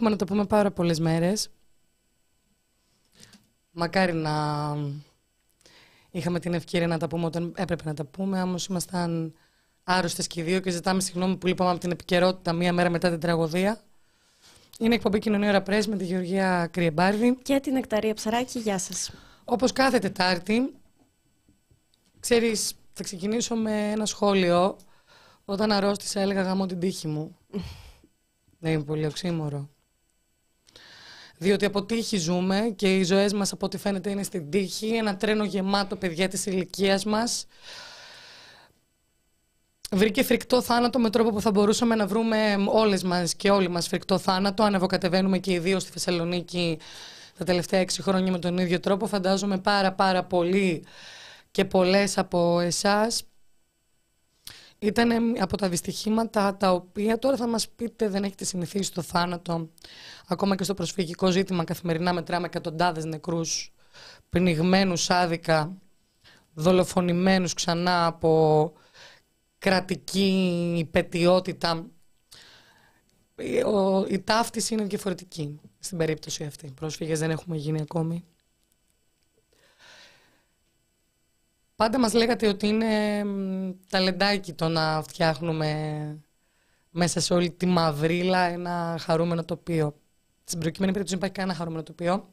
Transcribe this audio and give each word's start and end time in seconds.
Έχουμε 0.00 0.14
να 0.14 0.20
το 0.20 0.32
πούμε 0.32 0.44
πάρα 0.46 0.70
πολλές 0.70 1.00
μέρες. 1.00 1.50
Μακάρι 3.70 4.12
να 4.12 4.32
είχαμε 6.10 6.40
την 6.40 6.54
ευκαιρία 6.54 6.86
να 6.86 6.98
τα 6.98 7.06
πούμε 7.06 7.24
όταν 7.26 7.52
έπρεπε 7.56 7.82
να 7.84 7.94
τα 7.94 8.04
πούμε, 8.04 8.42
όμως 8.42 8.66
ήμασταν 8.66 9.34
άρρωστες 9.84 10.26
και 10.26 10.40
οι 10.40 10.42
δύο 10.42 10.60
και 10.60 10.70
ζητάμε 10.70 11.00
συγγνώμη 11.00 11.36
που 11.36 11.46
λείπαμε 11.46 11.70
από 11.70 11.78
την 11.80 11.90
επικαιρότητα 11.90 12.52
μία 12.52 12.72
μέρα 12.72 12.90
μετά 12.90 13.10
την 13.10 13.20
τραγωδία. 13.20 13.80
Είναι 14.78 14.94
εκπομπή 14.94 15.18
Κοινωνία 15.18 15.48
Ωρα 15.48 15.62
Πρέσ 15.62 15.86
με 15.86 15.96
τη 15.96 16.04
Γεωργία 16.04 16.66
Κρυεμπάρδη. 16.66 17.38
Και 17.42 17.60
την 17.60 17.76
Εκταρία 17.76 18.14
Ψαράκη, 18.14 18.58
γεια 18.58 18.78
σας. 18.78 19.12
Όπως 19.44 19.72
κάθε 19.72 19.98
Τετάρτη, 19.98 20.74
ξέρεις, 22.20 22.74
θα 22.92 23.02
ξεκινήσω 23.02 23.54
με 23.54 23.90
ένα 23.90 24.06
σχόλιο. 24.06 24.76
Όταν 25.44 25.72
αρρώστησα 25.72 26.20
έλεγα 26.20 26.42
γαμώ 26.42 26.66
την 26.66 26.78
τύχη 26.78 27.08
μου. 27.08 27.36
Δεν 28.62 28.72
είναι 28.72 28.84
πολύ 28.84 29.06
οξύμορο. 29.06 29.68
Διότι 31.42 31.64
από 31.64 31.84
τύχη 31.84 32.16
ζούμε 32.16 32.72
και 32.76 32.96
οι 32.96 33.02
ζωές 33.02 33.32
μας 33.32 33.52
από 33.52 33.66
ό,τι 33.66 33.78
φαίνεται 33.78 34.10
είναι 34.10 34.22
στην 34.22 34.50
τύχη. 34.50 34.88
Ένα 34.88 35.16
τρένο 35.16 35.44
γεμάτο 35.44 35.96
παιδιά 35.96 36.28
της 36.28 36.46
ηλικίας 36.46 37.04
μας. 37.04 37.46
Βρήκε 39.90 40.22
φρικτό 40.22 40.62
θάνατο 40.62 40.98
με 40.98 41.10
τρόπο 41.10 41.30
που 41.30 41.40
θα 41.40 41.50
μπορούσαμε 41.50 41.94
να 41.94 42.06
βρούμε 42.06 42.56
όλες 42.68 43.02
μας 43.02 43.34
και 43.34 43.50
όλοι 43.50 43.68
μας 43.68 43.88
φρικτό 43.88 44.18
θάνατο. 44.18 44.62
Ανεβοκατεβαίνουμε 44.62 45.38
και 45.38 45.52
οι 45.52 45.58
δύο 45.58 45.80
στη 45.80 45.90
Θεσσαλονίκη 45.90 46.78
τα 47.38 47.44
τελευταία 47.44 47.80
έξι 47.80 48.02
χρόνια 48.02 48.32
με 48.32 48.38
τον 48.38 48.58
ίδιο 48.58 48.80
τρόπο. 48.80 49.06
Φαντάζομαι 49.06 49.58
πάρα 49.58 49.92
πάρα 49.92 50.24
πολύ 50.24 50.84
και 51.50 51.64
πολλές 51.64 52.18
από 52.18 52.60
εσάς 52.60 53.22
ήταν 54.82 55.36
από 55.40 55.56
τα 55.56 55.68
δυστυχήματα 55.68 56.56
τα 56.56 56.72
οποία 56.72 57.18
τώρα 57.18 57.36
θα 57.36 57.46
μας 57.46 57.68
πείτε 57.68 58.08
δεν 58.08 58.24
έχετε 58.24 58.44
συνηθίσει 58.44 58.92
το 58.92 59.02
θάνατο. 59.02 59.70
Ακόμα 60.26 60.56
και 60.56 60.64
στο 60.64 60.74
προσφυγικό 60.74 61.30
ζήτημα 61.30 61.64
καθημερινά 61.64 62.12
μετράμε 62.12 62.46
εκατοντάδες 62.46 63.04
νεκρούς, 63.04 63.72
πνιγμένους 64.28 65.10
άδικα, 65.10 65.76
δολοφονημένους 66.54 67.54
ξανά 67.54 68.06
από 68.06 68.72
κρατική 69.58 70.74
υπετιότητα. 70.78 71.86
Η 74.08 74.18
ταύτιση 74.20 74.74
είναι 74.74 74.84
διαφορετική 74.84 75.60
στην 75.78 75.98
περίπτωση 75.98 76.44
αυτή. 76.44 76.70
Πρόσφυγες 76.70 77.18
δεν 77.18 77.30
έχουμε 77.30 77.56
γίνει 77.56 77.80
ακόμη. 77.80 78.24
Πάντα 81.80 81.98
μας 81.98 82.12
λέγατε 82.12 82.48
ότι 82.48 82.66
είναι 82.66 83.24
ταλεντάκι 83.88 84.52
το 84.52 84.68
να 84.68 85.02
φτιάχνουμε 85.02 86.18
μέσα 86.90 87.20
σε 87.20 87.34
όλη 87.34 87.50
τη 87.50 87.66
μαυρίλα 87.66 88.38
ένα 88.38 88.96
χαρούμενο 89.00 89.44
τοπίο. 89.44 89.94
Στην 90.44 90.58
προκειμένη 90.60 90.92
περίπτωση 90.92 91.08
δεν 91.08 91.16
υπάρχει 91.16 91.34
κανένα 91.34 91.54
χαρούμενο 91.54 91.82
τοπίο. 91.82 92.28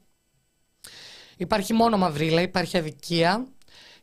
Υπάρχει 1.37 1.73
μόνο 1.73 1.97
μαυρίλα, 1.97 2.41
υπάρχει 2.41 2.77
αδικία. 2.77 3.47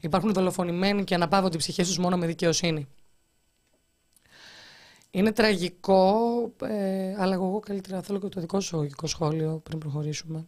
Υπάρχουν 0.00 0.32
δολοφονημένοι 0.32 1.04
και 1.04 1.14
αναπαύονται 1.14 1.56
οι 1.56 1.58
ψυχές 1.58 1.86
τους 1.86 1.98
μόνο 1.98 2.16
με 2.16 2.26
δικαιοσύνη. 2.26 2.88
Είναι 5.10 5.32
τραγικό, 5.32 6.16
ε, 6.62 7.14
αλλά 7.18 7.34
εγώ 7.34 7.60
καλύτερα 7.60 8.02
θέλω 8.02 8.18
και 8.18 8.28
το 8.28 8.40
δικό 8.40 8.60
σου 8.60 8.88
σχόλιο 9.04 9.60
πριν 9.62 9.78
προχωρήσουμε. 9.78 10.46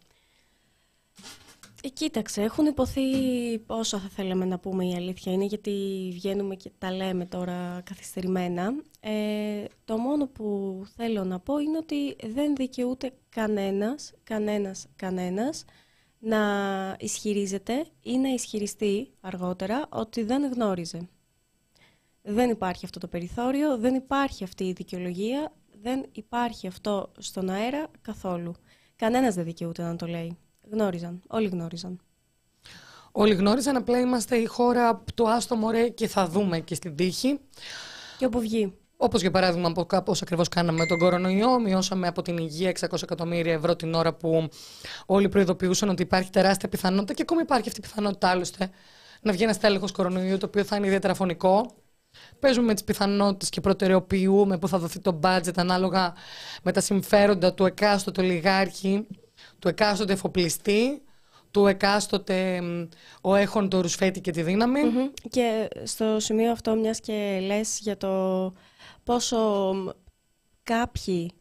Ε, 1.86 1.88
κοίταξε, 1.88 2.42
έχουν 2.42 2.66
υποθεί 2.66 3.02
όσο 3.66 3.98
θα 3.98 4.08
θέλαμε 4.08 4.44
να 4.44 4.58
πούμε 4.58 4.86
η 4.86 4.94
αλήθεια 4.94 5.32
είναι 5.32 5.44
γιατί 5.44 6.08
βγαίνουμε 6.12 6.54
και 6.54 6.70
τα 6.78 6.92
λέμε 6.92 7.26
τώρα 7.26 7.80
καθυστερημένα. 7.84 8.74
Ε, 9.00 9.64
το 9.84 9.97
μόνο 9.97 10.26
που 10.26 10.82
θέλω 10.97 11.24
να 11.24 11.41
πω 11.41 11.58
είναι 11.58 11.76
ότι 11.76 12.16
δεν 12.26 12.54
δικαιούται 12.56 13.12
κανένας, 13.28 14.12
κανένας, 14.22 14.86
κανένας 14.97 15.64
να 16.19 16.41
ισχυρίζεται 16.98 17.86
ή 18.00 18.18
να 18.18 18.28
ισχυριστεί 18.28 19.10
αργότερα 19.20 19.86
ότι 19.88 20.22
δεν 20.22 20.53
γνώριζε. 20.53 21.08
Δεν 22.22 22.50
υπάρχει 22.50 22.84
αυτό 22.84 22.98
το 22.98 23.08
περιθώριο, 23.08 23.78
δεν 23.78 23.94
υπάρχει 23.94 24.44
αυτή 24.44 24.64
η 24.64 24.72
δικαιολογία, 24.72 25.53
δεν 25.82 26.04
υπάρχει 26.12 26.66
αυτό 26.66 27.12
στον 27.18 27.48
αέρα 27.50 27.91
καθόλου. 28.03 28.54
Κανένας 28.97 29.34
δεν 29.34 29.44
δικαιούται 29.44 29.82
να 29.82 29.97
το 29.97 30.06
λέει. 30.06 30.36
Γνώριζαν. 30.71 31.22
Όλοι 31.27 31.49
γνώριζαν. 31.49 32.00
Όλοι 33.12 33.34
γνώριζαν. 33.34 33.77
Απλά 33.77 33.99
είμαστε 34.00 34.37
η 34.37 34.47
χώρα 34.47 35.04
το 35.15 35.25
άστο 35.25 35.56
μωρέ 35.56 35.88
και 35.88 36.09
θα 36.09 36.28
δούμε 36.28 36.60
και 36.60 36.74
στην 36.74 36.97
τύχη. 36.97 37.41
Και 38.18 38.24
όπου 38.24 38.41
βγει. 38.41 38.78
Όπως 38.97 39.21
για 39.21 39.30
παράδειγμα, 39.30 39.72
όπω 39.77 40.13
ακριβώς 40.22 40.48
κάναμε 40.48 40.78
με 40.78 40.86
τον 40.86 40.98
κορονοϊό, 40.98 41.60
μειώσαμε 41.60 42.07
από 42.07 42.22
την 42.22 42.36
υγεία 42.36 42.72
600 42.80 43.03
εκατομμύρια 43.03 43.53
ευρώ 43.53 43.77
την 43.77 43.95
ώρα 43.95 44.15
που 44.15 44.48
όλοι 45.07 45.28
προειδοποιούσαν 45.28 45.89
ότι 45.89 46.03
υπάρχει 46.03 46.30
τεράστια 46.30 46.69
πιθανότητα 46.69 47.12
και 47.12 47.22
ακόμη 47.22 47.41
υπάρχει 47.42 47.69
αυτή 47.69 47.80
η 47.80 47.83
πιθανότητα 47.83 48.28
άλλωστε 48.28 48.71
να 49.22 49.33
βγει 49.33 49.42
ένας 49.42 49.59
τέλεχος 49.59 49.92
κορονοϊού 49.92 50.39
το 50.39 50.47
οποίο 50.47 50.65
θα 50.65 50.77
είναι 50.77 50.86
ιδιαίτερα 50.86 51.15
φωνικό. 51.15 51.66
Παίζουμε 52.39 52.66
με 52.66 52.74
τις 52.74 52.84
πιθανότητες 52.84 53.48
και 53.48 53.60
προτεραιοποιούμε 53.60 54.59
που 54.59 54.69
θα 54.69 54.78
δοθεί 54.78 54.98
το 54.98 55.21
budget 55.22 55.57
ανάλογα 55.57 56.15
με 56.62 56.72
τα 56.72 56.80
συμφέροντα 56.80 57.54
του 57.54 57.65
εκάστοτε 57.65 58.22
λιγάρχη 58.22 59.07
του 59.58 59.68
εκάστοτε 59.68 60.12
εφοπλιστή, 60.12 61.03
του 61.50 61.66
εκάστοτε 61.66 62.62
ο 63.20 63.34
έχων 63.34 63.68
το 63.68 63.80
ρουσφέτη 63.80 64.20
και 64.20 64.30
τη 64.30 64.42
δυναμη 64.42 64.80
Και 65.30 65.68
στο 65.84 66.20
σημείο 66.20 66.50
αυτό 66.50 66.74
μιας 66.74 67.00
και 67.00 67.38
λες 67.47 67.78
για 67.78 67.97
το 67.97 68.53
πόσο 69.04 69.72
κάποιοι 70.62 71.32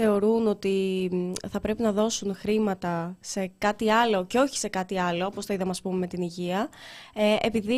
θεωρούν 0.00 0.46
ότι 0.46 1.10
θα 1.48 1.60
πρέπει 1.60 1.82
να 1.82 1.92
δώσουν 1.92 2.34
χρήματα 2.34 3.16
σε 3.20 3.50
κάτι 3.58 3.90
άλλο 3.90 4.26
και 4.26 4.38
όχι 4.38 4.58
σε 4.58 4.68
κάτι 4.68 4.98
άλλο, 4.98 5.26
όπως 5.26 5.46
το 5.46 5.54
είδαμε 5.54 5.70
ας 5.70 5.80
πούμε 5.80 5.98
με 5.98 6.06
την 6.06 6.22
υγεία, 6.22 6.68
ε, 7.14 7.36
επειδή 7.40 7.74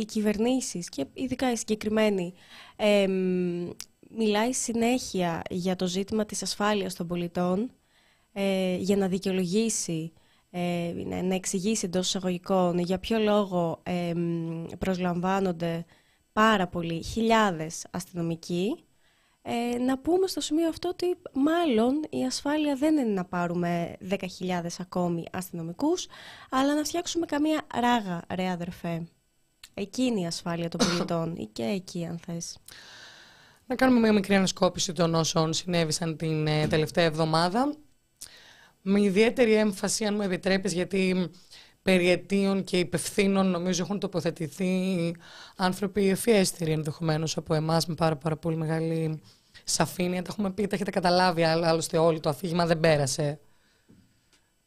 οι 0.00 0.04
κυβερνήσεις 0.04 0.88
και 0.88 1.06
ειδικά 1.12 1.52
οι 1.52 1.56
συγκεκριμένοι 1.56 2.34
ε, 2.76 3.06
μιλάει 4.08 4.52
συνέχεια 4.52 5.42
για 5.50 5.76
το 5.76 5.86
ζήτημα 5.86 6.24
της 6.24 6.42
ασφάλειας 6.42 6.94
των 6.94 7.06
πολιτών 7.06 7.70
ε, 8.38 8.76
για 8.76 8.96
να 8.96 9.08
δικαιολογήσει, 9.08 10.12
ε, 10.50 10.92
να 11.22 11.34
εξηγήσει 11.34 11.86
εντός 11.86 12.06
εισαγωγικών 12.06 12.78
για 12.78 12.98
ποιο 12.98 13.18
λόγο 13.18 13.80
ε, 13.82 14.12
προσλαμβάνονται 14.78 15.84
πάρα 16.32 16.66
πολλοί 16.66 17.02
χιλιάδες 17.02 17.86
αστυνομικοί, 17.90 18.84
ε, 19.42 19.78
να 19.78 19.98
πούμε 19.98 20.26
στο 20.26 20.40
σημείο 20.40 20.68
αυτό 20.68 20.88
ότι 20.88 21.16
μάλλον 21.32 22.04
η 22.10 22.24
ασφάλεια 22.24 22.74
δεν 22.74 22.96
είναι 22.96 23.12
να 23.12 23.24
πάρουμε 23.24 23.96
10.000 24.10 24.16
ακόμη 24.78 25.24
αστυνομικούς, 25.32 26.06
αλλά 26.50 26.74
να 26.74 26.84
φτιάξουμε 26.84 27.26
καμία 27.26 27.66
ράγα, 27.80 28.22
ρε 28.34 28.50
αδερφέ. 28.50 29.06
Εκείνη 29.74 30.20
η 30.20 30.26
ασφάλεια 30.26 30.68
των 30.68 30.86
πολιτών 30.86 31.36
ή 31.36 31.46
και 31.52 31.62
εκεί 31.62 32.06
αν 32.06 32.18
θες. 32.18 32.58
Να 33.66 33.74
κάνουμε 33.74 34.00
μια 34.00 34.12
μικρή 34.12 34.34
ανασκόπηση 34.34 34.92
των 34.92 35.14
όσων 35.14 35.52
συνέβησαν 35.52 36.16
την 36.16 36.46
ε, 36.46 36.66
τελευταία 36.66 37.04
εβδομάδα 37.04 37.74
με 38.88 39.00
ιδιαίτερη 39.00 39.54
έμφαση, 39.54 40.04
αν 40.04 40.14
μου 40.14 40.22
επιτρέπεις, 40.22 40.72
γιατί 40.72 41.30
περιετίων 41.82 42.64
και 42.64 42.78
υπευθύνων 42.78 43.46
νομίζω 43.46 43.82
έχουν 43.82 43.98
τοποθετηθεί 43.98 45.14
άνθρωποι 45.56 46.08
ευφιέστεροι 46.08 46.72
ενδεχομένως 46.72 47.36
από 47.36 47.54
εμάς 47.54 47.86
με 47.86 47.94
πάρα, 47.94 48.16
πάρα 48.16 48.36
πολύ 48.36 48.56
μεγάλη 48.56 49.22
σαφήνεια. 49.64 50.22
Τα 50.22 50.28
έχουμε 50.32 50.50
πει, 50.50 50.66
τα 50.66 50.74
έχετε 50.74 50.90
καταλάβει, 50.90 51.42
άλλωστε 51.42 51.98
όλοι 51.98 52.20
το 52.20 52.28
αφήγημα 52.28 52.66
δεν 52.66 52.80
πέρασε. 52.80 53.40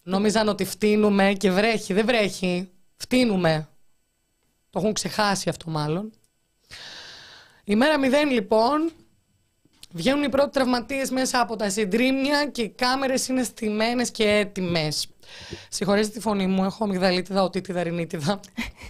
Νόμιζαν 0.04 0.48
ότι 0.48 0.65
φτύνουμε 0.65 1.33
και 1.33 1.51
βρέχει. 1.51 1.94
Δεν 1.94 2.06
βρέχει. 2.06 2.69
Φτύνουμε. 2.95 3.69
Το 4.69 4.80
έχουν 4.80 4.94
ξεχάσει 4.94 5.50
αυτό 5.50 5.69
μάλλον. 5.69 6.12
Η 7.63 7.75
μέρα 7.75 8.00
μηδέν 8.00 8.30
λοιπόν 8.30 8.92
Βγαίνουν 9.94 10.24
οι 10.24 10.30
πρώτοι 10.30 10.50
τραυματίες 10.50 11.12
μέσα 11.12 11.39
από 11.39 11.56
τα 11.56 11.69
συντρίμια 11.69 12.45
και 12.47 12.62
οι 12.62 12.69
κάμερες 12.69 13.27
είναι 13.27 13.44
στημένες 13.44 14.12
και 14.12 14.24
έτοιμες. 14.24 15.07
Συγχωρέστε 15.69 16.13
τη 16.13 16.19
φωνή 16.19 16.47
μου, 16.47 16.63
έχω 16.63 16.83
αμυγδαλίτιδα, 16.83 17.44
οτίτιδα, 17.44 17.83
ρινίτιδα. 17.83 18.39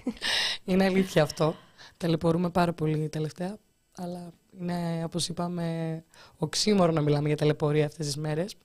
είναι 0.65 0.85
αλήθεια 0.85 1.23
αυτό. 1.23 1.55
Ταλαιπωρούμε 1.97 2.49
πάρα 2.49 2.73
πολύ 2.73 3.09
τελευταία. 3.09 3.57
Αλλά 3.95 4.31
είναι, 4.59 5.01
όπως 5.05 5.27
είπαμε, 5.27 6.03
οξύμορο 6.37 6.91
να 6.91 7.01
μιλάμε 7.01 7.27
για 7.27 7.37
ταλαιπωρία 7.37 7.85
αυτές 7.85 8.05
τις 8.05 8.17
μέρες. 8.17 8.55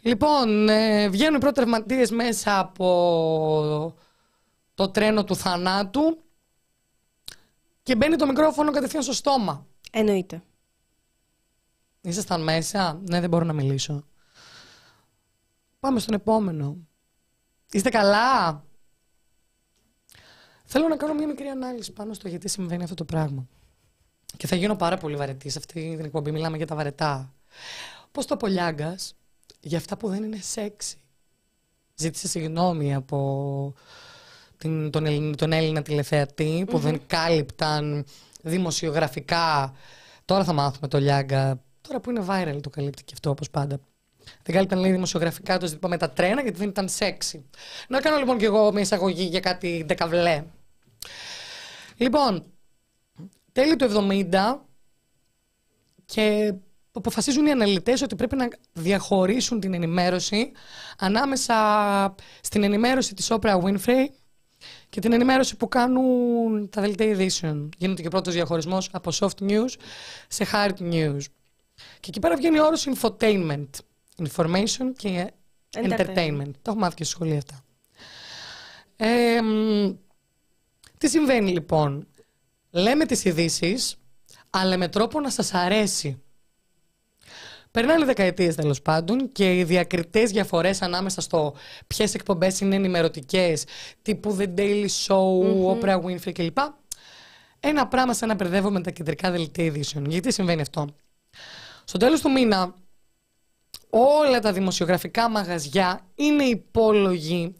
Λοιπόν, 0.00 0.68
ε, 0.68 1.08
βγαίνουν 1.08 1.34
οι 1.34 1.38
πρώτοι 1.38 1.54
τραυματίες 1.54 2.10
μέσα 2.10 2.58
από 2.58 3.94
το 4.74 4.88
τρένο 4.88 5.24
του 5.24 5.36
θανάτου 5.36 6.18
και 7.82 7.96
μπαίνει 7.96 8.16
το 8.16 8.26
μικρόφωνο 8.26 8.70
κατευθείαν 8.70 9.02
στο 9.02 9.12
στόμα. 9.12 9.66
Εννοείται. 9.92 10.42
Ήσασταν 12.04 12.42
μέσα; 12.42 13.00
Ναι, 13.04 13.20
δεν 13.20 13.28
μπορώ 13.28 13.44
να 13.44 13.52
μιλήσω. 13.52 14.04
Πάμε 15.80 16.00
στον 16.00 16.14
επόμενο. 16.14 16.76
Είστε 17.70 17.88
καλά; 17.88 18.64
Θέλω 20.64 20.88
να 20.88 20.96
κάνω 20.96 21.14
μια 21.14 21.26
μικρή 21.26 21.46
ανάλυση 21.46 21.92
πάνω 21.92 22.12
στο 22.12 22.28
γιατί 22.28 22.48
συμβαίνει 22.48 22.82
αυτό 22.82 22.94
το 22.94 23.04
πράγμα. 23.04 23.46
Και 24.36 24.46
θα 24.46 24.56
γίνω 24.56 24.76
πάρα 24.76 24.96
πολύ 24.96 25.16
βαρετή 25.16 25.48
σε 25.48 25.58
αυτή 25.58 25.94
την 25.96 26.04
εκπομπή. 26.04 26.30
Μιλάμε 26.30 26.56
για 26.56 26.66
τα 26.66 26.74
βαρετά. 26.74 27.34
Πώς 28.12 28.26
το 28.26 28.36
Πολιάγκα 28.36 28.98
για 29.60 29.78
αυτά 29.78 29.96
που 29.96 30.08
δεν 30.08 30.22
είναι 30.22 30.36
σεξι. 30.36 30.96
Ζήτησε 31.94 32.28
συγγνώμη 32.28 32.94
από 32.94 33.74
την, 34.56 34.90
τον, 34.90 35.06
Έλληνα, 35.06 35.36
τον 35.36 35.52
Έλληνα 35.52 35.82
τηλεθεατή 35.82 36.64
που 36.68 36.78
δεν 36.78 37.00
κάλυπταν 37.06 38.04
δημοσιογραφικά. 38.42 39.74
Τώρα 40.24 40.44
θα 40.44 40.52
μάθουμε 40.52 40.88
το 40.88 40.98
Λιάγκα. 40.98 41.63
Τώρα 41.88 42.00
που 42.00 42.10
είναι 42.10 42.24
viral 42.28 42.58
το 42.62 42.70
καλύπτει 42.70 43.04
και 43.04 43.12
αυτό 43.14 43.30
όπως 43.30 43.50
πάντα. 43.50 43.80
Δεν 44.42 44.54
κάλυπταν 44.54 44.78
λέει 44.78 44.90
δημοσιογραφικά 44.90 45.58
το 45.58 45.66
ζήτημα 45.66 45.88
με 45.88 45.96
τα 45.96 46.10
τρένα 46.10 46.42
γιατί 46.42 46.58
δεν 46.58 46.68
ήταν 46.68 46.88
σεξι. 46.88 47.44
Να 47.88 48.00
κάνω 48.00 48.18
λοιπόν 48.18 48.38
και 48.38 48.44
εγώ 48.44 48.72
μια 48.72 48.80
εισαγωγή 48.80 49.24
για 49.24 49.40
κάτι 49.40 49.84
δεκαβλέ. 49.88 50.44
Λοιπόν, 51.96 52.44
τέλη 53.52 53.76
του 53.76 54.08
70 54.32 54.56
και 56.04 56.54
αποφασίζουν 56.92 57.46
οι 57.46 57.50
αναλυτές 57.50 58.02
ότι 58.02 58.16
πρέπει 58.16 58.36
να 58.36 58.48
διαχωρίσουν 58.72 59.60
την 59.60 59.74
ενημέρωση 59.74 60.52
ανάμεσα 60.98 61.54
στην 62.40 62.62
ενημέρωση 62.62 63.14
της 63.14 63.28
Oprah 63.30 63.60
Winfrey 63.62 64.06
και 64.88 65.00
την 65.00 65.12
ενημέρωση 65.12 65.56
που 65.56 65.68
κάνουν 65.68 66.68
τα 66.70 66.80
δελτία 66.80 67.06
ειδήσεων. 67.06 67.70
Γίνεται 67.78 68.00
και 68.00 68.06
ο 68.06 68.10
πρώτος 68.10 68.34
διαχωρισμός 68.34 68.88
από 68.92 69.10
soft 69.14 69.48
news 69.48 69.70
σε 70.28 70.46
hard 70.52 70.92
news. 70.92 71.20
Και 72.00 72.08
εκεί 72.08 72.18
πέρα 72.18 72.36
βγαίνει 72.36 72.58
ο 72.58 72.64
όρος 72.64 72.88
infotainment. 72.94 73.68
Information 74.28 74.92
και 74.96 75.32
entertainment. 75.76 76.50
Το 76.62 76.70
έχω 76.70 76.78
μάθει 76.78 76.94
και 76.94 77.04
στη 77.04 77.12
σχολή 77.12 77.36
αυτά. 77.36 77.64
Ε, 78.96 79.40
τι 80.98 81.08
συμβαίνει 81.08 81.50
λοιπόν; 81.50 82.06
Λέμε 82.70 83.06
τις 83.06 83.24
ειδήσει, 83.24 83.76
αλλά 84.50 84.76
με 84.76 84.88
τρόπο 84.88 85.20
να 85.20 85.30
σας 85.30 85.54
αρέσει. 85.54 86.22
Περνάνε 87.70 88.04
δεκαετίες 88.04 88.54
τέλος 88.54 88.82
πάντων 88.82 89.32
και 89.32 89.58
οι 89.58 89.64
διακριτές 89.64 90.30
διαφορές 90.30 90.82
ανάμεσα 90.82 91.20
στο 91.20 91.54
ποιες 91.86 92.14
εκπομπές 92.14 92.60
είναι 92.60 92.74
ενημερωτικές, 92.74 93.64
τύπου 94.02 94.36
The 94.40 94.54
Daily 94.58 94.86
Show, 95.06 95.40
mm 95.42 95.80
Oprah 95.80 96.02
Winfrey 96.02 96.32
κλπ. 96.32 96.58
Ένα 97.60 97.88
πράγμα 97.88 98.14
σαν 98.14 98.28
να 98.28 98.34
μπερδεύω 98.34 98.70
με 98.70 98.80
τα 98.80 98.90
κεντρικά 98.90 99.30
δελτία 99.30 99.64
ειδήσεων. 99.64 100.04
Γιατί 100.04 100.32
συμβαίνει 100.32 100.60
αυτό; 100.60 100.86
Στο 101.84 101.98
τέλος 101.98 102.20
του 102.20 102.30
μήνα, 102.30 102.74
όλα 103.90 104.40
τα 104.40 104.52
δημοσιογραφικά 104.52 105.28
μαγαζιά 105.28 106.00
είναι 106.14 106.44
υπόλογοι 106.44 107.54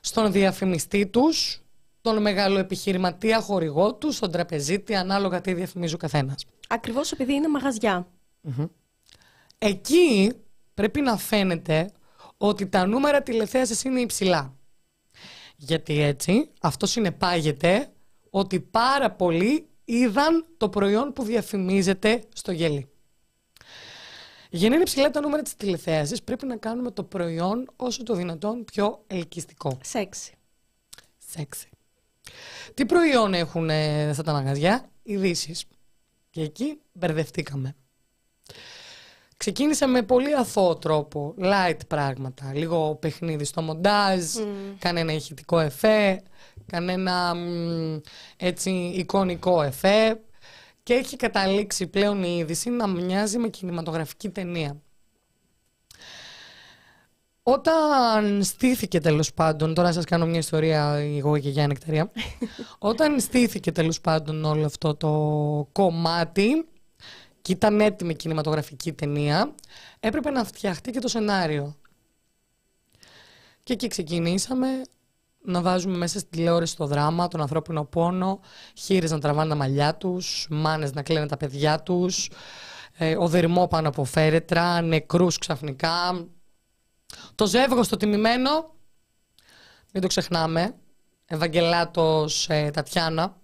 στον 0.00 0.32
διαφημιστή 0.32 1.06
τους, 1.06 1.62
τον 2.00 2.22
μεγάλο 2.22 2.58
επιχειρηματία 2.58 3.40
χορηγό 3.40 3.94
τους, 3.94 4.16
στον 4.16 4.30
τραπεζίτη, 4.30 4.94
ανάλογα 4.94 5.40
τι 5.40 5.52
διαφημίζει 5.52 5.94
ο 5.94 5.96
καθένας. 5.96 6.44
Ακριβώς 6.68 7.12
επειδή 7.12 7.32
είναι 7.32 7.48
Εκεί 9.58 10.32
πρέπει 10.74 11.00
να 11.00 11.16
φαίνεται 11.16 11.90
ότι 12.36 12.66
τα 12.66 12.86
νούμερα 12.86 13.22
τηλεθέασης 13.22 13.84
είναι 13.84 14.00
υψηλά. 14.00 14.54
Γιατί 15.56 16.00
έτσι 16.00 16.50
αυτό 16.60 16.86
συνεπάγεται 16.86 17.92
ότι 18.30 18.60
πάρα 18.60 19.10
πολλοί 19.10 19.68
είδαν 19.84 20.46
το 20.56 20.68
προϊόν 20.68 21.12
που 21.12 21.22
διαφημίζεται 21.22 22.24
στο 22.34 22.52
γέλι. 22.52 22.88
Για 24.54 24.68
να 24.68 24.74
είναι 24.74 24.84
ψηλά 24.84 25.10
τα 25.10 25.20
νούμερα 25.20 25.42
της 25.42 25.56
τηλεθέασης 25.56 26.22
πρέπει 26.22 26.46
να 26.46 26.56
κάνουμε 26.56 26.90
το 26.90 27.02
προϊόν 27.02 27.70
όσο 27.76 28.02
το 28.02 28.14
δυνατόν 28.14 28.64
πιο 28.64 29.04
ελκυστικό. 29.06 29.78
Σεξι. 29.82 30.32
Σεξι. 31.18 31.68
Τι 32.74 32.86
προϊόν 32.86 33.34
έχουν 33.34 33.70
αυτά 34.10 34.22
τα 34.22 34.32
μαγαζιά, 34.32 34.90
ειδήσεις. 35.02 35.64
Και 36.30 36.42
εκεί 36.42 36.80
μπερδευτήκαμε. 36.92 37.76
Ξεκίνησε 39.36 39.86
με 39.86 40.02
πολύ 40.02 40.34
αθώο 40.34 40.76
τρόπο, 40.76 41.34
light 41.38 41.78
πράγματα. 41.88 42.52
Λίγο 42.54 42.94
παιχνίδι 42.94 43.44
στο 43.44 43.62
μοντάζ, 43.62 44.22
mm. 44.36 44.44
κανένα 44.78 45.12
ηχητικό 45.12 45.58
εφέ, 45.58 46.22
κανένα 46.66 47.34
έτσι 48.36 48.70
εικονικό 48.70 49.62
εφέ. 49.62 50.20
Και 50.84 50.94
έχει 50.94 51.16
καταλήξει 51.16 51.86
πλέον 51.86 52.22
η 52.22 52.36
είδηση 52.38 52.70
να 52.70 52.86
μοιάζει 52.86 53.38
με 53.38 53.48
κινηματογραφική 53.48 54.28
ταινία. 54.28 54.80
Όταν 57.42 58.44
στήθηκε 58.44 59.00
τέλος 59.00 59.34
πάντων, 59.34 59.74
τώρα 59.74 59.88
να 59.88 59.94
σας 59.94 60.04
κάνω 60.04 60.26
μια 60.26 60.38
ιστορία 60.38 60.94
εγώ 60.94 61.38
και 61.38 61.48
για 61.48 61.66
νεκταρία. 61.66 62.10
Όταν 62.78 63.20
στήθηκε 63.20 63.72
τέλος 63.72 64.00
πάντων 64.00 64.44
όλο 64.44 64.64
αυτό 64.64 64.94
το 64.94 65.08
κομμάτι, 65.72 66.66
και 67.44 67.52
ήταν 67.52 67.80
έτοιμη 67.80 68.14
κινηματογραφική 68.14 68.92
ταινία, 68.92 69.54
έπρεπε 70.00 70.30
να 70.30 70.44
φτιαχτεί 70.44 70.90
και 70.90 70.98
το 70.98 71.08
σενάριο. 71.08 71.76
Και 73.62 73.72
εκεί 73.72 73.88
ξεκινήσαμε 73.88 74.82
να 75.44 75.60
βάζουμε 75.60 75.96
μέσα 75.96 76.18
στη 76.18 76.28
τηλεόραση 76.28 76.76
το 76.76 76.86
δράμα, 76.86 77.28
τον 77.28 77.40
ανθρώπινο 77.40 77.84
πόνο, 77.84 78.40
χείρες 78.74 79.10
να 79.10 79.18
τραβάνε 79.18 79.48
τα 79.48 79.54
μαλλιά 79.54 79.94
τους, 79.94 80.46
μάνες 80.50 80.92
να 80.92 81.02
κλαίνουν 81.02 81.28
τα 81.28 81.36
παιδιά 81.36 81.82
τους, 81.82 82.30
ε, 82.96 83.16
ο 83.16 83.28
δερμό 83.28 83.66
πάνω 83.68 83.88
από 83.88 84.04
φέρετρα, 84.04 84.80
νεκρούς 84.80 85.38
ξαφνικά. 85.38 86.26
Το 87.34 87.46
ζεύγος 87.46 87.88
το 87.88 87.96
τιμημένο, 87.96 88.50
μην 89.92 90.02
το 90.02 90.06
ξεχνάμε, 90.06 90.74
Ευαγγελάτος 91.26 92.48
ε, 92.48 92.70
Τατιάνα, 92.70 93.36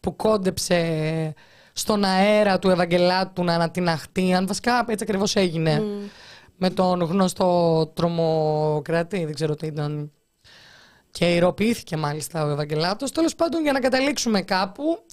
που 0.00 0.16
κόντεψε 0.16 1.34
στον 1.72 2.04
αέρα 2.04 2.58
του 2.58 2.70
Ευαγγελάτου 2.70 3.44
να 3.44 3.54
ανατιναχτεί. 3.54 4.34
Αν 4.34 4.46
βασικά 4.46 4.84
έτσι 4.88 5.04
ακριβώς 5.04 5.36
έγινε. 5.36 5.82
Με 6.56 6.70
τον 6.70 7.02
γνωστό 7.02 7.86
τρομοκράτη, 7.94 9.24
δεν 9.24 9.34
ξέρω 9.34 9.54
τι 9.54 9.66
ήταν. 9.66 10.12
Και 11.12 11.34
ηρωποιήθηκε 11.34 11.96
μάλιστα 11.96 12.44
ο 12.44 12.48
Ευαγγελάτος. 12.50 13.12
Τέλος 13.12 13.34
πάντων, 13.34 13.62
για 13.62 13.72
να 13.72 13.80
καταλήξουμε 13.80 14.42
κάπου, 14.42 15.04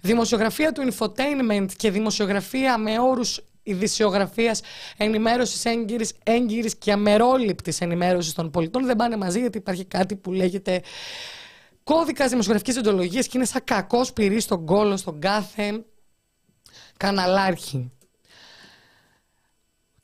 δημοσιογραφία 0.00 0.72
του 0.72 0.92
infotainment 0.92 1.66
και 1.76 1.90
δημοσιογραφία 1.90 2.78
με 2.78 2.98
όρους 2.98 3.40
ειδησιογραφίας, 3.62 4.60
ενημέρωσης 4.96 5.64
έγκυρης, 5.64 6.12
έγκυρης 6.22 6.76
και 6.76 6.92
αμερόληπτης 6.92 7.80
ενημέρωσης 7.80 8.32
των 8.32 8.50
πολιτών 8.50 8.86
δεν 8.86 8.96
πάνε 8.96 9.16
μαζί, 9.16 9.40
γιατί 9.40 9.58
υπάρχει 9.58 9.84
κάτι 9.84 10.16
που 10.16 10.32
λέγεται 10.32 10.82
κώδικας 11.84 12.30
δημοσιογραφικής 12.30 12.76
οντολογία 12.76 13.20
και 13.20 13.30
είναι 13.34 13.44
σαν 13.44 13.60
κακός 13.64 14.12
πυρής 14.12 14.44
στον 14.44 14.66
κόλο, 14.66 14.96
στον 14.96 15.20
κάθε 15.20 15.84
καναλάρχη. 16.96 17.92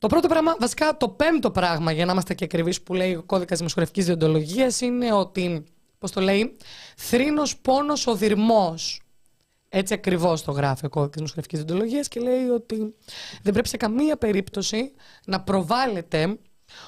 Το 0.01 0.07
πρώτο 0.07 0.27
πράγμα, 0.27 0.55
βασικά 0.59 0.97
το 0.97 1.09
πέμπτο 1.09 1.51
πράγμα, 1.51 1.91
για 1.91 2.05
να 2.05 2.11
είμαστε 2.11 2.33
και 2.33 2.43
ακριβείς 2.43 2.81
που 2.81 2.93
λέει 2.93 3.15
ο 3.15 3.23
κώδικας 3.23 3.57
δημοσιογραφικής 3.57 4.05
διοντολογίας, 4.05 4.81
είναι 4.81 5.13
ότι, 5.13 5.63
πώς 5.97 6.11
το 6.11 6.21
λέει, 6.21 6.57
θρήνος 6.95 7.57
πόνος 7.57 8.07
οδυρμό. 8.07 8.75
Έτσι 9.69 9.93
ακριβώς 9.93 10.43
το 10.43 10.51
γράφει 10.51 10.85
ο 10.85 10.89
κώδικας 10.89 11.15
δημοσιογραφικής 11.15 11.59
διοντολογίας 11.59 12.07
και 12.07 12.19
λέει 12.19 12.47
ότι 12.47 12.95
δεν 13.41 13.53
πρέπει 13.53 13.67
σε 13.67 13.77
καμία 13.77 14.17
περίπτωση 14.17 14.93
να 15.25 15.41
προβάλλεται 15.41 16.39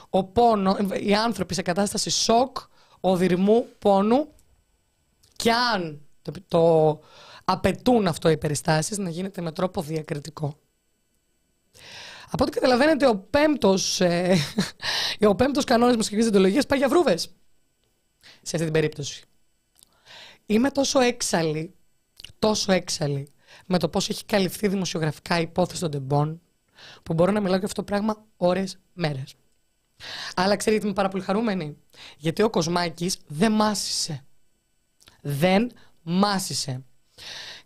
ο 0.10 0.24
πόνο, 0.24 0.77
οι 1.03 1.15
άνθρωποι 1.15 1.53
σε 1.53 1.62
κατάσταση 1.62 2.10
σοκ, 2.10 2.58
οδυρμού, 3.00 3.67
πόνου 3.79 4.27
και 5.36 5.51
αν 5.51 6.01
το, 6.22 6.32
το 6.48 7.00
απαιτούν 7.46 8.08
αυτό 8.08 8.29
οι 8.29 8.38
περιστάσεις 8.38 8.98
να 8.98 9.10
γίνεται 9.10 9.41
με 9.41 9.51
τρόπο 9.51 9.82
διακριτικό. 9.82 10.58
Από 12.34 12.44
ό,τι 12.44 12.52
καταλαβαίνετε, 12.52 13.08
ο 13.08 13.18
πέμπτος, 13.18 14.02
ε, 14.02 14.38
ο 15.28 15.36
πέμπτος 15.36 15.63
κανόνας 15.63 15.96
μουσικής 15.96 16.24
διοντολογίας 16.24 16.66
πάει 16.66 16.80
για 16.80 16.88
βρούβες. 16.88 17.30
Σε 18.22 18.56
αυτή 18.56 18.63
την 18.63 18.72
περίπτωση. 18.72 19.24
Είμαι 20.46 20.72
τόσο 20.72 21.00
έξαλλη, 21.00 21.74
τόσο 22.40 22.72
έξαλλη, 22.72 23.28
με 23.66 23.80
το 23.80 23.90
πώς 23.90 24.10
έχει 24.10 24.25
καλυφθεί 24.25 24.68
δημοσιογραφικά 24.68 25.40
η 25.40 25.42
υπόθεση 25.42 25.82
των 25.82 25.92
τεμπών, 25.92 26.42
που 27.04 27.13
μπορώ 27.13 27.32
να 27.32 27.40
μιλάω 27.40 27.58
για 27.58 27.68
αυτό 27.68 27.82
το 27.82 27.88
πράγμα 27.92 28.25
ώρες, 28.38 28.78
μέρες. 28.94 29.36
Αλλά 30.36 30.56
ξέρετε, 30.56 30.86
είμαι 30.86 30.94
πάρα 30.94 31.10
πολύ 31.10 31.24
χαρούμενη; 31.24 31.78
Γιατί 32.18 32.42
ο 32.42 32.50
Κοσμάκης 32.50 33.18
δεν 33.28 33.52
μάσησε. 33.52 34.25
Δεν 35.22 35.72
μάσησε. 36.02 36.84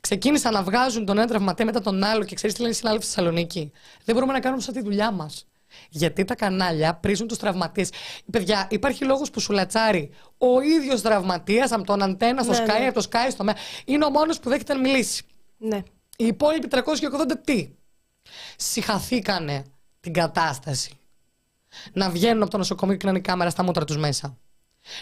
Ξεκίνησαν 0.09 0.53
να 0.53 0.63
βγάζουν 0.63 1.05
τον 1.05 1.17
ένα 1.17 1.27
τραυματέ 1.27 1.63
μετά 1.63 1.81
τον 1.81 2.03
άλλο 2.03 2.23
και 2.23 2.35
ξέρεις 2.35 2.55
τι 2.55 2.61
λένε 2.61 2.73
οι 2.73 2.75
συνάδελφοι 2.75 3.05
στη 3.05 3.15
Θεσσαλονίκη; 3.15 3.71
Δεν 4.03 4.15
μπορούμε 4.15 4.33
να 4.33 4.39
κάνουμε 4.39 4.61
σαν 4.61 4.73
τη 4.73 4.81
δουλειά 4.81 5.11
μας. 5.11 5.47
Γιατί 5.89 6.23
τα 6.25 6.35
κανάλια 6.35 6.93
πρίζουν 6.93 7.27
τους 7.27 7.37
τραυματίες. 7.37 7.89
Παιδιά, 8.31 8.67
υπάρχει 8.69 9.05
λόγος 9.05 9.29
που 9.29 9.39
σου 9.39 9.53
λατσάρει 9.53 10.09
ο 10.37 10.61
ίδιος 10.61 11.01
τραυματίας 11.01 11.71
από 11.71 11.83
τον 11.83 12.01
αντένα 12.01 12.43
στο 12.43 12.51
Ναι, 12.51 12.57
Sky, 12.57 12.79
ναι. 12.79 12.87
από 12.87 13.01
το 13.01 13.07
Sky 13.11 13.27
στο 13.31 13.43
με. 13.43 13.55
Είναι 13.85 14.05
ο 14.05 14.09
μόνος 14.09 14.39
που 14.39 14.49
δέχεται 14.49 14.73
να 14.73 14.79
μιλήσει. 14.79 15.23
Ναι. 15.57 15.83
Οι 16.17 16.25
υπόλοιποι 16.25 16.67
380 16.71 16.81
τι; 17.43 17.69
Συχαθήκανε 18.55 19.63
την 19.99 20.13
κατάσταση. 20.13 20.91
Να 21.93 22.09
βγαίνουν 22.09 22.41
από 22.41 22.51
το 22.51 22.57
νοσοκομείο 22.57 22.95
και 22.95 23.03
να 23.05 23.09
είναι 23.09 23.19
η 23.19 23.21
κάμερα 23.21 23.49
στα 23.49 23.63
μούτρα 23.63 23.85
τους 23.85 23.97
μέσα. 23.97 24.37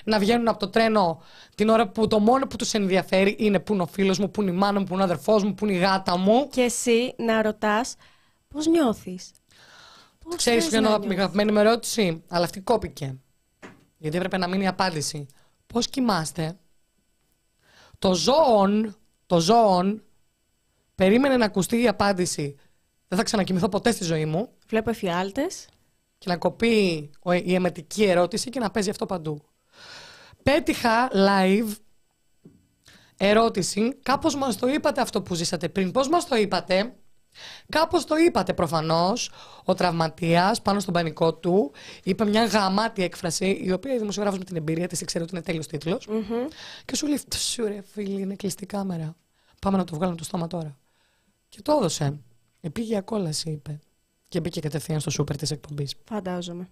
Να 0.03 0.19
βγαίνουν 0.19 0.47
από 0.47 0.59
το 0.59 0.69
τρένο 0.69 1.21
την 1.55 1.69
ώρα 1.69 1.87
που 1.87 2.07
το 2.07 2.19
μόνο 2.19 2.47
που 2.47 2.55
τους 2.55 2.73
ενδιαφέρει 2.73 3.35
είναι 3.39 3.59
πού 3.59 3.73
είναι 3.73 3.81
ο 3.81 3.85
φίλος 3.85 4.19
μου, 4.19 4.31
πού 4.31 4.41
είναι 4.41 4.51
η 4.51 4.53
μάνα 4.53 4.79
μου, 4.79 4.85
πού 4.85 4.93
είναι 4.93 5.01
ο 5.01 5.05
αδερφός 5.05 5.43
μου, 5.43 5.53
πού 5.53 5.65
είναι 5.65 5.73
η 5.75 5.79
γάτα 5.79 6.17
μου. 6.17 6.47
Και 6.51 6.61
εσύ 6.61 7.13
να 7.17 7.41
ρωτάς 7.41 7.95
πώς 8.47 8.65
νιώθεις; 8.67 9.31
Ξέρεις 10.35 10.67
ποια 10.67 10.77
είναι 10.79 10.89
η 10.89 11.11
αγαπημένη 11.11 11.51
μου 11.51 11.59
ερώτηση, 11.59 12.23
αλλά 12.27 12.45
αυτή 12.45 12.59
κόπηκε. 12.61 13.15
Γιατί 13.97 14.17
έπρεπε 14.17 14.37
να 14.37 14.47
μείνει 14.47 14.63
η 14.63 14.67
απάντηση. 14.67 15.25
Πώς 15.67 15.87
κοιμάστε; 15.87 16.57
Το 17.99 18.13
ζώον, 18.13 18.95
το 19.25 19.39
ζώον, 19.39 20.03
περίμενε 20.95 21.37
να 21.37 21.45
ακουστεί 21.45 21.81
η 21.81 21.87
απάντηση. 21.87 22.55
Δεν 23.07 23.17
θα 23.17 23.23
ξανακοιμηθώ 23.23 23.69
ποτέ 23.69 23.91
στη 23.91 24.03
ζωή 24.03 24.25
μου. 24.25 24.49
Βλέπω 24.67 24.89
εφιάλτες. 24.89 25.65
Και 26.17 26.29
να 26.29 26.37
κοπεί 26.37 27.09
ο- 27.19 27.31
η 27.33 27.53
εμετική 27.53 28.03
ερώτηση 28.03 28.49
και 28.49 28.59
να 28.59 28.71
παίζει 28.71 28.89
αυτό 28.89 29.05
παντού. 29.05 29.41
Πέτυχα 30.51 31.09
live 31.13 31.75
ερώτηση. 33.17 33.95
Κάπως 34.03 34.35
μας 34.35 34.57
το 34.57 34.67
είπατε 34.67 35.01
αυτό 35.01 35.21
που 35.21 35.33
ζήσατε 35.33 35.69
πριν. 35.69 35.91
Πώς 35.91 36.09
μας 36.09 36.27
το 36.27 36.35
είπατε; 36.35 36.95
Κάπως 37.69 38.05
το 38.05 38.15
είπατε 38.15 38.53
προφανώς. 38.53 39.31
Ο 39.63 39.73
τραυματίας 39.73 40.61
πάνω 40.61 40.79
στον 40.79 40.93
πανικό 40.93 41.33
του 41.33 41.71
είπε 42.03 42.25
μια 42.25 42.45
γαμάτη 42.45 43.03
έκφραση 43.03 43.61
η 43.63 43.71
οποία 43.71 43.93
η 43.93 43.97
δημοσιογράφος 43.97 44.39
με 44.39 44.45
την 44.45 44.55
εμπειρία 44.55 44.87
της 44.87 45.01
ήξερε 45.01 45.23
ότι 45.23 45.33
είναι 45.35 45.43
τέλειος 45.43 45.67
τίτλος. 45.67 46.07
Και 46.85 46.95
σου 46.95 47.07
λέει 47.07 47.21
«Σου 47.35 47.65
ρε 47.65 47.81
φίλοι 47.91 48.21
είναι 48.21 48.35
κλειστή 48.35 48.65
κάμερα. 48.65 49.15
Πάμε 49.61 49.77
να 49.77 49.83
το 49.83 49.95
βγάλουμε 49.95 50.17
το 50.17 50.23
στόμα 50.23 50.47
τώρα». 50.47 50.77
Και 51.49 51.61
το 51.61 51.71
έδωσε. 51.71 52.19
Επήγε 52.61 52.87
για 52.87 53.01
κόλαση 53.01 53.49
είπε. 53.49 53.79
Και 54.27 54.39
μπήκε 54.39 54.59
κατευθείαν 54.59 54.99
στο 54.99 55.09
σούπερ 55.09 55.37
της 55.37 55.51
εκπομπής. 55.51 55.95
Φαντάζομαι. 56.03 56.69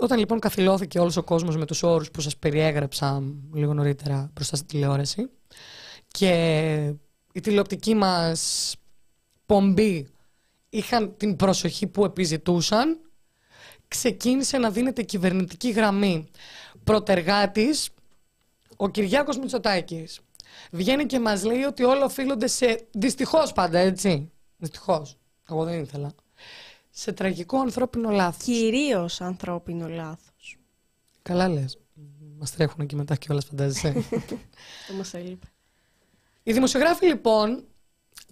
Όταν 0.00 0.18
λοιπόν 0.18 0.38
καθυλώθηκε 0.38 0.98
όλος 0.98 1.16
ο 1.16 1.22
κόσμος 1.22 1.56
με 1.56 1.66
τους 1.66 1.82
όρους 1.82 2.10
που 2.10 2.20
σας 2.20 2.36
περιέγραψα 2.36 3.22
λίγο 3.52 3.74
νωρίτερα 3.74 4.30
μπροστά 4.34 4.56
στην 4.56 4.68
τηλεόραση 4.68 5.30
και 6.08 6.94
η 7.32 7.40
τηλεοπτική 7.40 7.94
μας 7.94 8.74
πομπή 9.46 10.08
είχαν 10.68 11.16
την 11.16 11.36
προσοχή 11.36 11.86
που 11.86 12.04
επιζητούσαν 12.04 12.98
ξεκίνησε 13.88 14.58
να 14.58 14.70
δίνεται 14.70 15.02
κυβερνητική 15.02 15.70
γραμμή 15.70 16.30
προτεργάτης 16.84 17.90
ο 18.76 18.88
Κυριάκος 18.88 19.38
Μητσοτάκης. 19.38 20.20
Βγαίνει 20.70 21.06
και 21.06 21.20
μας 21.20 21.44
λέει 21.44 21.62
ότι 21.62 21.84
όλα 21.84 22.04
οφείλονται 22.04 22.46
σε 22.46 22.86
δυστυχώς 22.92 23.52
πάντα 23.52 23.78
έτσι. 23.78 24.30
Δυστυχώς. 24.56 25.16
Εγώ 25.50 25.64
δεν 25.64 25.82
ήθελα. 25.82 26.14
Σε 26.96 27.12
τραγικό 27.12 27.58
ανθρώπινο 27.58 28.10
λάθος. 28.10 28.44
Κυρίως 28.44 29.20
ανθρώπινο 29.20 29.88
λάθος. 29.88 30.58
Καλά 31.22 31.48
λες. 31.48 31.78
Μας 32.38 32.50
τρέχουν 32.50 32.80
εκεί 32.80 32.96
μετά 32.96 33.16
και 33.16 33.26
όλα, 33.30 33.40
φαντάζεσαι. 33.40 33.92
Το 34.88 34.94
μας 34.96 35.14
έλειπε. 35.14 35.46
Οι 36.42 36.52
δημοσιογράφοι 36.52 37.06
λοιπόν, 37.06 37.64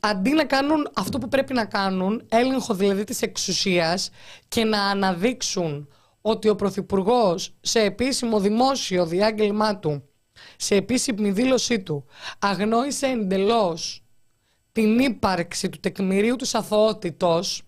αντί 0.00 0.30
να 0.30 0.44
κάνουν 0.44 0.90
αυτό 0.94 1.18
που 1.18 1.28
πρέπει 1.28 1.52
να 1.52 1.64
κάνουν, 1.64 2.26
έλεγχο 2.28 2.74
δηλαδή 2.74 3.04
της 3.04 3.22
εξουσίας 3.22 4.10
και 4.48 4.64
να 4.64 4.82
αναδείξουν 4.82 5.88
ότι 6.20 6.48
ο 6.48 6.54
Πρωθυπουργός 6.54 7.54
σε 7.60 7.80
επίσημο 7.80 8.40
δημόσιο 8.40 9.06
διάγγελμά 9.06 9.78
του, 9.78 10.08
σε 10.56 10.74
επίσημη 10.74 11.30
δήλωσή 11.30 11.82
του, 11.82 12.04
αγνόησε 12.38 13.06
εντελώς 13.06 14.04
την 14.72 14.98
ύπαρξη 14.98 15.68
του 15.68 15.80
τεκμηρίου 15.80 16.36
της 16.36 16.54
αθωότητος, 16.54 17.62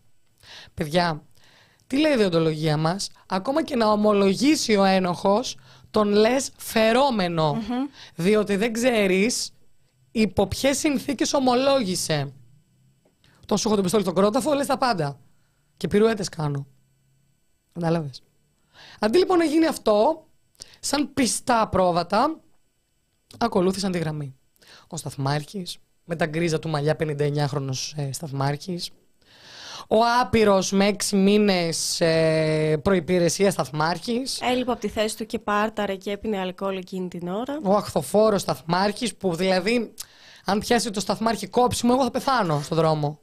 παιδιά, 0.75 1.23
τι 1.87 1.99
λέει 1.99 2.13
η 2.13 2.17
διοντολογία 2.17 2.77
μας, 2.77 3.11
ακόμα 3.27 3.63
και 3.63 3.77
να 3.77 3.87
ομολογήσει 3.87 4.77
ο 4.77 4.85
ένοχος, 4.85 5.57
τον 5.91 6.09
λες 6.09 6.51
φερόμενο, 6.57 7.57
διότι 8.15 8.57
δεν 8.57 8.73
ξέρεις 8.73 9.53
υπό 10.11 10.47
ποιες 10.47 10.79
συνθήκες 10.79 11.33
ομολόγησε. 11.33 12.33
Όταν 13.43 13.59
σου 13.59 13.67
έχω 13.69 13.77
το 13.77 13.83
πιστόλι 13.83 14.03
στον 14.03 14.15
κρόταφο, 14.15 14.55
λες 14.55 14.67
τα 14.67 14.79
πάντα. 14.79 15.19
Και 15.77 15.89
πυρουέτες 15.89 16.29
κάνω. 16.29 16.67
Κατάλαβες. 17.73 18.23
Αντί 19.01 19.19
λοιπόν 19.19 19.39
να 19.39 19.45
γίνει 19.45 19.67
αυτό, 19.67 20.27
σαν 20.81 21.13
πιστά 21.15 21.69
πρόβατα, 21.69 22.41
ακολούθησαν 23.39 23.93
τη 23.93 23.99
γραμμή. 23.99 24.35
Ο 24.89 24.97
Σταθμάρχης, 24.97 25.79
με 26.05 26.17
τα 26.17 26.27
γκρίζα 26.27 26.59
του 26.59 26.69
μαλλιά 26.69 26.97
59χρονος 26.99 27.93
ε, 27.97 28.13
Σταθμάρχης, 28.13 28.91
ο 29.89 29.97
άπειρος 30.21 30.73
με 30.73 30.87
έξι 30.87 31.17
μήνες 31.17 32.01
ε, 32.01 32.81
προϋπηρεσίας 32.83 33.53
Σταθμάρχης, 33.53 34.41
Έλειπε 34.41 34.71
από 34.71 34.81
τη 34.81 34.89
θέση 34.89 35.17
του 35.17 35.27
και 35.27 35.39
πάρταρε 35.39 35.95
και 35.95 36.11
έπινε 36.11 36.39
αλκοόλ 36.39 36.77
εκείνη 36.77 37.09
την 37.09 37.29
ώρα. 37.29 37.59
ο 37.63 37.75
αχθοφόρος 37.75 38.41
Σταθμάρχης 38.41 39.15
που 39.15 39.35
δηλαδή 39.35 39.95
αν 40.45 40.59
πιάσει 40.59 40.91
το 40.91 41.01
Σταθμάρχη 41.01 41.47
κόψιμο 41.47 41.93
εγώ 41.95 42.05
θα 42.05 42.11
πεθάνω 42.11 42.61
στον 42.63 42.77
δρόμο. 42.77 43.19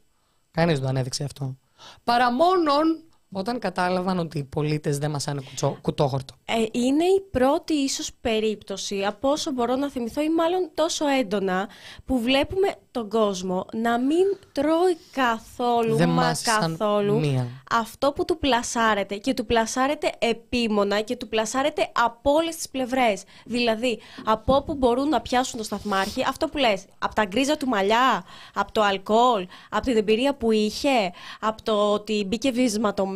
Κανείς 0.51 0.74
δεν 0.74 0.84
το 0.84 0.89
ανέδειξε 0.89 1.24
αυτό. 1.24 1.58
Παρά 2.03 2.32
μόνον 2.32 3.03
όταν 3.32 3.60
κατάλαβαν 3.60 4.20
ότι 4.20 4.38
οι 4.38 4.44
πολίτες 4.44 4.98
δεν 4.98 5.12
μας 5.12 5.26
είναι 5.26 5.42
κουτσό, 5.42 5.78
κουτόχορτο. 5.82 6.34
Ε, 6.46 6.54
είναι 6.72 7.04
η 7.04 7.22
πρώτη 7.32 7.74
ίσως 7.74 8.12
περίπτωση 8.22 9.04
από 9.04 9.30
όσο 9.30 9.52
μπορώ 9.52 9.76
να 9.76 9.90
θυμηθώ 9.90 10.22
ή 10.22 10.30
μάλλον 10.30 10.70
τόσο 10.74 11.08
έντονα 11.08 11.70
που 12.06 12.20
βλέπουμε 12.20 12.76
τον 12.92 13.10
κόσμο 13.10 13.66
να 13.74 14.00
μην 14.00 14.26
τρώει 14.52 14.98
καθόλου 15.12 15.96
Δεν 15.96 16.10
μα 16.10 16.16
μάσησαν 16.16 16.78
καθόλου 16.78 17.20
μία. 17.20 17.48
αυτό 17.72 18.12
που 18.12 18.26
του 18.26 18.38
πλασάρεται 18.38 19.16
και 19.16 19.34
του 19.34 19.46
πλασάρεται 19.46 20.12
επίμονα 20.20 21.02
και 21.02 21.16
του 21.16 21.28
πλασάρεται 21.28 21.90
από 22.04 22.32
όλες 22.32 22.56
τις 22.56 22.70
πλευρές. 22.70 23.24
Δηλαδή 23.46 24.00
από 24.26 24.56
όπου 24.56 24.74
μπορούν 24.76 25.10
να 25.10 25.22
πιάσουν 25.22 25.58
το 25.58 25.64
σταθμάρχη 25.64 26.24
αυτό 26.28 26.48
που 26.48 26.58
λες, 26.58 26.86
από 27.00 27.16
τα 27.16 27.26
γκρίζα 27.26 27.58
του 27.58 27.68
μαλλιά, 27.68 28.24
από 28.54 28.72
το 28.72 28.82
αλκοόλ, 28.82 29.48
από 29.70 29.86
την 29.86 29.98
εμπειρία 29.98 30.34
που 30.36 30.52
είχε, 30.52 31.12
από 31.40 31.64
το 31.64 31.92
ότι 31.92 32.26
μπήκε 32.28 32.52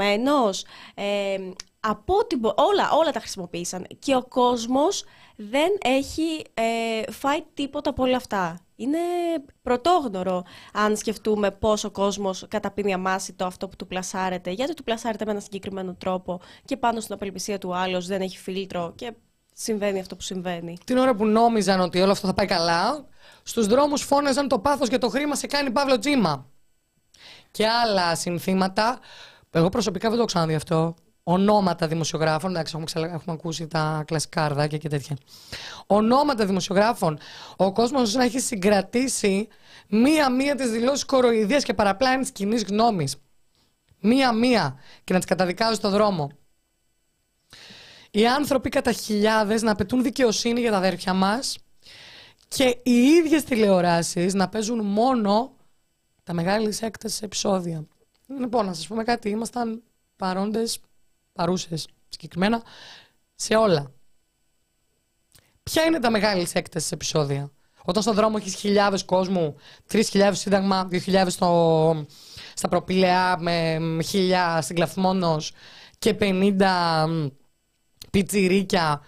βυσματωμένος, 0.06 0.66
ε, 0.96 1.38
από 1.80 2.14
ό,τι 2.14 2.38
μπο- 2.38 2.54
όλα, 2.56 2.92
όλα 2.92 3.12
τα 3.12 3.20
χρησιμοποίησαν. 3.20 3.88
Και 4.00 4.16
ο 4.16 4.24
κόσμος 4.24 5.04
δεν 5.36 5.70
έχει 5.84 6.46
ε, 6.54 7.12
φάει 7.12 7.44
τίποτα 7.54 7.90
από 7.90 8.04
όλα 8.04 8.16
αυτά. 8.16 8.60
Είναι 8.76 8.98
πρωτόγνωρο 9.62 10.44
αν 10.74 10.98
σκεφτούμε 10.98 11.52
πόσο 11.52 11.88
ο 11.88 11.92
κόσμος 11.92 12.46
καταπίνει 12.48 12.94
αμάσιτο 12.94 13.46
αυτό 13.46 13.68
που 13.68 13.76
του 13.76 13.88
πλασάρεται. 13.88 14.52
Γιατί 14.52 14.74
του 14.74 14.84
πλασάρεται 14.84 15.26
με 15.26 15.32
έναν 15.32 15.44
συγκεκριμένο 15.44 15.96
τρόπο 15.96 16.42
και 16.66 16.78
πάνω 16.78 17.00
στην 17.00 17.14
απελπισία 17.14 17.58
του 17.58 17.76
άλλος 17.76 18.08
δεν 18.08 18.22
έχει 18.22 18.38
φίλτρο 18.38 18.94
και 18.96 19.12
συμβαίνει 19.54 20.00
αυτό 20.00 20.16
που 20.16 20.22
συμβαίνει. 20.22 20.78
Την 20.86 20.98
ώρα 20.98 21.16
που 21.16 21.26
νόμιζαν 21.26 21.80
ότι 21.80 22.02
όλο 22.02 22.12
αυτό 22.12 22.28
θα 22.28 22.34
πάει 22.34 22.46
καλά, 22.46 23.06
στους 23.44 23.68
δρόμους 23.68 24.02
φώναζαν 24.02 24.48
το 24.48 24.60
πάθος 24.60 24.90
και 24.90 24.98
το 24.98 25.10
χρήμα 25.10 25.36
σε 25.36 25.48
κάνει 25.48 25.72
Παύλο 25.72 26.00
Τζίμα. 26.00 26.50
Και 27.52 27.68
άλλα 27.68 28.16
συνθήματα. 28.16 29.00
Εγώ 29.58 29.70
προσωπικά 29.70 30.04
δεν 30.04 30.12
το 30.12 30.18
έχω 30.18 30.26
ξαναδεί 30.26 30.56
αυτό. 30.56 30.96
Ονόματα 31.24 31.88
δημοσιογράφων. 31.88 32.50
Εντάξει, 32.52 32.72
έχουμε, 32.72 32.86
ξαλα- 32.86 33.14
έχουμε 33.14 33.36
ακούσει 33.36 33.68
τα 33.68 34.04
κλασικά 34.08 34.44
αρδάκια 34.44 34.78
και 34.78 34.90
τέτοια. 34.90 35.18
Ονόματα 35.88 36.46
δημοσιογράφων. 36.46 37.20
Ο 37.56 37.72
κόσμος 37.72 38.14
να 38.14 38.24
έχει 38.24 38.40
συγκρατήσει 38.40 39.48
μία-μία 39.90 40.56
τις 40.56 40.72
δηλώσεις 40.72 41.06
κοροϊδίας 41.06 41.64
και 41.64 41.74
παραπλάνηση 41.74 42.32
κοινή 42.32 42.56
γνώμης. 42.60 43.16
Μία-μία. 44.00 44.80
Και 45.04 45.14
να 45.14 45.20
τις 45.20 45.28
καταδικάζει 45.28 45.76
στο 45.76 45.90
δρόμο. 45.90 46.32
Οι 48.12 48.28
άνθρωποι 48.28 48.70
κατά 48.70 48.92
χιλιάδες 48.92 49.62
να 49.62 49.72
απαιτούν 49.72 50.04
δικαιοσύνη 50.04 50.60
για 50.60 50.72
τα 50.72 50.78
αδέρφια 50.78 51.14
μας 51.14 51.58
και 52.48 52.80
οι 52.84 52.92
ίδιες 52.92 53.44
τηλεοράσεις 53.44 54.34
να 54.34 54.50
παίζουν 54.50 54.86
μόνο 54.86 55.56
τα 56.24 56.34
μεγάλης 56.34 56.82
έκτασης 56.82 57.22
επεισόδια. 57.22 57.86
Λοιπόν, 58.28 58.66
να 58.66 58.74
σας 58.74 58.88
πούμε 58.88 59.04
κάτι, 59.04 59.30
ήμασταν 59.30 59.84
παρόντες, 60.16 60.80
παρούσες 61.34 61.88
συγκεκριμένα, 62.10 62.64
σε 63.36 63.56
όλα. 63.56 63.92
Ποια 65.64 65.84
είναι 65.84 66.00
τα 66.00 66.10
μεγάλης 66.12 66.54
έκταση 66.54 66.90
επεισόδια; 66.94 67.52
Όταν 67.84 68.02
στον 68.02 68.16
δρόμο 68.16 68.36
έχεις 68.40 68.56
χιλιάδες 68.56 69.06
κόσμου, 69.06 69.56
3.000 69.92 70.32
σύνταγμα, 70.34 70.88
2.000 70.92 71.26
στο, 71.28 72.06
στα 72.54 72.68
προπήλαια, 72.68 73.38
με 73.40 73.80
με 73.80 74.04
χίλια 74.04 74.62
στην 74.62 74.76
Κλαθμόνος 74.76 75.54
και 76.00 76.16
50 76.20 77.06
πιτσιρίκια. 78.12 79.02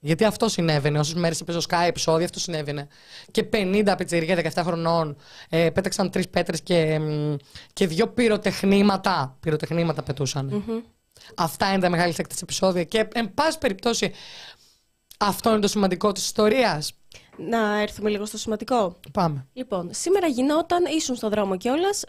Γιατί 0.00 0.24
αυτό 0.24 0.48
συνέβαινε. 0.48 0.98
Όσες 0.98 1.14
μέρες 1.14 1.40
είπε 1.40 1.52
στο 1.52 1.60
Sky 1.68 1.86
επεισόδιο, 1.86 2.24
αυτό 2.24 2.40
συνέβαινε. 2.40 2.88
Και 3.30 3.48
50 3.52 3.94
πιτσιρίκια 3.96 4.52
17 4.54 4.62
χρονών 4.64 5.16
ε, 5.48 5.70
πέταξαν 5.70 6.10
τρεις 6.10 6.28
πέτρες 6.28 6.60
και, 6.60 6.98
μ, 6.98 7.34
και 7.72 7.86
δύο 7.86 8.08
πυροτεχνήματα. 8.08 9.36
Πυροτεχνήματα 9.40 10.02
πετούσαν. 10.02 10.64
Αυτά 11.34 11.72
είναι 11.72 11.80
τα 11.80 11.88
μεγάλη 11.88 12.12
θέκτα 12.12 12.32
της 12.32 12.42
επεισόδια. 12.42 12.84
Και 12.84 13.08
εν 13.12 13.34
πάση 13.34 13.58
περιπτώσει, 13.58 14.12
αυτό 15.18 15.50
είναι 15.50 15.60
το 15.60 15.68
σημαντικό 15.68 16.12
της 16.12 16.24
ιστορίας. 16.24 16.92
Να 17.36 17.80
έρθουμε 17.80 18.10
λίγο 18.10 18.24
στο 18.24 18.38
σημαντικό. 18.38 18.96
Πάμε. 19.12 19.46
Λοιπόν, 19.52 19.88
σήμερα 19.92 20.26
γινόταν, 20.26 20.84
ήσουν 20.96 21.16
στον 21.16 21.30
δρόμο 21.30 21.56
κιόλας. 21.56 22.04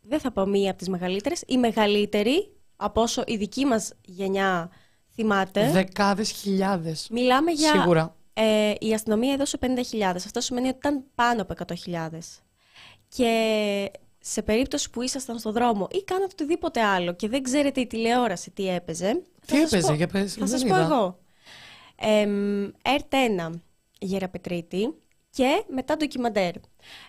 Δεν 0.00 0.20
θα 0.20 0.32
πω 0.32 0.46
μία 0.46 0.68
από 0.70 0.78
τις 0.78 0.88
μεγαλύτερες. 0.88 1.42
Η 1.46 1.58
μεγαλύτερη, 1.58 2.56
από 2.76 3.02
όσο 3.02 3.22
η 3.26 3.36
δική 3.36 3.64
μας 3.64 3.92
γενιά 4.04 4.70
θυμάται. 5.22 5.70
Δεκάδες 5.70 6.30
χιλιάδες. 6.30 7.08
Μιλάμε 7.10 7.50
για. 7.50 7.70
Σίγουρα. 7.70 8.16
Ε, 8.32 8.72
η 8.80 8.92
αστυνομία 8.94 9.32
έδωσε 9.32 9.58
50.000. 9.60 10.02
Αυτό 10.16 10.40
σημαίνει 10.40 10.68
ότι 10.68 10.76
ήταν 10.76 11.04
πάνω 11.14 11.42
από 11.42 11.54
100.000. 11.66 12.08
Και 13.08 13.90
σε 14.20 14.42
περίπτωση 14.42 14.90
που 14.90 15.02
ήσασταν 15.02 15.38
στον 15.38 15.52
δρόμο 15.52 15.86
ή 15.90 16.02
κάνατε 16.04 16.28
οτιδήποτε 16.32 16.80
άλλο 16.82 17.14
και 17.14 17.28
δεν 17.28 17.42
ξέρετε 17.42 17.80
η 17.80 17.86
τηλεόραση 17.86 18.50
τι 18.50 18.68
έπαιζε. 18.68 19.22
Τι 19.46 19.54
θα 19.56 19.60
σας 19.60 19.72
έπαιζε, 19.72 19.86
πω- 19.86 19.94
για 19.96 20.06
πες, 20.06 20.32
Θα 20.32 20.38
δεν 20.38 20.48
σας 20.48 20.60
πω 20.62 20.66
είδα. 20.74 20.80
εγώ. 20.84 21.18
Εμ, 22.00 22.62
ΕΡΤ 22.82 23.12
1, 23.50 23.50
Γεραπετρίτη 24.00 24.94
και 25.30 25.64
μετά 25.68 25.96
ντοκιμαντέρ. 25.96 26.52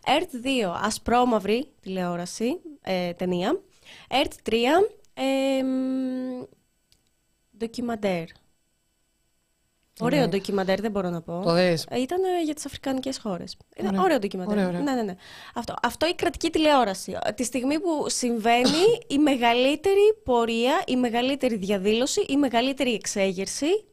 ΕΡΤ 0.06 0.30
2, 0.44 0.74
ασπρόμαυρη 0.84 1.68
τηλεόραση, 1.82 2.60
ε, 2.82 3.14
ταινία. 3.14 3.60
ΕΡΤ 4.10 4.32
3, 4.44 4.56
εμ, 5.14 5.68
ντοκιμαντέρ. 7.60 8.24
Ωραίο 10.02 10.20
Ναι. 10.20 10.28
ντοκιμαντέρ, 10.28 10.82
δεν 10.82 10.92
μπορώ 10.92 11.10
να 11.10 11.22
πω. 11.22 11.42
Το 11.44 11.54
δες. 11.54 11.86
Ε, 11.90 12.00
Ήταν 12.00 12.24
ε, 12.24 12.44
για 12.44 12.54
τις 12.54 12.66
αφρικανικές 12.66 13.18
χώρες. 13.18 13.58
Ήταν 13.76 13.88
Ωραία. 13.90 14.02
ωραίο 14.02 14.20
ντοκιμαντέρ. 14.20 14.54
Ωραία, 14.54 14.68
ωραία. 14.68 14.80
Ναι, 14.80 14.92
ναι, 14.92 15.02
ναι. 15.02 15.16
Αυτό, 15.54 15.74
αυτό 15.82 16.08
η 16.08 16.14
κρατική 16.16 16.50
τηλεόραση. 16.50 17.18
Ε, 17.24 17.32
Τη 17.32 17.44
στιγμή 17.44 17.80
που 17.80 18.06
συμβαίνει 18.10 18.86
η 19.08 19.18
μεγαλύτερη 19.18 20.14
πορεία, 20.24 20.84
η 20.88 20.96
μεγαλύτερη 20.96 21.56
διαδήλωση, 21.56 22.22
η 22.22 22.38
μεγαλύτερη 22.38 22.94
εξέγερση 22.94 23.86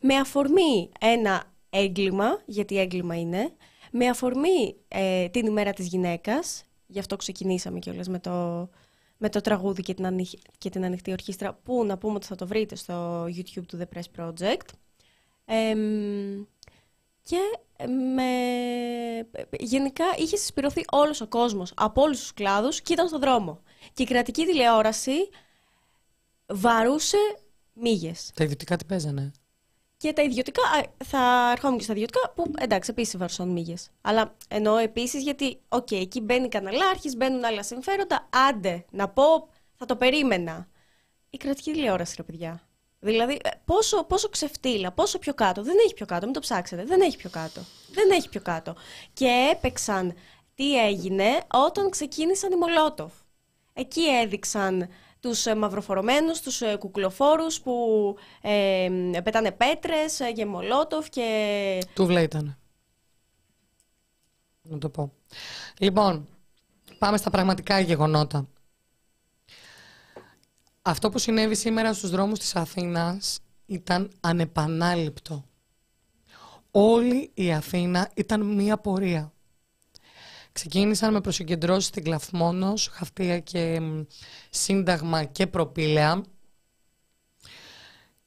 με 0.00 0.14
αφορμή 0.14 0.90
ένα 1.00 1.44
έγκλημα, 1.70 2.40
γιατί 2.46 2.78
έγκλημα 2.78 3.14
είναι, 3.20 3.52
με 3.90 4.06
αφορμή 4.08 4.76
ε, 4.88 5.28
την 5.28 5.46
ημέρα 5.46 5.72
της 5.72 5.86
γυναίκας, 5.86 6.64
γι' 6.86 6.98
αυτό 6.98 7.16
ξεκινήσαμε 7.16 7.78
κιόλας 7.78 8.08
με 8.08 8.18
το, 8.18 8.68
με 9.18 9.28
το 9.28 9.40
τραγούδι 9.40 9.82
και 9.82 9.94
την, 9.94 10.06
ανοιχ- 10.06 10.40
και 10.58 10.70
την 10.70 10.84
ανοιχτή 10.84 11.12
ορχήστρα, 11.12 11.54
που 11.54 11.84
να 11.84 11.98
πούμε 11.98 12.14
ότι 12.14 12.26
θα 12.26 12.34
το 12.34 12.46
βρείτε 12.46 12.74
στο 12.74 13.24
YouTube 13.24 13.66
του 13.68 13.78
The 13.78 13.96
Press 13.96 14.20
Project. 14.20 14.66
Εμ, 15.44 16.44
και 17.22 17.38
με... 18.14 18.30
γενικά 19.58 20.04
είχε 20.16 20.36
συσπειρωθεί 20.36 20.84
όλος 20.90 21.20
ο 21.20 21.26
κόσμος 21.26 21.72
από 21.76 22.02
όλους 22.02 22.20
τους 22.20 22.34
κλάδους 22.34 22.80
και 22.80 22.92
ήταν 22.92 23.08
στον 23.08 23.20
δρόμο. 23.20 23.62
Και 23.92 24.02
η 24.02 24.06
κρατική 24.06 24.44
τηλεόραση 24.44 25.28
βαρούσε 26.46 27.16
μύγες. 27.72 28.30
Τα 28.34 28.44
ιδιωτικά 28.44 28.76
τι 28.76 28.84
παίζανε; 28.84 29.32
Και 29.98 30.12
τα 30.12 30.22
ιδιωτικά, 30.22 30.62
α, 30.62 30.82
θα 31.04 31.50
ερχόμουν 31.50 31.78
και 31.78 31.84
στα 31.84 31.92
ιδιωτικά, 31.92 32.32
που 32.34 32.52
εντάξει, 32.58 32.90
επίσης 32.90 33.16
βαρούσαν 33.16 33.48
μύγες. 33.48 33.74
Αλλά 34.00 34.36
εννοώ 34.48 34.76
επίσης 34.76 35.22
γιατί, 35.22 35.60
οκ, 35.68 35.90
εκεί 35.90 36.20
μπαίνει 36.20 36.48
καναλάρχης, 36.48 37.16
μπαίνουν 37.16 37.44
άλλα 37.44 37.62
συμφέροντα. 37.62 38.28
Άντε, 38.48 38.84
να 38.90 39.08
πω, 39.08 39.48
θα 39.76 39.86
το 39.86 39.96
περίμενα. 39.96 40.68
Η 41.30 41.36
κρατική 41.36 41.72
τηλεόραση, 41.72 42.14
ρε 42.16 42.22
παιδιά. 42.22 42.62
Δηλαδή, 43.00 43.38
ε, 43.42 43.48
πόσο, 43.64 44.04
πόσο 44.04 44.28
ξεφτύλα, 44.28 44.92
πόσο 44.92 45.18
πιο 45.18 45.34
κάτω. 45.34 45.62
Δεν 45.62 45.76
έχει 45.84 45.94
πιο 45.94 46.06
κάτω, 46.06 46.24
μην 46.24 46.34
το 46.34 46.40
ψάξετε. 46.40 46.84
Δεν 46.84 47.00
έχει 47.00 47.16
πιο 47.16 47.30
κάτω. 47.30 47.60
Δεν 47.90 48.10
έχει 48.10 48.28
πιο 48.28 48.40
κάτω. 48.40 48.74
Και 49.12 49.50
έπαιξαν 49.52 50.14
τι 50.54 50.86
έγινε 50.86 51.40
όταν 51.52 51.90
ξεκίνησαν 51.90 52.52
οι 52.52 52.56
Μολότοφ. 52.56 53.12
Εκεί 53.72 54.02
έδειξαν 54.22 54.88
τους 55.20 55.46
ε, 55.46 55.54
μαυροφορωμένους, 55.54 56.40
τους 56.40 56.60
ε, 56.60 56.76
κουκλοφόρους 56.76 57.60
που 57.60 58.16
ε, 58.40 58.88
πετάνε 59.24 59.52
πέτρες 59.52 60.20
ε, 60.20 60.32
και 60.32 60.46
μολότοφ 60.46 61.08
και... 61.08 61.78
Τούβλα 61.94 62.20
ήταν. 62.20 62.58
Να 64.62 64.78
το 64.78 64.88
πω. 64.88 65.12
Λοιπόν, 65.78 66.28
πάμε 66.98 67.16
στα 67.16 67.30
πραγματικά 67.30 67.80
γεγονότα. 67.80 68.48
Αυτό 70.82 71.08
που 71.08 71.18
συνέβη 71.18 71.54
σήμερα 71.54 71.94
στους 71.94 72.10
δρόμους 72.10 72.38
της 72.38 72.56
Αθήνας 72.56 73.40
ήταν 73.66 74.10
ανεπανάληπτο. 74.20 75.44
Όλη 76.70 77.30
η 77.34 77.52
Αθήνα 77.52 78.10
ήταν 78.14 78.54
μία 78.54 78.78
πορεία. 78.78 79.32
Ξεκίνησαν 80.58 81.12
με 81.12 81.20
προσυγκεντρώσεις 81.20 81.86
στην 81.86 82.04
Κλαθμόνος, 82.04 82.88
Χαυτία 82.92 83.38
και 83.38 83.80
μ, 83.80 84.02
Σύνταγμα 84.50 85.24
και 85.24 85.46
Προπήλαια 85.46 86.22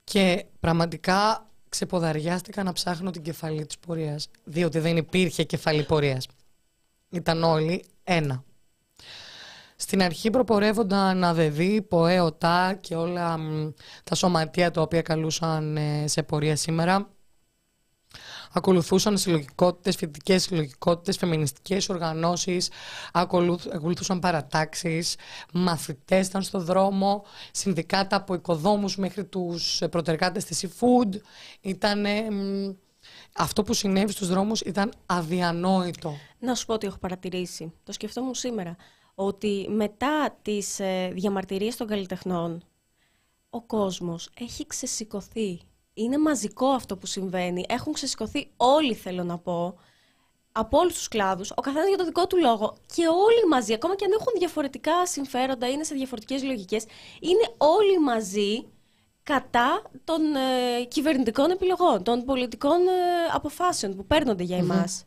και 0.04 0.46
πραγματικά 0.60 1.50
ξεποδαριάστηκα 1.70 2.64
να 2.64 2.72
ψάχνω 2.72 3.12
την 3.12 3.22
κεφαλή 3.22 3.66
της 3.66 3.78
πορείας, 3.78 4.30
διότι 4.44 4.80
δεν 4.80 4.98
υπήρχε 4.98 5.44
κεφαλή 5.44 5.84
πορείας. 5.84 6.28
Ήταν 7.10 7.44
όλοι 7.44 7.86
ένα. 8.04 8.44
Στην 9.76 10.02
αρχή 10.02 10.30
προπορεύονταν 10.30 11.24
ΑΔΕΔΗ, 11.24 11.82
ΠΟΕ, 11.82 12.20
ΟΤΑ 12.20 12.78
και 12.82 12.96
όλα 12.96 13.38
μ, 13.38 13.70
τα 14.04 14.16
σωματεία 14.16 14.72
τα 14.72 14.82
οποία 14.82 15.02
καλούσαν 15.02 15.78
ε, 15.78 16.08
σε 16.08 16.24
πορεία 16.24 16.56
σήμερα. 16.56 17.10
Ακολουθούσαν 18.54 19.18
συλλογικότητες, 19.18 19.96
φοιτητικές 19.96 20.44
συλλογικότητες, 20.44 21.18
φεμινιστικές 21.18 21.90
οργανώσεις, 21.90 22.70
ακολουθ- 23.14 23.74
ακολουθούσαν 23.74 24.20
παρατάξεις, 24.20 25.16
μαθητές 25.54 26.28
ήταν 26.28 26.42
στο 26.42 26.60
δρόμο, 26.60 27.24
συνδικάτα 27.52 28.16
από 28.16 28.34
οικοδόμους 28.34 28.98
μέχρι 28.98 29.26
τους 29.26 29.82
ε, 29.82 29.88
προτεραιάτες 29.88 30.46
της 30.46 30.66
e-food. 30.66 31.16
Ήταν, 31.62 32.06
αυτό 33.38 33.64
που 33.64 33.74
συνέβη 33.74 34.12
στους 34.12 34.28
δρόμους 34.28 34.62
ήταν 34.62 34.92
αδιανόητο. 35.06 36.16
Να 36.40 36.56
σου 36.56 36.66
πω 36.66 36.74
ότι 36.74 36.88
έχω 36.88 36.98
παρατηρήσει. 36.98 37.74
Το 37.84 37.92
σκεφτόμουν 37.92 38.36
σήμερα. 38.36 38.76
Ότι 39.16 39.68
μετά 39.70 40.38
τις 40.42 40.80
ε, 40.80 41.10
διαμαρτυρίες 41.14 41.76
των 41.76 41.88
καλλιτεχνών, 41.88 42.64
ο 43.50 43.62
κόσμος 43.62 44.30
έχει 44.40 44.68
ξεσηκωθεί. 44.68 45.62
Είναι 46.02 46.18
μαζικό 46.18 46.68
αυτό 46.68 46.98
που 46.98 47.06
συμβαίνει. 47.06 47.66
Έχουν 47.70 47.94
ξεσηκωθεί 47.94 48.50
όλοι, 48.58 48.94
θέλω 48.94 49.24
να 49.24 49.38
πω, 49.38 49.78
από 50.52 50.78
όλους 50.78 50.94
τους 50.94 51.08
κλάδους, 51.08 51.52
ο 51.56 51.62
καθένας 51.62 51.88
για 51.88 51.98
το 51.98 52.06
δικό 52.06 52.28
του 52.28 52.38
λόγο 52.38 52.76
και 52.96 53.08
όλοι 53.08 53.48
μαζί, 53.50 53.74
ακόμα 53.74 53.96
και 53.96 54.06
αν 54.06 54.12
έχουν 54.12 54.34
διαφορετικά 54.38 55.06
συμφέροντα, 55.06 55.70
είναι 55.70 55.84
σε 55.84 55.96
διαφορετικές 55.96 56.44
λογικές, 56.44 56.86
είναι 57.20 57.54
όλοι 57.58 58.00
μαζί 58.00 58.66
κατά 59.24 59.82
των 60.04 60.22
ε, 60.36 60.84
κυβερνητικών 60.84 61.52
επιλογών, 61.52 62.04
των 62.04 62.24
πολιτικών 62.24 62.88
ε, 62.88 62.92
αποφάσεων 63.34 63.96
που 63.96 64.06
παίρνονται 64.06 64.44
για 64.44 64.58
εμάς. 64.58 65.06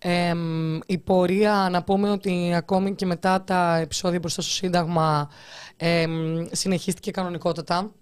Εμ, 0.00 0.78
η 0.86 0.98
πορεία, 0.98 1.68
να 1.70 1.82
πούμε 1.82 2.10
ότι 2.10 2.52
ακόμη 2.54 2.94
και 2.94 3.06
μετά 3.06 3.44
τα 3.44 3.76
επεισόδια 3.76 4.18
μπροστά 4.18 4.42
στο 4.42 4.50
Σύνταγμα 4.50 5.30
εμ, 5.76 6.44
συνεχίστηκε 6.50 7.10
κανονικότατα. 7.10 7.92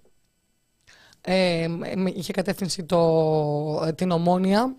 Εμ, 1.28 1.82
εμ, 1.82 2.06
είχε 2.06 2.32
κατεύθυνση 2.32 2.84
το, 2.84 3.94
την 3.94 4.10
ομόνια. 4.10 4.76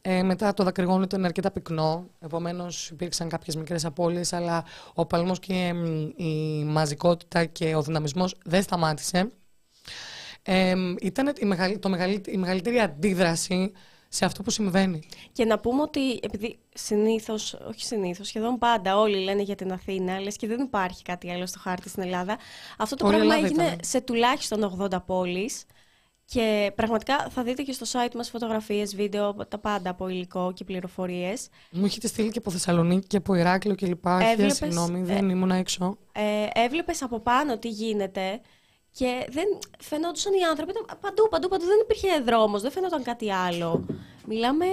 Ε, 0.00 0.22
μετά 0.22 0.54
το 0.54 0.64
δακρυγόνο 0.64 1.02
ήταν 1.02 1.24
αρκετά 1.24 1.50
πυκνό, 1.50 2.06
επομένως 2.20 2.90
υπήρξαν 2.90 3.28
κάποιες 3.28 3.56
μικρές 3.56 3.84
απώλειες, 3.84 4.32
αλλά 4.32 4.64
ο 4.94 5.06
παλμός 5.06 5.38
και 5.38 5.52
εμ, 5.52 6.08
η 6.16 6.64
μαζικότητα 6.64 7.44
και 7.44 7.74
ο 7.74 7.82
δυναμισμός 7.82 8.36
δεν 8.44 8.62
σταμάτησε. 8.62 9.30
Εμ, 10.42 10.94
ήταν 11.00 11.32
η, 11.40 11.44
μεγαλ, 11.44 11.78
το 11.78 11.88
μεγαλ, 11.88 12.20
η 12.26 12.36
μεγαλύτερη 12.36 12.80
αντίδραση 12.80 13.72
σε 14.14 14.24
αυτό 14.24 14.42
που 14.42 14.50
συμβαίνει. 14.50 15.02
Και 15.32 15.44
να 15.44 15.58
πούμε 15.58 15.82
ότι 15.82 16.18
επειδή 16.22 16.58
συνήθως, 16.74 17.54
όχι 17.68 17.84
συνήθως, 17.84 18.26
σχεδόν 18.26 18.58
πάντα 18.58 18.98
όλοι 18.98 19.16
λένε 19.18 19.42
για 19.42 19.54
την 19.54 19.72
Αθήνα, 19.72 20.20
λες 20.20 20.36
και 20.36 20.46
δεν 20.46 20.60
υπάρχει 20.60 21.02
κάτι 21.02 21.30
άλλο 21.30 21.46
στο 21.46 21.58
χάρτη 21.58 21.88
στην 21.88 22.02
Ελλάδα. 22.02 22.38
Αυτό 22.78 22.96
το 22.96 23.06
Όλη 23.06 23.14
η 23.14 23.18
πράγμα 23.18 23.34
Ελλάδα 23.34 23.48
έγινε 23.48 23.66
ήταν. 23.66 23.78
σε 23.84 24.00
τουλάχιστον 24.00 24.76
80 24.80 25.04
πόλεις 25.06 25.64
Και 26.24 26.72
πραγματικά 26.74 27.28
θα 27.30 27.42
δείτε 27.42 27.62
και 27.62 27.72
στο 27.72 27.86
site 27.92 28.14
μας 28.14 28.30
φωτογραφίες, 28.30 28.96
βίντεο, 28.96 29.34
τα 29.34 29.58
πάντα 29.58 29.90
από 29.90 30.08
υλικό 30.08 30.52
και 30.52 30.64
πληροφορίες. 30.64 31.48
Μου 31.70 31.84
έχετε 31.84 32.06
στείλει 32.06 32.30
και 32.30 32.38
από 32.38 32.50
Θεσσαλονίκη 32.50 33.06
και 33.06 33.16
από 33.16 33.34
Ηράκλειο 33.34 33.74
και 33.74 33.86
λοιπά. 33.86 34.18
Χίλια 34.18 34.30
Έβλεπες, 34.30 34.56
συγγνώμη, 34.56 35.00
ε, 35.00 35.02
δεν 35.02 35.28
ήμουν 35.28 35.50
έξω. 35.50 35.98
Ε, 36.12 36.62
έβλεπες 36.64 37.02
από 37.02 37.20
πάνω 37.20 37.58
τι 37.58 37.68
γίνεται 37.68 38.40
και 38.98 39.26
δεν 39.30 39.44
φαινόντουσαν 39.78 40.32
οι 40.32 40.42
άνθρωποι. 40.50 40.70
Ήταν 40.70 40.98
παντού, 41.00 41.28
παντού, 41.30 41.48
παντού. 41.48 41.64
Δεν 41.64 41.78
υπήρχε 41.82 42.20
δρόμος, 42.20 42.62
δεν 42.62 42.70
φαινόταν 42.70 43.02
κάτι 43.02 43.32
άλλο. 43.32 43.86
Μιλάμε, 44.26 44.66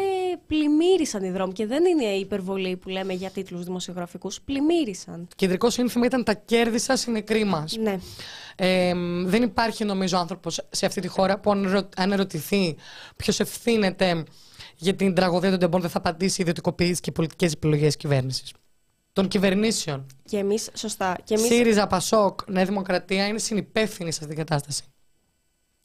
πλημμύρισαν 0.47 1.23
οι 1.23 1.31
δρόμοι 1.31 1.53
και 1.53 1.65
δεν 1.65 1.85
είναι 1.85 2.03
η 2.03 2.19
υπερβολή 2.19 2.77
που 2.77 2.89
λέμε 2.89 3.13
για 3.13 3.29
τίτλους 3.29 3.63
δημοσιογραφικούς. 3.63 4.41
Πλημμύρισαν. 4.41 5.27
Κεντρικό 5.35 5.69
σύνθημα 5.69 6.05
ήταν 6.05 6.23
τα 6.23 6.33
κέρδη 6.33 6.79
σας 6.79 7.05
είναι 7.05 7.17
νεκροί 7.17 7.43
μας. 7.43 7.77
Ναι. 7.77 7.99
Ε, 8.55 8.93
δεν 9.25 9.43
υπάρχει 9.43 9.83
νομίζω 9.85 10.17
άνθρωπος 10.17 10.61
σε 10.69 10.85
αυτή 10.85 11.01
τη 11.01 11.07
χώρα 11.07 11.39
που 11.39 11.51
αν, 11.51 11.65
ερω- 11.65 11.89
αν 11.97 12.11
ερωτηθεί 12.11 12.75
ποιος 13.15 13.39
ευθύνεται 13.39 14.23
για 14.75 14.95
την 14.95 15.13
τραγωδία 15.13 15.49
των 15.49 15.59
τεμπών 15.59 15.81
δεν 15.81 15.89
θα 15.89 15.97
απαντήσει 15.97 16.41
ιδιωτικοποίηση 16.41 17.01
και 17.01 17.11
πολιτικές 17.11 17.53
επιλογές 17.53 17.97
κυβέρνησης. 17.97 18.53
Των 19.13 19.27
κυβερνήσεων. 19.27 20.05
Και 20.25 20.37
εμείς, 20.37 20.69
σωστά. 20.73 21.17
Και 21.23 21.33
εμείς, 21.33 21.47
ΣΥΡΙΖΑ, 21.47 21.87
ΠΑΣΟΚ, 21.87 22.39
Νέα 22.49 22.65
Δημοκρατία 22.65 23.27
είναι 23.27 23.39
συνυπεύθυνοι 23.39 24.11
σε 24.11 24.19
αυτή 24.21 24.35
την 24.35 24.45
κατάσταση. 24.45 24.83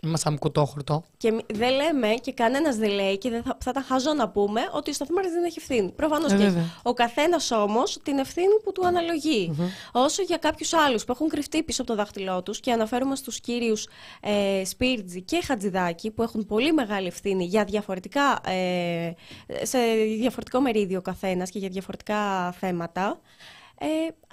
Είμαστε 0.02 0.28
σαν 0.28 0.38
κουτόχορτο. 0.38 1.04
και 1.16 1.28
εμεί- 1.28 1.44
δεν 1.54 1.72
λέμε 1.74 2.08
και 2.14 2.32
κανένας 2.32 2.76
δεν 2.76 2.90
λέει 2.90 3.18
και 3.18 3.30
δεν 3.30 3.42
θα, 3.42 3.56
θα 3.60 3.70
ήταν 3.70 3.82
χαζό 3.84 4.12
να 4.14 4.28
πούμε 4.28 4.60
ότι 4.72 4.90
ο 4.90 4.92
σταθμάρχη 4.92 5.30
δεν 5.30 5.44
έχει 5.44 5.58
ευθύνη. 5.58 5.90
Προφανώς 5.90 6.32
Ε, 6.32 6.36
και 6.36 6.42
βέβαια. 6.42 6.62
έχει. 6.62 6.70
Ο 6.82 6.92
καθένας 6.92 7.50
όμως 7.50 7.98
την 8.02 8.18
ευθύνη 8.18 8.60
που 8.64 8.72
του 8.72 8.86
αναλογει 8.86 9.56
Όσο 9.92 10.22
για 10.22 10.36
κάποιους 10.36 10.72
άλλους 10.72 11.04
που 11.04 11.12
έχουν 11.12 11.28
κρυφτεί 11.28 11.62
πίσω 11.62 11.82
από 11.82 11.90
το 11.90 11.96
δάχτυλό 11.96 12.42
τους 12.42 12.60
και 12.60 12.72
αναφέρουμε 12.72 13.16
στους 13.16 13.40
κύριους 13.40 13.88
ε, 14.20 14.64
Σπίρτζη 14.64 15.22
και 15.22 15.40
Χατζηδάκη 15.46 16.10
που 16.10 16.22
έχουν 16.22 16.46
πολύ 16.46 16.72
μεγάλη 16.72 17.06
ευθύνη 17.06 17.44
για 17.44 17.64
διαφορετικά, 17.64 18.40
ε, 18.50 19.12
σε 19.62 19.78
διαφορετικό 20.18 20.60
μερίδιο 20.60 20.98
ο 20.98 21.02
καθένας 21.02 21.50
και 21.50 21.58
για 21.58 21.68
διαφορετικά 21.68 22.52
θέματα. 22.52 23.20
Ε, 23.80 23.86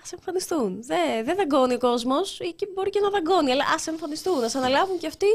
ας 0.03 0.11
εμφανιστούν. 0.11 0.83
Δεν 0.83 1.25
δεν 1.25 1.35
δαγκώνει 1.35 1.73
ο 1.73 1.77
κόσμος 1.77 2.39
ή 2.39 2.53
και 2.55 2.67
μπορεί 2.73 2.89
και 2.89 2.99
να 2.99 3.09
δαγκώνει, 3.09 3.51
αλλά 3.51 3.63
ας 3.75 3.87
εμφανιστούν, 3.87 4.43
ας 4.43 4.55
αναλάβουν 4.55 4.97
και 4.97 5.07
αυτοί 5.07 5.27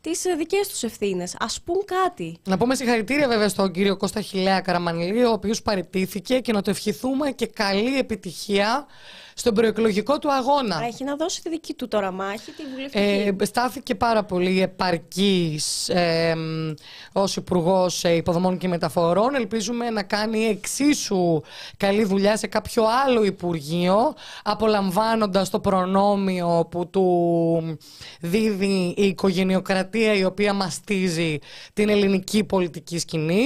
τις 0.00 0.24
ε, 0.24 0.34
δικές 0.34 0.68
τους 0.68 0.82
ευθύνες. 0.82 1.36
Ας 1.38 1.60
πούν 1.64 1.84
κάτι. 1.84 2.38
Να 2.44 2.58
πούμε 2.58 2.74
συγχαρητήρια 2.74 3.28
βέβαια 3.28 3.48
στον 3.48 3.72
κύριο 3.72 3.96
Κώστα 3.96 4.20
Χιλέα 4.20 4.60
Καραμανλή, 4.60 5.24
ο 5.24 5.30
οποίος 5.30 5.62
παραιτήθηκε 5.62 6.40
και 6.40 6.52
να 6.52 6.62
το 6.62 6.70
ευχηθούμε 6.70 7.30
και 7.30 7.46
καλή 7.46 7.98
επιτυχία 7.98 8.86
στον 9.34 9.54
προεκλογικό 9.54 10.18
του 10.18 10.32
αγώνα. 10.32 10.84
Έχει 10.86 11.04
να 11.04 11.16
δώσει 11.16 11.42
τη 11.42 11.48
δική 11.48 11.74
του 11.74 11.88
τώρα 11.88 12.10
μάχη, 12.10 12.50
τη 12.50 12.62
βουλευτική. 12.72 13.04
Ε, 13.40 13.44
στάθηκε 13.44 13.94
πάρα 13.94 14.24
πολύ 14.24 14.62
επαρκής 14.62 15.88
ε, 15.88 16.34
μ, 16.34 16.74
ως 17.12 17.36
υπουργός 17.36 18.04
Υποδομών 18.04 18.58
και 18.58 18.68
Μεταφορών. 18.68 19.34
Ελπίζουμε 19.34 19.90
να 19.90 20.02
κάνει 20.02 20.44
εξίσου 20.44 21.40
καλή 21.76 22.04
δουλειά 22.04 22.36
σε 22.36 22.46
κάποιο 22.46 22.84
άλλο 23.06 23.24
Υπουργείο, 23.24 24.14
απολαμβάνοντας 24.42 25.50
το 25.50 25.60
προνόμιο 25.60 26.68
που 26.70 26.90
του 26.90 27.78
δίδει 28.20 28.94
η 28.96 29.06
οικογενειοκρατία 29.06 30.14
η 30.14 30.24
οποία 30.24 30.52
μαστίζει 30.52 31.38
την 31.72 31.88
ελληνική 31.88 32.44
πολιτική 32.44 32.98
σκηνή. 32.98 33.44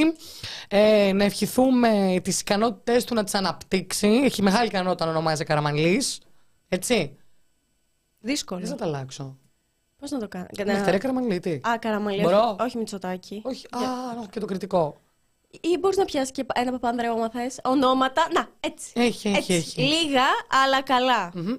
Ε, 0.68 1.12
να 1.12 1.25
ευχηθούμε 1.25 2.20
τις 2.22 2.40
ικανότητες 2.40 3.05
του 3.05 3.14
να 3.14 3.25
τις 3.25 3.35
αναπτύξει. 3.35 4.09
Έχει 4.25 4.42
μεγάλη 4.42 4.66
ικανότητα 4.66 5.05
να 5.05 5.11
ονομάζει 5.11 5.42
Καραμανλής. 5.76 6.20
Έτσι. 6.68 7.16
Δύσκολο. 8.18 8.60
Δεν 8.60 8.68
θα 8.68 8.76
τα 8.76 8.84
αλλάξω. 8.84 9.38
Πώς 9.96 10.10
να 10.10 10.18
το 10.18 10.28
κάνω. 10.28 10.46
Νυχτερία 10.64 10.98
Καραμανλίτη. 10.98 11.60
Α, 11.68 11.78
καραμαλή. 11.78 12.20
Μπορώ. 12.20 12.48
Όχι, 12.48 12.56
όχι 12.60 12.78
Μητσοτάκη. 12.78 13.42
Όχι, 13.44 13.66
α, 13.70 13.78
όχι, 14.18 14.28
και 14.28 14.40
το 14.40 14.46
κριτικό. 14.46 15.00
Ή 15.62 15.79
μπορείς 15.81 15.97
να 15.97 16.05
πιάσεις 16.05 16.31
και 16.31 16.47
ένα 16.55 16.71
παπάνδρεο, 16.71 17.12
άμα 17.12 17.31
θες. 17.31 17.61
Ονόματα. 17.64 18.27
Να, 18.33 18.49
έτσι. 18.61 18.92
Έχει, 18.95 19.29
έχει, 19.29 19.37
έτσι. 19.37 19.53
έχει. 19.53 19.83
Λίγα, 19.83 20.25
αλλά 20.64 20.83
καλά. 20.83 21.31
Μμμ. 21.35 21.55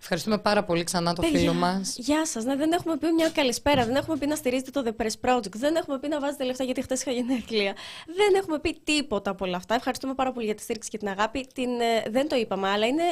Ευχαριστούμε 0.00 0.38
πάρα 0.38 0.64
πολύ 0.64 0.84
ξανά 0.84 1.12
το 1.12 1.22
Παιδιά, 1.22 1.38
φίλο 1.38 1.52
μας. 1.52 1.96
Γεια 1.98 2.26
σας. 2.26 2.44
Ναι, 2.44 2.56
δεν 2.56 2.72
έχουμε 2.72 2.96
πει 2.96 3.12
μια 3.12 3.28
καλησπέρα. 3.28 3.84
Δεν 3.84 3.94
έχουμε 3.94 4.16
πει 4.16 4.26
να 4.26 4.34
στηρίζετε 4.34 4.70
το 4.70 4.82
The 4.86 5.02
Press 5.02 5.30
Project. 5.30 5.52
Δεν 5.56 5.76
έχουμε 5.76 5.98
πει 5.98 6.08
να 6.08 6.20
βάζετε 6.20 6.44
λεφτά 6.44 6.64
γιατί 6.64 6.82
χθες 6.82 7.00
είχα 7.00 7.10
γενέθλια. 7.10 7.74
Δεν 8.06 8.34
έχουμε 8.34 8.58
πει 8.58 8.80
τίποτα 8.84 9.30
από 9.30 9.44
όλα 9.44 9.56
αυτά. 9.56 9.74
Ευχαριστούμε 9.74 10.14
πάρα 10.14 10.32
πολύ 10.32 10.46
για 10.46 10.54
τη 10.54 10.62
στήριξη 10.62 10.90
και 10.90 10.98
την 10.98 11.08
αγάπη. 11.08 11.46
Την, 11.54 11.80
ε, 11.80 12.10
δεν 12.10 12.28
το 12.28 12.36
είπαμε, 12.36 12.68
αλλά 12.68 12.86
είναι. 12.86 13.02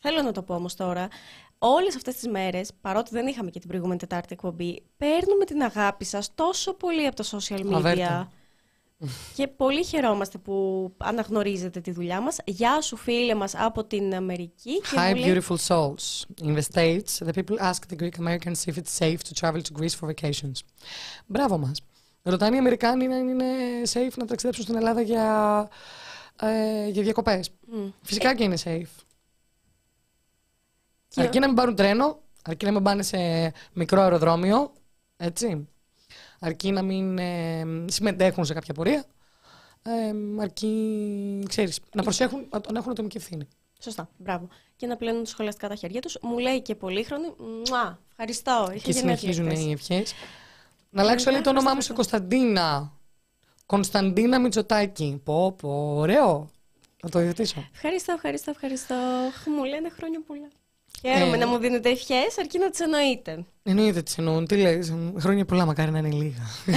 Θέλω 0.00 0.22
να 0.22 0.32
το 0.32 0.42
πω 0.42 0.54
όμως 0.54 0.74
τώρα. 0.74 1.08
Όλες 1.58 1.96
αυτές 1.96 2.14
τις 2.14 2.28
μέρες, 2.28 2.70
παρότι 2.80 3.10
δεν 3.12 3.26
είχαμε 3.26 3.50
και 3.50 3.58
την 3.58 3.68
προηγούμενη 3.68 3.98
Τετάρτη 3.98 4.32
εκπομπή, 4.32 4.82
παίρνουμε 4.96 5.44
την 5.44 5.62
αγάπη 5.62 6.04
σας 6.04 6.34
τόσο 6.34 6.74
πολύ 6.74 7.06
από 7.06 7.16
τα 7.16 7.24
social 7.24 7.60
media. 7.60 7.74
Αβέρτα. 7.74 8.32
Και 9.34 9.46
πολύ 9.48 9.84
χαιρόμαστε 9.84 10.38
που 10.38 10.92
αναγνωρίζετε 10.96 11.80
τη 11.80 11.90
δουλειά 11.90 12.20
μας. 12.20 12.36
Γεια 12.44 12.80
σου 12.80 12.96
φίλε 12.96 13.34
μας 13.34 13.54
από 13.56 13.84
την 13.84 14.14
Αμερική. 14.14 14.80
Και 14.80 14.86
Hi, 14.96 15.08
μου 15.14 15.14
λέει- 15.16 15.40
beautiful 15.48 15.56
souls. 15.66 16.24
In 16.42 16.56
the 16.56 16.62
States, 16.72 17.26
the 17.26 17.32
people 17.34 17.58
ask 17.60 17.80
the 17.92 17.96
Greek 18.02 18.18
Americans 18.26 18.64
if 18.66 18.74
it's 18.76 18.98
safe 18.98 19.16
to 19.16 19.40
travel 19.40 19.60
to 19.60 19.80
Greece 19.80 19.94
for 20.00 20.08
vacations. 20.14 20.52
Μπράβο 21.26 21.58
μας. 21.58 21.80
Ρωτάνε 22.22 22.56
οι 22.56 22.58
Αμερικάνοι 22.58 23.06
αν 23.14 23.28
είναι 23.28 23.44
safe 23.92 24.14
να 24.16 24.24
ταξιδέψουν 24.26 24.64
στην 24.64 24.76
Ελλάδα 24.76 25.00
για, 25.00 25.68
ε, 26.40 26.88
για 26.88 27.02
διακοπές. 27.02 27.50
Φυσικά 28.02 28.34
και 28.34 28.44
είναι 28.44 28.56
safe. 28.64 29.02
Και- 31.08 31.20
Αρκεί 31.20 31.38
να 31.38 31.46
μην 31.46 31.56
πάρουν 31.56 31.74
τρένο, 31.74 32.18
αρκεί 32.44 32.64
να 32.64 32.72
μην 32.72 32.82
πάνε 32.82 33.02
σε 33.02 33.18
μικρό 33.72 34.00
αεροδρόμιο, 34.00 34.72
έτσι. 35.16 35.68
Αρκεί 36.40 36.72
να 36.72 36.82
μην 36.82 37.18
ε, 37.18 37.64
συμμετέχουν 37.86 38.44
σε 38.44 38.54
κάποια 38.54 38.74
πορεία. 38.74 39.04
Ε, 39.82 40.42
αρκεί, 40.42 41.44
ξέρεις, 41.48 41.80
να 41.94 42.02
προσέχουν, 42.02 42.48
να 42.50 42.60
να 42.72 42.78
έχουν 42.78 42.90
ατομική 42.90 43.16
ευθύνη. 43.16 43.48
Σωστά, 43.80 44.08
μπράβο. 44.16 44.48
Και 44.76 44.86
να 44.86 44.96
πλένουν 44.96 45.26
σχολαστικά 45.26 45.68
τα 45.68 45.74
χέρια 45.74 46.00
τους. 46.00 46.18
Μου 46.22 46.38
λέει 46.38 46.62
και 46.62 46.74
πολύχρονη. 46.74 47.34
Μουά, 47.38 47.98
ευχαριστώ. 48.10 48.70
Είχε 48.74 48.92
και 48.92 48.98
γενέθλια 48.98 49.32
συνεχίζουν 49.32 49.46
χθες. 49.46 49.64
οι 49.64 49.70
ευχές. 49.70 50.14
Να 50.90 51.02
αλλάξω 51.02 51.30
λέει 51.30 51.40
το 51.40 51.50
όνομά 51.50 51.74
μου 51.74 51.80
σε 51.80 51.92
Κωνσταντίνα. 51.92 52.92
Κωνσταντίνα 53.66 54.40
Μητσοτάκη. 54.40 55.20
Πω, 55.24 55.52
πω, 55.52 55.94
ωραίο. 55.96 56.50
Να 57.02 57.08
το 57.08 57.20
υιοθετήσω. 57.20 57.68
Ευχαριστώ, 57.74 58.12
ευχαριστώ, 58.12 58.50
ευχαριστώ. 58.50 58.94
Χ, 59.42 59.46
Μου 59.46 59.64
λένε 59.64 59.88
χρόνια 59.88 60.22
πολλά. 60.26 60.48
Χαίρομαι 61.00 61.36
Ε. 61.36 61.38
να 61.38 61.46
μου 61.46 61.58
δίνετε 61.58 61.88
ευχές, 61.90 62.38
αρκεί 62.38 62.58
να 62.58 62.70
τις 62.70 62.80
εννοείτε. 62.80 63.44
Εννοείται 63.62 64.02
τις 64.02 64.18
εννοούν. 64.18 64.46
Τι 64.46 64.56
λέει, 64.56 64.92
χρόνια 65.18 65.44
πολλά, 65.44 65.64
μακάρι 65.64 65.90
να 65.90 65.98
είναι 65.98 66.10
λίγα. 66.10 66.42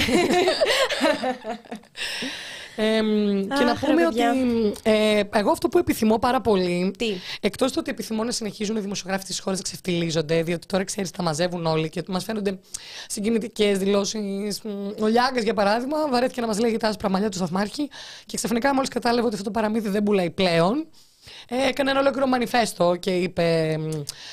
Ε, 2.76 3.02
μ, 3.02 3.40
και 3.40 3.64
να 3.64 3.70
Αχ, 3.70 3.80
πούμε 3.80 4.00
ρε 4.00 4.06
ότι 4.06 4.16
παιδιά. 4.16 4.34
ε, 4.82 5.22
εγώ 5.34 5.50
αυτό 5.50 5.68
που 5.68 5.78
επιθυμώ 5.78 6.18
πάρα 6.18 6.40
πολύ. 6.40 6.92
Τι; 6.98 7.06
Εκτός 7.40 7.70
του 7.72 7.76
ότι 7.80 7.90
επιθυμώ 7.90 8.24
να 8.24 8.30
συνεχίζουν 8.30 8.76
οι 8.76 8.80
δημοσιογράφοι 8.80 9.24
της 9.24 9.40
χώρας 9.40 9.58
να 9.58 9.64
ξεφτιλίζονται, 9.64 10.42
διότι 10.42 10.66
τώρα 10.66 10.84
ξέρεις, 10.84 11.10
τα 11.10 11.22
μαζεύουν 11.22 11.66
όλοι 11.66 11.88
και 11.88 12.02
μας 12.08 12.24
φαίνονται 12.24 12.58
συγκινητικές 13.06 13.78
δηλώσεις. 13.78 14.60
Ο 15.00 15.06
Λιάγκας, 15.06 15.42
για 15.42 15.54
παράδειγμα, 15.54 16.08
βαρέθηκε 16.08 16.40
να 16.40 16.46
μας 16.46 16.58
λέει 16.58 16.70
για 16.70 16.78
τα 16.78 16.88
άσπρα 16.88 17.10
μαλλιά 17.10 17.28
του 17.28 17.36
Σταθμάρχη 17.36 17.88
και 18.26 18.36
ξαφνικά, 18.36 18.74
μόλις 18.74 18.88
κατάλαβε 18.88 19.26
ότι 19.26 19.34
αυτό 19.34 19.44
το 19.44 19.50
παραμύθι 19.50 19.88
δεν 19.88 20.02
πουλάει 20.02 20.30
πλέον, 20.30 20.78
ε, 20.78 20.84
έκανε 21.48 21.90
ένα 21.90 22.00
ολόκληρο 22.00 22.26
μανιφέστο 22.26 22.96
και 22.96 23.10
είπε 23.10 23.76
μ, 23.78 23.88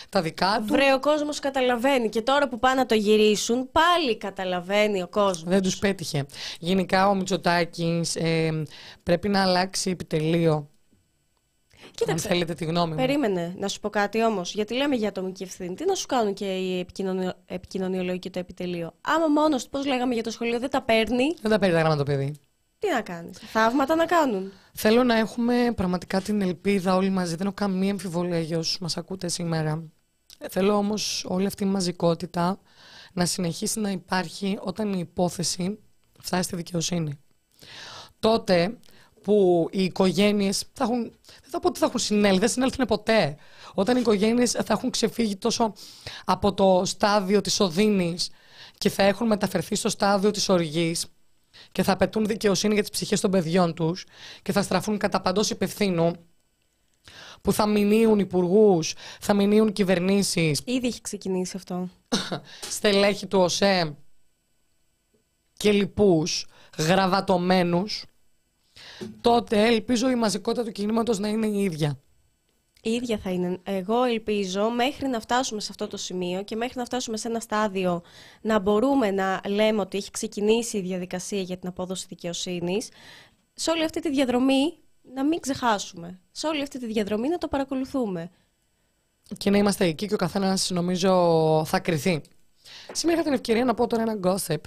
τα 0.09 0.21
δικά 0.21 0.63
του. 0.67 0.73
Βρε, 0.73 0.93
ο 0.93 0.99
κόσμος 0.99 1.39
καταλαβαίνει 1.39 2.09
και 2.09 2.21
τώρα 2.21 2.47
που 2.47 2.59
πάνε 2.59 2.75
να 2.75 2.85
το 2.85 2.95
γυρίσουν, 2.95 3.69
πάλι 3.71 4.17
καταλαβαίνει 4.17 5.01
ο 5.01 5.07
κόσμος. 5.07 5.53
Δεν 5.53 5.61
τους 5.61 5.77
πέτυχε. 5.77 6.25
Γενικά 6.59 7.09
ο 7.09 7.15
Μητσοτάκης 7.15 8.15
ε, 8.15 8.63
πρέπει 9.03 9.29
να 9.29 9.41
αλλάξει 9.41 9.89
επιτελείο. 9.89 10.69
Αν 11.87 11.93
Κοίταξε, 11.95 12.27
θέλετε 12.27 12.53
τη 12.53 12.65
γνώμη 12.65 12.89
μου. 12.89 12.95
Περίμενε 12.95 13.55
να 13.57 13.67
σου 13.67 13.79
πω 13.79 13.89
κάτι 13.89 14.23
όμως, 14.23 14.53
γιατί 14.53 14.73
λέμε 14.73 14.95
για 14.95 15.09
ατομική 15.09 15.43
ευθύνη. 15.43 15.75
Τι 15.75 15.85
να 15.85 15.95
σου 15.95 16.05
κάνουν 16.05 16.33
και 16.33 16.45
οι 16.45 16.79
επικοινωνιο... 16.79 17.33
επικοινωνιολόγοι 17.45 18.19
και 18.19 18.29
το 18.29 18.39
επιτελείο. 18.39 18.93
Άμα 19.01 19.27
μόνος 19.27 19.61
τους, 19.61 19.69
πώς 19.69 19.85
λέγαμε 19.85 20.13
για 20.13 20.23
το 20.23 20.31
σχολείο, 20.31 20.59
δεν 20.59 20.69
τα 20.69 20.81
παίρνει, 20.81 21.33
Δεν 21.41 21.51
τα 21.51 21.59
παίρνει 21.59 21.75
τα 21.75 21.79
γράμματα 21.79 22.03
το 22.03 22.11
παιδί. 22.11 22.35
Τι 22.79 22.89
να 22.89 23.01
κάνεις. 23.01 23.37
Θαύματα 23.37 23.95
να 23.95 24.05
κάνουν. 24.05 24.51
Θέλω 24.73 25.03
να 25.03 25.17
έχουμε 25.17 25.73
πραγματικά 25.75 26.21
την 26.21 26.41
ελπίδα 26.41 26.95
όλοι 26.95 27.09
μαζί. 27.09 27.35
Δεν 27.35 27.45
έχω 27.45 27.55
καμία 27.55 27.91
αμφιβολία 27.91 28.39
για 28.39 28.57
όσους 28.57 28.79
μας 28.79 28.97
ακούτε 28.97 29.27
σήμερα. 29.27 29.83
Ε, 30.37 30.49
Θέλω 30.49 30.73
όμως 30.73 31.25
όλη 31.27 31.45
αυτή 31.45 31.63
η 31.63 31.67
μαζικότητα 31.67 32.59
να 33.13 33.25
συνεχίσει 33.25 33.79
να 33.79 33.91
υπάρχει 33.91 34.57
όταν 34.61 34.93
η 34.93 34.99
υπόθεση 34.99 35.79
φτάσει 36.19 36.43
στη 36.43 36.55
δικαιοσύνη. 36.55 37.19
Τότε 38.19 38.77
που 39.21 39.67
οι 39.71 39.83
οικογένειες 39.83 40.63
θα 40.73 40.83
έχουν, 40.83 41.01
δεν 41.41 41.49
θα 41.49 41.59
πω 41.59 41.67
ότι 41.67 41.79
θα 41.79 41.85
έχουν 41.85 41.99
συνέλθει, 41.99 42.39
δεν 42.39 42.49
συνέλθουν 42.49 42.85
ποτέ. 42.85 43.37
Όταν 43.73 43.95
οι 43.97 43.99
οικογένειες 43.99 44.51
θα 44.51 44.73
έχουν 44.73 44.89
ξεφύγει 44.89 45.35
τόσο 45.35 45.73
από 46.25 46.53
το 46.53 46.81
στάδιο 46.85 47.41
της 47.41 47.59
οδύνης 47.59 48.29
και 48.77 48.89
θα 48.89 49.03
έχουν 49.03 49.27
μεταφερθεί 49.27 49.75
στο 49.75 49.89
στάδιο 49.89 50.31
της 50.31 50.49
οργής 50.49 51.05
και 51.71 51.83
θα 51.83 51.91
απαιτούν 51.91 52.25
δικαιοσύνη 52.25 52.73
για 52.73 52.81
τις 52.81 52.91
ψυχές 52.91 53.21
των 53.21 53.31
παιδιών 53.31 53.73
τους 53.73 54.05
και 54.41 54.51
θα 54.51 54.61
στραφούν 54.61 54.97
κατά 54.97 55.21
παντός 55.21 55.49
υπευθύνου 55.49 56.13
που 57.41 57.53
θα 57.53 57.67
μηνύουν 57.67 58.19
υπουργούς, 58.19 58.93
θα 59.19 59.33
μηνύουν 59.33 59.73
κυβερνήσεις, 59.73 60.61
Ήδη 60.65 60.87
έχει 60.87 61.01
ξεκινήσει 61.01 61.57
αυτό. 61.57 61.89
στελέχη 62.69 63.27
του 63.27 63.39
ΟΣΕ 63.39 63.95
και 65.53 65.71
λοιπούς 65.71 66.47
γραβατωμένους, 66.77 68.05
τότε 69.21 69.67
ελπίζω 69.67 70.09
η 70.09 70.15
μαζικότητα 70.15 70.63
του 70.63 70.71
κινήματος 70.71 71.19
να 71.19 71.27
είναι 71.27 71.47
η 71.47 71.63
ίδια. 71.63 71.99
Η 72.87 72.93
ίδια 72.93 73.17
θα 73.17 73.29
είναι. 73.29 73.59
Εγώ 73.63 74.03
ελπίζω 74.03 74.69
μέχρι 74.69 75.07
να 75.07 75.19
φτάσουμε 75.19 75.61
σε 75.61 75.67
αυτό 75.69 75.87
το 75.87 75.97
σημείο 75.97 76.43
και 76.43 76.55
μέχρι 76.55 76.73
να 76.77 76.85
φτάσουμε 76.85 77.17
σε 77.17 77.27
ένα 77.27 77.39
στάδιο 77.39 78.01
να 78.41 78.59
μπορούμε 78.59 79.11
να 79.11 79.41
λέμε 79.47 79.81
ότι 79.81 79.97
έχει 79.97 80.11
ξεκινήσει 80.11 80.77
η 80.77 80.81
διαδικασία 80.81 81.41
για 81.41 81.57
την 81.57 81.67
απόδοση 81.67 82.05
δικαιοσύνης, 82.09 82.89
σε 83.53 83.71
όλη 83.71 83.83
αυτή 83.83 84.01
τη 84.01 84.09
διαδρομή 84.09 84.73
να 85.13 85.25
μην 85.25 85.39
ξεχάσουμε. 85.39 86.19
Σε 86.31 86.47
όλη 86.47 86.61
αυτή 86.61 86.79
τη 86.79 86.85
διαδρομή 86.85 87.27
να 87.27 87.37
το 87.37 87.47
παρακολουθούμε. 87.47 88.31
Και 89.37 89.49
να 89.49 89.57
είμαστε 89.57 89.85
εκεί 89.85 90.07
και 90.07 90.13
ο 90.13 90.17
καθένας 90.17 90.69
νομίζω 90.69 91.63
θα 91.65 91.79
κρυθεί. 91.79 92.21
Σήμερα 92.91 93.19
είχα 93.19 93.23
την 93.23 93.33
ευκαιρία 93.37 93.65
να 93.65 93.73
πω 93.73 93.87
τώρα 93.87 94.01
ένα 94.01 94.19
gossip. 94.23 94.61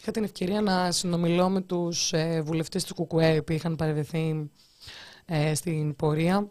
Είχα 0.00 0.10
την 0.10 0.24
ευκαιρία 0.24 0.60
να 0.60 0.90
συνομιλώ 0.90 1.48
με 1.48 1.60
τους 1.60 2.12
ε, 2.12 2.40
βουλευτές 2.40 2.84
του 2.84 2.94
ΚΚΕ 2.94 3.42
που 3.42 3.52
είχαν 3.52 3.76
παρευρεθεί 3.76 4.50
ε, 5.24 5.54
στην 5.54 5.96
πορεία. 5.96 6.50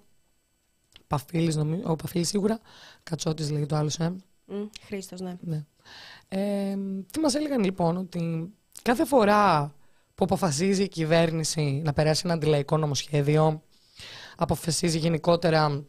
Παφίλης, 1.11 1.55
νομίζω, 1.55 1.81
ο 1.85 1.95
Παφίλης 1.95 2.27
σίγουρα. 2.27 2.59
Κατσότης 3.03 3.51
λέγει 3.51 3.65
το 3.65 3.75
άλλο, 3.75 3.91
ε. 3.99 4.09
Mm, 4.51 4.69
Χρήστος, 4.85 5.19
ναι. 5.19 5.37
Ναι. 5.41 5.65
Ε, 6.27 6.77
τι 7.11 7.19
μας 7.19 7.35
έλεγαν 7.35 7.63
λοιπόν 7.63 7.97
ότι 7.97 8.51
κάθε 8.81 9.05
φορά 9.05 9.73
που 10.15 10.23
αποφασίζει 10.23 10.83
η 10.83 10.87
κυβέρνηση 10.87 11.81
να 11.85 11.93
περάσει 11.93 12.21
ένα 12.25 12.33
αντιλαϊκό 12.33 12.77
νομοσχέδιο, 12.77 13.61
αποφασίζει 14.35 14.97
γενικότερα 14.97 15.85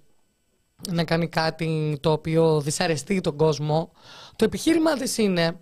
να 0.88 1.04
κάνει 1.04 1.28
κάτι 1.28 1.98
το 2.00 2.12
οποίο 2.12 2.60
δυσαρεστεί 2.60 3.20
τον 3.20 3.36
κόσμο, 3.36 3.92
το 4.36 4.44
επιχείρημα 4.44 4.92
της 4.92 5.18
είναι, 5.18 5.60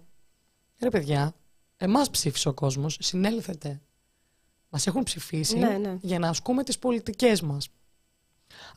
ρε 0.79 0.89
παιδιά, 0.89 1.35
εμάς 1.77 2.11
ψήφισε 2.11 2.49
ο 2.49 2.55
κόσμος, 2.55 2.97
συνέλθετε. 3.01 3.81
Μας 4.69 4.87
έχουν 4.87 5.03
ψηφίσει 5.03 5.59
Ναι, 5.59 5.79
ναι. 5.79 5.97
για 6.01 6.19
να 6.19 6.29
ασκούμε 6.29 6.63
τις 6.63 6.79
πολιτικές 6.79 7.41
μας. 7.43 7.69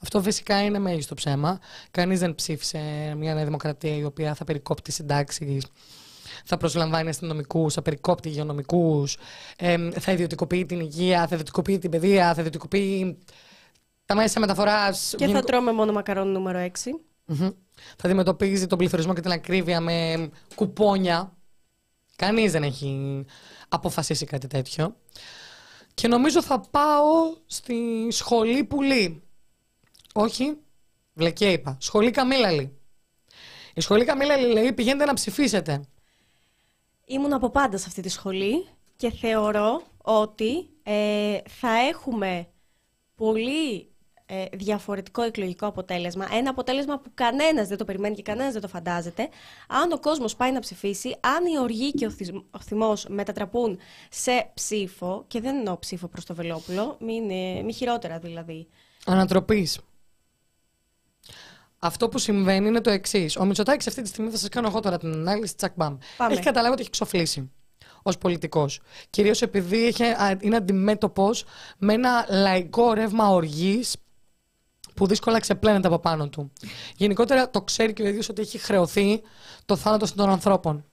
Αυτό 0.03 0.21
φυσικά 0.21 0.63
είναι 0.63 0.79
μέγιστο 0.79 1.13
ψέμα. 1.13 1.59
Κανείς 1.91 2.19
δεν 2.19 2.35
ψήφισε 2.35 2.79
μια 3.17 3.33
νέα 3.33 3.43
δημοκρατία 3.43 3.95
η 3.95 4.03
οποία 4.03 4.33
θα 4.35 4.43
περικόπτει 4.43 4.91
συντάξεις, 4.91 5.65
θα 6.45 6.57
προσλαμβάνει 6.57 7.09
αστυνομικούς, 7.09 7.73
θα 7.73 7.81
περικόπτει 7.81 8.29
υγειονομικούς, 8.29 9.17
θα 9.99 10.11
ιδιωτικοποιεί 10.11 10.65
την 10.65 10.79
υγεία, 10.79 11.19
θα 11.19 11.29
ιδιωτικοποιεί 11.31 11.79
την 11.79 11.89
παιδεία, 11.89 12.33
θα 12.33 12.39
ιδιωτικοποιεί 12.39 13.17
τα 14.05 14.15
μέσα 14.15 14.39
μεταφοράς. 14.39 15.13
Και 15.17 15.27
θα 15.27 15.43
τρώμε 15.43 15.71
μόνο 15.71 15.91
μακαρόνι 15.91 16.31
νούμερο 16.31 16.59
6. 16.59 16.69
Θα 17.97 18.03
αντιμετωπίζει 18.03 18.67
τον 18.67 18.77
πληθωρισμό 18.77 19.13
και 19.13 19.21
την 19.21 19.31
ακρίβεια 19.31 19.79
με 19.79 20.29
κουπόνια. 20.55 21.37
Κανείς 22.15 22.51
δεν 22.51 22.63
έχει 22.63 23.25
αποφασίσει 23.69 24.25
κάτι 24.25 24.47
τέτοιο. 24.47 24.95
Και 25.93 26.07
νομίζω 26.07 26.43
θα 26.43 26.59
πάω 26.59 27.35
στη 27.45 27.75
σχολή 28.09 28.63
πουλή. 28.63 29.22
Όχι, 30.13 30.58
βλεκέ 31.13 31.52
είπα. 31.52 31.78
Σχολή 31.80 32.12
Καμίλαλη. 32.12 32.78
Η 33.73 33.82
σχολή 33.82 34.06
Καμίλαλη 34.06 34.47
λέει 34.47 34.73
πηγαίνετε 34.73 35.06
να 35.06 35.13
ψηφίσετε. 35.13 35.84
Ήμουν 37.06 37.34
από 37.34 37.49
πάντα 37.49 37.78
σε 37.78 37.86
αυτή 37.88 38.02
τη 38.02 38.10
σχολή 38.10 38.65
και 38.95 39.12
θεωρώ 39.12 39.82
ότι 39.97 40.69
ε, 40.84 41.38
θα 41.49 41.69
έχουμε 41.89 42.47
πολύ 43.15 43.91
ε, 44.26 44.45
διαφορετικό 44.54 45.21
εκλογικό 45.21 45.65
αποτέλεσμα. 45.67 46.28
Ένα 46.32 46.49
αποτέλεσμα 46.49 46.99
που 46.99 47.12
κανένας 47.13 47.67
δεν 47.67 47.78
το 47.78 47.86
περιμένει 47.86 48.15
και 48.15 48.21
κανένας 48.21 48.54
δεν 48.54 48.62
το 48.62 48.67
φαντάζεται. 48.67 49.30
Αν 49.67 49.91
ο 49.91 49.99
κόσμος 49.99 50.36
πάει 50.36 50.52
να 50.52 50.60
ψηφίσει, 50.60 51.15
αν 51.19 51.45
η 51.45 51.60
οργή 51.60 51.91
και 51.91 52.06
ο, 52.06 52.10
θυσ- 52.10 52.36
ο 52.52 52.60
θυμός 52.60 53.06
μετατραπούν 53.10 53.80
σε 54.10 54.52
ψήφο, 54.54 55.23
και 55.28 55.41
δεν 55.41 55.56
εννοώ 55.56 55.80
ψήφο 55.80 56.08
προς 56.08 56.26
το 56.26 56.36
Βελόπουλο, 56.36 56.97
μην, 56.99 57.30
ε, 57.30 57.62
μη 57.62 57.73
χειρότερα 57.73 58.19
δηλαδή. 58.19 58.67
Ανατροπής. 59.06 59.80
Αυτό 61.86 62.10
που 62.10 62.17
συμβαίνει 62.17 62.67
είναι 62.67 62.82
το 62.82 62.89
εξής. 62.89 63.38
Ο 63.38 63.46
Μητσοτάκης 63.46 63.88
αυτή 63.88 64.02
τη 64.02 64.08
στιγμή 64.08 64.30
θα 64.30 64.38
σας 64.38 64.50
κάνω 64.50 64.67
εγώ 64.67 64.80
τώρα 64.80 64.98
την 64.98 65.13
ανάλυση 65.13 65.56
τσακ 65.56 65.72
μπαμ. 65.76 65.98
Πάμε. 66.17 66.34
Έχει 66.34 66.43
καταλάβει 66.43 66.74
ότι 66.74 66.82
έχει 66.82 66.89
ξοφλήσει 66.89 67.52
ως 68.04 68.17
πολιτικός. 68.17 68.80
Κυρίως 69.10 69.41
επειδή 69.41 69.86
έχει, 69.86 70.04
α, 70.04 70.38
είναι 70.41 70.56
αντιμέτωπος 70.56 71.46
με 71.78 71.93
ένα 71.93 72.26
λαϊκό 72.30 72.93
ρεύμα 72.93 73.30
οργής 73.30 73.96
που 74.93 75.08
δύσκολα 75.08 75.39
ξεπλένεται 75.39 75.88
από 75.88 76.00
πάνω 76.00 76.30
του. 76.30 76.52
Γενικότερα 76.96 77.50
το 77.50 77.62
ξέρει 77.62 77.93
και 77.93 78.04
ο 78.04 78.08
ίδιος 78.08 78.30
ότι 78.30 78.41
έχει 78.41 78.58
χρεωθεί 78.58 79.22
το 79.65 79.76
θάνατο 79.76 80.13
των 80.15 80.30
ανθρώπων. 80.30 80.86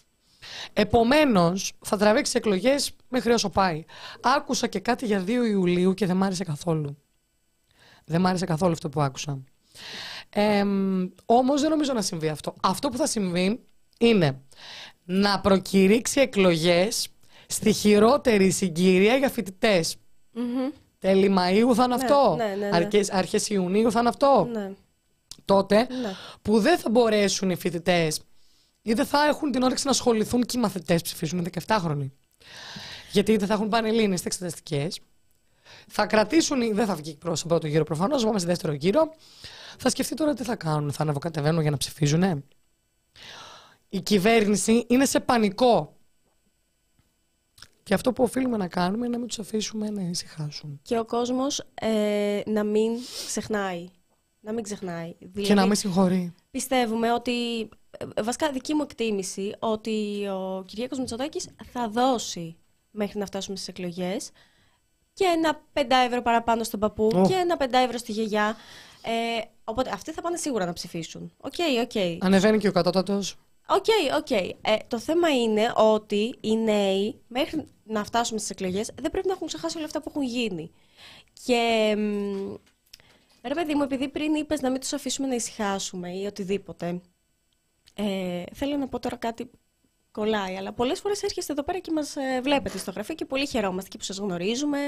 Επομένως, 0.72 1.72
θα 1.84 1.96
τραβήξει 1.96 2.36
εκλογές 2.36 2.92
μέχρι 3.08 3.32
όσο 3.32 3.50
πάει. 3.50 3.84
Άκουσα 4.20 4.66
και 4.66 4.80
κάτι 4.80 5.06
για 5.06 5.24
2 5.26 5.28
Ιουλίου 5.28 5.94
και 5.94 6.06
δεν 6.06 6.16
μ' 6.16 6.22
άρεσε 6.22 6.44
καθόλου. 6.44 6.96
Δεν 8.04 8.20
μ' 8.20 8.26
άρεσε 8.26 8.44
καθόλου 8.44 8.72
αυτό 8.72 8.88
που 8.88 9.00
άκουσα. 9.00 9.38
Ε, 10.30 10.64
Όμως 11.26 11.60
δεν 11.60 11.70
νομίζω 11.70 11.92
να 11.92 12.02
συμβεί 12.02 12.28
αυτό. 12.28 12.54
Αυτό 12.62 12.88
που 12.88 12.96
θα 12.96 13.06
συμβεί 13.06 13.60
είναι 13.98 14.40
να 15.04 15.40
προκηρύξει 15.40 16.20
εκλογές 16.20 17.08
στη 17.46 17.72
χειρότερη 17.72 18.50
συγκυρία 18.50 19.16
για 19.16 19.28
φοιτητές. 19.28 19.96
Τέλη 20.98 21.34
Μαΐου 21.38 21.74
θα 21.74 21.84
είναι 21.84 21.94
αυτό. 21.94 22.34
ναι, 22.36 22.44
ναι, 22.44 22.54
ναι. 22.54 22.76
Αρχές, 22.76 23.10
αρχές 23.12 23.48
Ιουνίου 23.48 23.90
θα 23.90 24.00
είναι 24.00 24.08
αυτό. 24.08 24.48
Ναι. 24.52 24.72
Τότε 25.44 25.76
Ναι. 25.76 26.12
που 26.42 26.58
δεν 26.60 26.78
θα 26.78 26.90
μπορέσουν 26.90 27.50
οι 27.50 27.56
φοιτητές 27.56 28.20
ή 28.82 28.92
δεν 28.92 29.06
θα 29.06 29.24
έχουν 29.28 29.50
την 29.50 29.62
όρεξη 29.62 29.84
να 29.84 29.90
ασχοληθούν 29.90 30.42
και 30.42 30.58
οι 30.58 30.60
μαθητές 30.60 31.02
ψηφίσουν 31.02 31.38
οι 31.38 31.50
17χρονοι. 31.66 32.10
Γιατί 33.12 33.36
δεν 33.36 33.48
θα 33.48 33.54
έχουν 33.54 33.68
πανελλήνιες 33.68 34.18
στι 34.18 34.26
εξεταστικέ. 34.28 34.88
Θα 35.92 36.06
κρατήσουν, 36.06 36.74
δεν 36.74 36.86
θα 36.86 36.94
βγει 36.94 37.16
προς 37.16 37.40
τον 37.40 37.48
πρώτο 37.48 37.66
γύρο 37.66 37.84
προφανώς, 37.84 38.24
πάμε 38.24 38.38
σε 38.38 38.46
δεύτερο 38.46 38.72
γύρο. 38.72 39.12
Θα 39.78 39.90
σκεφτεί 39.90 40.14
τώρα 40.14 40.34
τι 40.34 40.44
θα 40.44 40.56
κάνουν, 40.56 40.92
θα 40.92 41.02
αναβοκατεβαίνουν 41.02 41.60
για 41.60 41.70
να 41.70 41.76
ψηφίζουν. 41.76 42.44
Η 43.88 44.00
κυβέρνηση 44.00 44.84
είναι 44.88 45.04
σε 45.04 45.20
πανικό. 45.20 45.94
Και 47.82 47.94
αυτό 47.94 48.12
που 48.12 48.22
οφείλουμε 48.22 48.56
να 48.56 48.68
κάνουμε 48.68 49.06
είναι 49.06 49.14
να 49.14 49.18
μην 49.18 49.28
τους 49.28 49.38
αφήσουμε 49.38 49.90
να 49.90 50.02
ησυχάσουν. 50.02 50.80
Και 50.82 50.98
ο 50.98 51.04
κόσμος 51.04 51.66
ε, 51.74 52.40
να 52.46 52.64
μην 52.64 52.92
ξεχνάει. 53.26 53.88
Να 54.40 54.52
μην 54.52 54.62
ξεχνάει. 54.62 55.14
Και 55.18 55.26
Δηλαδή, 55.32 55.54
να 55.54 55.66
μην 55.66 55.74
συγχωρεί. 55.74 56.34
Πιστεύουμε 56.50 57.12
ότι, 57.12 57.68
ε, 58.16 58.22
βασικά 58.22 58.50
δική 58.50 58.74
μου 58.74 58.82
εκτίμηση, 58.82 59.54
ότι 59.58 60.26
ο 60.28 60.64
Κυριάκος 60.66 60.98
Μητσοτάκης 60.98 61.48
θα 61.72 61.88
δώσει 61.88 62.56
μέχρι 62.90 63.18
να 63.18 63.26
φτάσουμε 63.26 63.56
στις 63.56 63.68
εκλογές 63.68 64.30
και 65.12 65.24
ένα 65.24 65.62
5 65.72 65.82
ευρώ 66.06 66.22
παραπάνω 66.22 66.64
στον 66.64 66.80
παππού 66.80 67.10
Ω. 67.14 67.26
και 67.28 67.34
ένα 67.34 67.56
5 67.60 67.66
ευρώ 67.72 67.98
στη 67.98 68.12
γιαγιά. 68.12 68.56
Ε, 69.02 69.40
οπότε 69.64 69.90
αυτοί 69.92 70.12
θα 70.12 70.20
πάνε 70.22 70.36
σίγουρα 70.36 70.64
να 70.64 70.72
ψηφίσουν. 70.72 71.32
Οκ, 71.36 71.54
οκ. 71.82 72.22
Ανεβαίνει 72.24 72.58
και 72.58 72.68
ο 72.68 72.72
κατώτατος. 72.72 73.36
Οκ, 73.68 73.84
οκ. 74.16 74.30
Ε, 74.30 74.76
το 74.88 74.98
θέμα 74.98 75.28
είναι 75.28 75.72
ότι 75.76 76.34
οι 76.40 76.56
νέοι 76.56 77.20
μέχρι 77.28 77.68
να 77.84 78.04
φτάσουμε 78.04 78.38
στις 78.38 78.50
εκλογές 78.50 78.90
δεν 79.00 79.10
πρέπει 79.10 79.26
να 79.26 79.32
έχουν 79.32 79.46
ξεχάσει 79.46 79.76
όλα 79.76 79.86
αυτά 79.86 80.02
που 80.02 80.08
έχουν 80.08 80.22
γίνει. 80.22 80.70
Και 81.44 81.94
μ, 81.98 82.54
ρε 83.42 83.54
παιδί 83.54 83.74
μου, 83.74 83.82
επειδή 83.82 84.08
πριν 84.08 84.34
είπες 84.34 84.60
να 84.60 84.70
μην 84.70 84.80
τους 84.80 84.92
αφήσουμε 84.92 85.26
να 85.28 85.34
ησυχάσουμε 85.34 86.16
ή 86.16 86.26
οτιδήποτε, 86.26 87.00
ε, 87.94 88.42
θέλω 88.54 88.76
να 88.76 88.88
πω 88.88 88.98
τώρα 88.98 89.16
κάτι 89.16 89.50
κολλάει, 90.12 90.56
αλλά 90.56 90.72
πολλές 90.72 91.00
φορές 91.00 91.22
έρχεστε 91.22 91.52
εδώ 91.52 91.62
πέρα 91.62 91.78
και 91.78 91.92
μας 91.92 92.16
ε, 92.16 92.40
βλέπετε 92.42 92.78
στο 92.78 92.90
γραφείο 92.90 93.14
και 93.14 93.24
πολύ 93.24 93.46
χαιρόμαστε 93.46 93.88
και 93.88 93.98
που 93.98 94.04
σας 94.04 94.18
γνωρίζουμε 94.18 94.78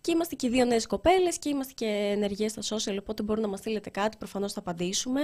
και 0.00 0.10
είμαστε 0.10 0.34
και 0.34 0.48
δύο 0.48 0.64
νέες 0.64 0.86
κοπέλες 0.86 1.38
και 1.38 1.48
είμαστε 1.48 1.72
και 1.76 1.86
ενεργές 1.86 2.50
στα 2.50 2.76
social, 2.76 2.96
οπότε 3.00 3.22
μπορούν 3.22 3.42
να 3.42 3.48
μας 3.48 3.58
στείλετε 3.58 3.90
κάτι, 3.90 4.16
προφανώς 4.16 4.52
θα 4.52 4.60
απαντήσουμε. 4.60 5.20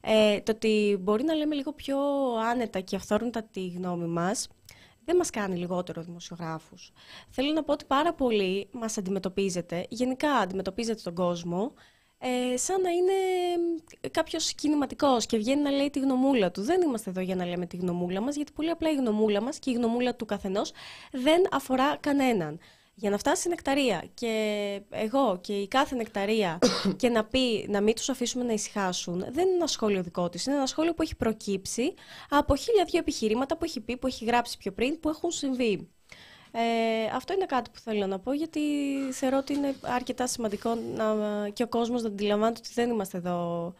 Ε, 0.00 0.40
το 0.40 0.52
ότι 0.52 0.98
μπορεί 1.00 1.24
να 1.24 1.34
λέμε 1.34 1.54
λίγο 1.54 1.72
πιο 1.72 1.98
άνετα 2.50 2.80
και 2.80 2.96
αυθόρμητα 2.96 3.42
τη 3.42 3.68
γνώμη 3.68 4.06
μας, 4.06 4.48
δεν 5.04 5.16
μας 5.16 5.30
κάνει 5.30 5.56
λιγότερο 5.56 6.02
δημοσιογράφους. 6.02 6.92
Θέλω 7.30 7.52
να 7.52 7.62
πω 7.62 7.72
ότι 7.72 7.84
πάρα 7.84 8.14
πολύ 8.14 8.68
μας 8.72 8.98
αντιμετωπίζετε, 8.98 9.86
γενικά 9.88 10.32
αντιμετωπίζετε 10.32 11.00
τον 11.04 11.14
κόσμο, 11.14 11.72
ε, 12.26 12.56
σαν 12.56 12.80
να 12.80 12.90
είναι 12.90 13.12
κάποιος 14.10 14.52
κινηματικός 14.52 15.26
και 15.26 15.36
βγαίνει 15.36 15.62
να 15.62 15.70
λέει 15.70 15.90
τη 15.90 15.98
γνωμούλα 15.98 16.50
του. 16.50 16.62
Δεν 16.62 16.82
είμαστε 16.82 17.10
εδώ 17.10 17.20
για 17.20 17.36
να 17.36 17.46
λέμε 17.46 17.66
τη 17.66 17.76
γνωμούλα 17.76 18.20
μας, 18.20 18.36
γιατί 18.36 18.52
πολύ 18.52 18.70
απλά 18.70 18.90
η 18.90 18.94
γνωμούλα 18.94 19.42
μας 19.42 19.58
και 19.58 19.70
η 19.70 19.72
γνωμούλα 19.72 20.14
του 20.14 20.24
καθενός 20.24 20.72
δεν 21.12 21.42
αφορά 21.50 21.96
κανέναν. 21.96 22.58
Για 22.96 23.10
να 23.10 23.18
φτάσει 23.18 23.48
η 23.48 23.50
νεκταρία 23.50 24.04
και 24.14 24.80
εγώ 24.90 25.38
και 25.40 25.52
η 25.52 25.68
κάθε 25.68 25.94
νεκταρία 25.94 26.58
και 27.00 27.08
να 27.08 27.24
πει 27.24 27.66
να 27.68 27.80
μην 27.80 27.94
τους 27.94 28.08
αφήσουμε 28.08 28.44
να 28.44 28.52
ησυχάσουν, 28.52 29.18
δεν 29.18 29.46
είναι 29.46 29.56
ένα 29.56 29.66
σχόλιο 29.66 30.02
δικό 30.02 30.28
της. 30.28 30.46
Είναι 30.46 30.56
ένα 30.56 30.66
σχόλιο 30.66 30.94
που 30.94 31.02
έχει 31.02 31.16
προκύψει 31.16 31.94
από 32.28 32.56
χίλια 32.56 32.84
δύο 32.84 32.98
επιχειρήματα 32.98 33.56
που 33.56 33.64
έχει 33.64 33.80
πει, 33.80 33.96
που 33.96 34.06
έχει 34.06 34.24
γράψει 34.24 34.56
πιο 34.56 34.72
πριν, 34.72 35.00
που 35.00 35.08
έχουν 35.08 35.30
συμβεί. 35.30 35.88
Ε, 36.56 37.04
αυτό 37.14 37.32
είναι 37.32 37.46
κάτι 37.46 37.70
που 37.70 37.78
θέλω 37.78 38.06
να 38.06 38.18
πω 38.18 38.32
γιατί 38.32 38.60
θεωρώ 39.12 39.36
ότι 39.38 39.52
είναι 39.52 39.74
αρκετά 39.82 40.26
σημαντικό 40.26 40.74
να, 40.74 41.04
και 41.48 41.62
ο 41.62 41.68
κόσμος 41.68 42.02
να 42.02 42.08
αντιλαμβάνεται 42.08 42.60
ότι 42.64 42.70
δεν 42.74 42.90
είμαστε 42.90 43.18
εδώ 43.18 43.72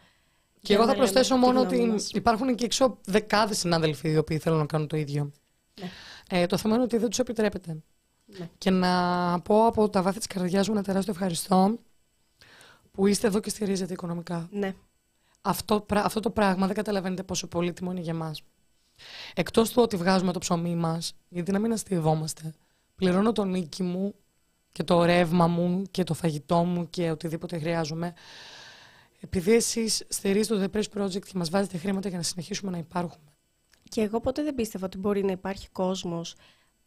Και 0.53 0.59
για 0.61 0.75
εγώ 0.75 0.85
να 0.85 0.91
θα 0.91 0.97
λέμε 0.97 1.11
προσθέσω 1.11 1.33
τη 1.33 1.39
μόνο 1.39 1.59
γνώμη 1.61 1.75
ότι 1.81 1.91
μας. 1.91 2.09
υπάρχουν 2.11 2.55
και 2.55 2.65
έξω 2.65 2.97
δεκάδες 3.05 3.57
συνάδελφοι 3.57 4.09
οι 4.09 4.17
οποίοι 4.17 4.37
θέλουν 4.37 4.57
να 4.59 4.65
κάνουν 4.65 4.87
το 4.87 4.97
ίδιο. 4.97 5.31
Ναι. 5.81 5.89
Ε, 6.29 6.45
το 6.45 6.57
θέμα 6.57 6.73
είναι 6.75 6.83
ότι 6.83 6.97
δεν 6.97 7.09
τους 7.09 7.19
επιτρέπεται. 7.19 7.77
Ναι. 8.25 8.49
Και 8.57 8.69
να 8.69 9.39
πω 9.41 9.65
από 9.65 9.89
τα 9.89 10.01
βάθη 10.01 10.17
της 10.17 10.27
καρδιάς 10.27 10.67
μου 10.67 10.73
ένα 10.73 10.83
τεράστιο 10.83 11.13
ευχαριστώ 11.13 11.75
που 12.91 13.07
είστε 13.07 13.27
εδώ 13.27 13.39
και 13.39 13.49
στηρίζετε 13.49 13.93
οικονομικά. 13.93 14.47
Ναι. 14.51 14.75
Αυτό, 15.41 15.79
πρα- 15.81 16.05
αυτό 16.05 16.19
το 16.19 16.29
πράγμα 16.29 16.65
δεν 16.65 16.75
καταλαβαίνετε 16.75 17.23
πόσο 17.23 17.47
πολύτιμο 17.47 17.91
είναι 17.91 17.99
για 18.01 18.13
μας. 18.13 18.41
Εκτός 19.33 19.69
του 19.69 19.81
ότι 19.81 19.95
βγάζουμε 19.97 20.31
το 20.31 20.39
ψωμί 20.39 20.75
μας, 20.75 21.13
γιατί 21.29 21.51
να 21.51 21.59
μην 21.59 21.71
αστειευόμαστε, 21.73 22.53
πληρώνω 22.95 23.31
το 23.31 23.43
νίκη 23.45 23.83
μου 23.83 24.15
και 24.71 24.83
το 24.83 25.03
ρεύμα 25.03 25.47
μου 25.47 25.83
και 25.91 26.03
το 26.03 26.13
φαγητό 26.13 26.63
μου 26.63 26.89
και 26.89 27.11
οτιδήποτε 27.11 27.59
χρειάζομαι. 27.59 28.13
Επειδή 29.19 29.53
εσείς 29.53 30.03
στηρίζετε 30.09 30.67
το 30.67 30.69
The 30.73 30.77
Press 30.77 31.01
Project 31.01 31.19
και 31.25 31.31
μας 31.35 31.49
βάζετε 31.49 31.77
χρήματα 31.77 32.07
για 32.09 32.17
να 32.17 32.23
συνεχίσουμε 32.23 32.71
να 32.71 32.77
υπάρχουμε. 32.77 33.29
Και 33.89 34.01
εγώ 34.01 34.19
ποτέ 34.19 34.43
δεν 34.43 34.55
πίστευα 34.55 34.85
ότι 34.85 34.97
μπορεί 34.97 35.23
να 35.23 35.31
υπάρχει 35.31 35.69
κόσμος 35.69 36.35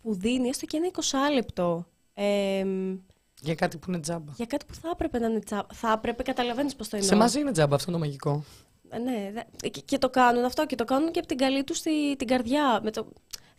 που 0.02 0.14
δίνει 0.14 0.48
έστω 0.48 0.66
και 0.66 0.76
ένα 0.76 0.90
20 1.30 1.34
λεπτό 1.34 1.86
εμ, 2.14 2.98
Για 3.40 3.54
κάτι 3.54 3.76
που 3.78 3.90
είναι 3.90 4.00
τζάμπα. 4.00 4.32
για 4.36 4.46
κάτι 4.46 4.64
που 4.64 4.74
θα 4.74 4.88
έπρεπε 4.92 5.18
να 5.18 5.26
είναι 5.26 5.38
τσάμπα. 5.40 5.74
Θα 5.74 5.92
έπρεπε, 5.92 6.22
καταλαβαίνεις 6.22 6.74
πώς 6.76 6.88
το 6.88 6.96
εννοώ. 6.96 7.10
Σε 7.10 7.16
μας 7.16 7.34
είναι 7.34 7.50
τζάμπα, 7.52 7.74
αυτό 7.74 7.90
είναι 7.90 8.00
το 8.00 8.06
μαγικό. 8.06 8.44
Ε, 8.88 8.98
Ναι, 8.98 9.30
δε- 9.32 9.68
και, 9.68 9.80
και 9.80 9.98
το 9.98 10.10
κάνουν 10.10 10.44
αυτό 10.44 10.66
και 10.66 10.74
το 10.76 10.84
κάνουν 10.84 11.10
και 11.10 11.18
από 11.18 11.28
την 11.28 11.36
καλή 11.36 11.64
τους 11.64 11.80
τη- 11.80 12.16
την 12.16 12.26
καρδιά. 12.26 12.80
Με 12.82 12.90
το... 12.90 13.08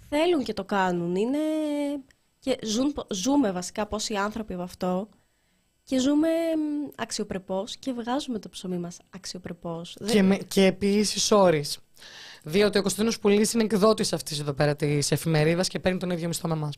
Θέλουν 0.10 0.44
και 0.44 0.54
το 0.54 0.66
κάνουν. 0.66 1.16
Είναι... 1.16 1.38
Και 2.40 2.58
ζουν, 2.64 2.94
ζούμε 3.10 3.52
βασικά 3.52 3.86
πόσοι 3.86 4.16
άνθρωποι 4.16 4.54
από 4.54 4.62
αυτό 4.62 5.10
και 5.84 6.00
ζούμε 6.00 6.28
μ, 6.28 6.90
αξιοπρεπώς 6.96 7.78
και 7.78 7.92
βγάζουμε 7.94 8.40
το 8.40 8.50
ψωμί 8.50 8.78
μας 8.78 8.98
αξιοπρεπώς. 9.10 9.96
Δεν- 10.00 10.12
Και, 10.12 10.22
με, 10.24 10.38
και 10.38 10.66
επίσης 10.66 11.32
όρει. 11.32 11.66
Διότι 12.44 12.78
ο 12.78 12.82
Κωνσταντίνος 12.82 13.20
Πουλής 13.20 13.54
είναι 13.54 13.64
εκδότης 13.64 14.14
αυτής 14.14 14.40
εδώ 14.40 14.54
πέρα 14.54 14.76
της 14.76 15.12
εφημερίδας 15.12 15.68
και 15.68 15.80
παίρνει 15.80 16.00
τον 16.00 16.10
ίδιο 16.10 16.28
μισθό 16.28 16.48
με 16.48 16.54
εμάς. 16.54 16.76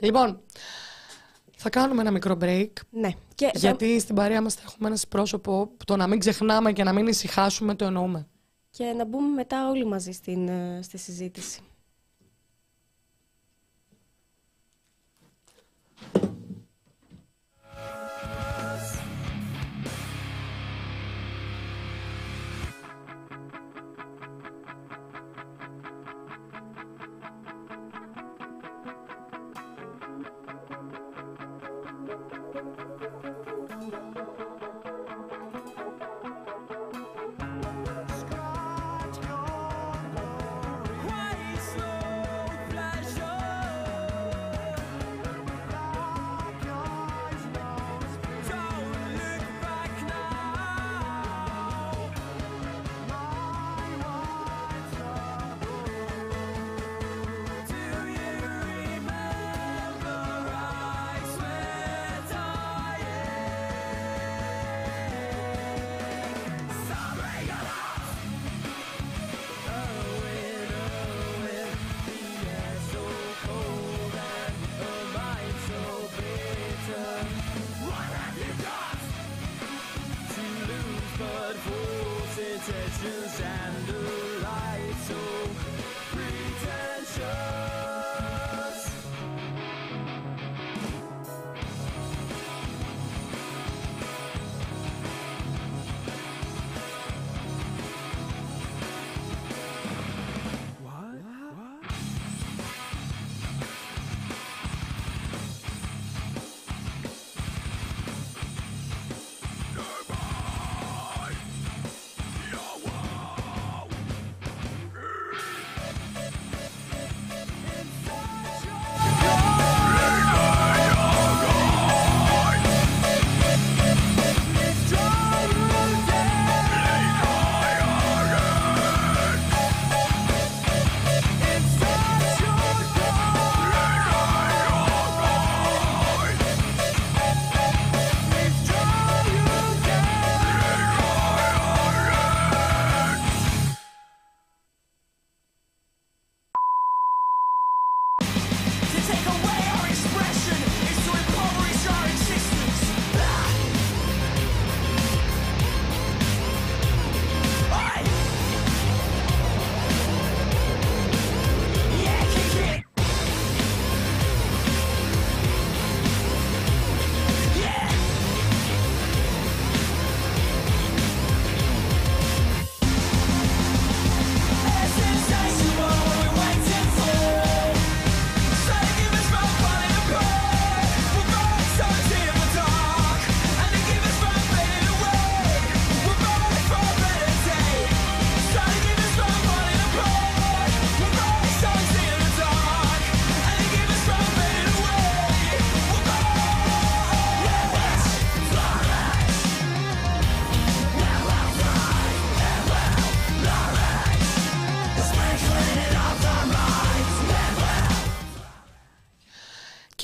Λοιπόν, 0.00 0.40
θα 1.56 1.70
κάνουμε 1.70 2.00
ένα 2.00 2.10
μικρό 2.10 2.36
break. 2.40 2.68
Ναι. 2.90 3.10
Και 3.34 3.44
θα- 3.46 3.58
Γιατί 3.58 4.00
στην 4.00 4.14
παρέα 4.14 4.42
μας 4.42 4.54
θα 4.54 4.60
έχουμε 4.64 4.88
ένας 4.88 5.06
πρόσωπο 5.08 5.66
που 5.76 5.84
το 5.84 5.96
να 5.96 6.06
μην 6.06 6.18
ξεχνάμε 6.18 6.72
και 6.72 6.84
να 6.84 6.92
μην 6.92 7.06
ησυχάσουμε 7.06 7.74
το 7.74 7.84
εννοούμε. 7.84 8.26
και 8.70 8.84
να 8.84 9.04
μπούμε 9.04 9.28
μετά 9.34 9.68
όλοι 9.70 9.86
μαζί 9.86 10.12
στην, 10.12 10.48
ε, 10.48 10.80
στη 10.82 10.98
συζήτηση. 10.98 11.60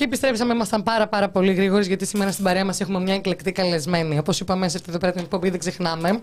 Επιστρέψαμε, 0.09 0.53
ήμασταν 0.53 0.83
πάρα 0.83 1.07
πάρα 1.07 1.29
πολύ 1.29 1.53
γρήγοροι 1.53 1.85
γιατί 1.85 2.05
σήμερα 2.05 2.31
στην 2.31 2.43
παρέα 2.43 2.65
μας 2.65 2.79
έχουμε 2.79 2.99
μια 2.99 3.13
εκλεκτή 3.13 3.51
καλεσμένη. 3.51 4.17
Όπως 4.17 4.39
είπαμε 4.39 4.69
σε 4.69 4.77
αυτή 4.77 4.89
εδώ 4.89 4.99
πέρα 4.99 5.11
την 5.11 5.21
εκπομπή, 5.21 5.49
δεν 5.49 5.59
ξεχνάμε. 5.59 6.21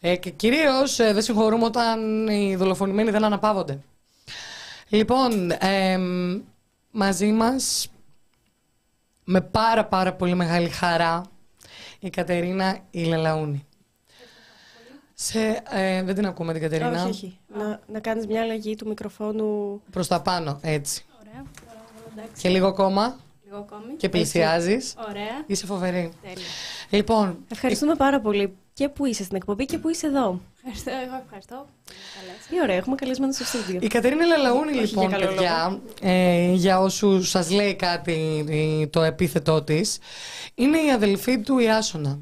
Ε, 0.00 0.16
και 0.16 0.30
κυρίως 0.30 0.96
δεν 0.96 1.22
συγχωρούμε 1.22 1.64
όταν 1.64 2.28
οι 2.28 2.56
δολοφονημένοι 2.56 3.10
δεν 3.10 3.24
αναπαύονται. 3.24 3.78
Λοιπόν, 4.88 5.50
εμ, 5.58 6.40
μαζί 6.90 7.32
μας 7.32 7.88
με 9.24 9.40
πάρα 9.40 9.84
πάρα 9.84 10.12
πολύ 10.12 10.34
μεγάλη 10.34 10.68
χαρά 10.68 11.22
η 11.98 12.10
Κατερίνα 12.10 12.78
η 12.90 13.04
Λελαούνη. 13.04 13.66
Σε, 15.14 15.62
ε, 15.70 16.02
δεν 16.02 16.14
την 16.14 16.26
ακούμε 16.26 16.52
την 16.52 16.62
Κατερίνα. 16.62 17.02
Όχι, 17.02 17.10
όχι. 17.10 17.38
Να, 17.58 17.80
να 17.92 18.00
κάνεις 18.00 18.26
μια 18.26 18.42
αλλαγή 18.42 18.74
του 18.74 18.88
μικροφόνου. 18.88 19.82
Προς 19.90 20.08
τα 20.08 20.20
πάνω, 20.20 20.58
έτσι. 20.62 21.04
Ωραία. 21.20 21.44
Εντάξει. 22.16 22.42
Και 22.42 22.48
λίγο 22.48 22.66
ακόμα 22.66 23.18
Λίγο 23.44 23.56
ακόμη. 23.56 23.94
και 23.96 24.08
πλησιάζεις. 24.08 24.94
Ωραία. 25.08 25.44
Είσαι 25.46 25.66
φοβερή. 25.66 26.12
Τέλεια. 26.22 26.44
Λοιπόν, 26.90 27.36
Ευχαριστούμε 27.48 27.94
πάρα 27.94 28.20
πολύ 28.20 28.56
και 28.72 28.88
που 28.88 29.04
είσαι 29.06 29.24
στην 29.24 29.36
εκπομπή 29.36 29.64
και 29.64 29.78
που 29.78 29.88
είσαι 29.88 30.06
εδώ. 30.06 30.40
Ευχαριστώ, 30.56 30.90
εγώ 31.06 31.20
ευχαριστώ. 31.24 31.66
Καλές. 32.20 32.46
Τι 32.48 32.60
ωραία, 32.62 32.76
έχουμε 32.76 32.96
καλεσμένο 32.96 33.32
στο 33.32 33.44
στούντιο. 33.44 33.78
Η 33.82 33.86
Κατερίνα 33.86 34.26
Λαλαούνη, 34.26 34.70
Όχι 34.70 34.80
λοιπόν, 34.80 35.08
για 35.08 35.18
καλό 35.18 35.30
παιδιά, 35.30 35.80
ε, 36.00 36.52
για 36.52 36.80
όσους 36.80 37.28
σας 37.28 37.50
λέει 37.50 37.74
κάτι 37.74 38.44
ε, 38.48 38.86
το 38.86 39.02
επίθετό 39.02 39.62
της, 39.62 39.98
είναι 40.54 40.78
η 40.78 40.90
αδελφή 40.90 41.38
του 41.38 41.58
Ιάσονα. 41.58 42.18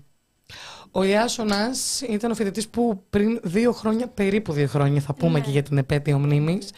Ο 0.90 1.02
Ιάσονας 1.02 2.00
ήταν 2.00 2.30
ο 2.30 2.34
φοιτητής 2.34 2.68
που 2.68 3.02
πριν 3.10 3.40
δύο 3.42 3.72
χρόνια, 3.72 4.06
περίπου 4.08 4.52
δύο 4.52 4.66
χρόνια, 4.66 5.00
θα 5.00 5.14
πούμε 5.14 5.40
και 5.40 5.50
για 5.50 5.62
την 5.62 5.78
επέτειο 5.78 6.18
μνήμης, 6.18 6.70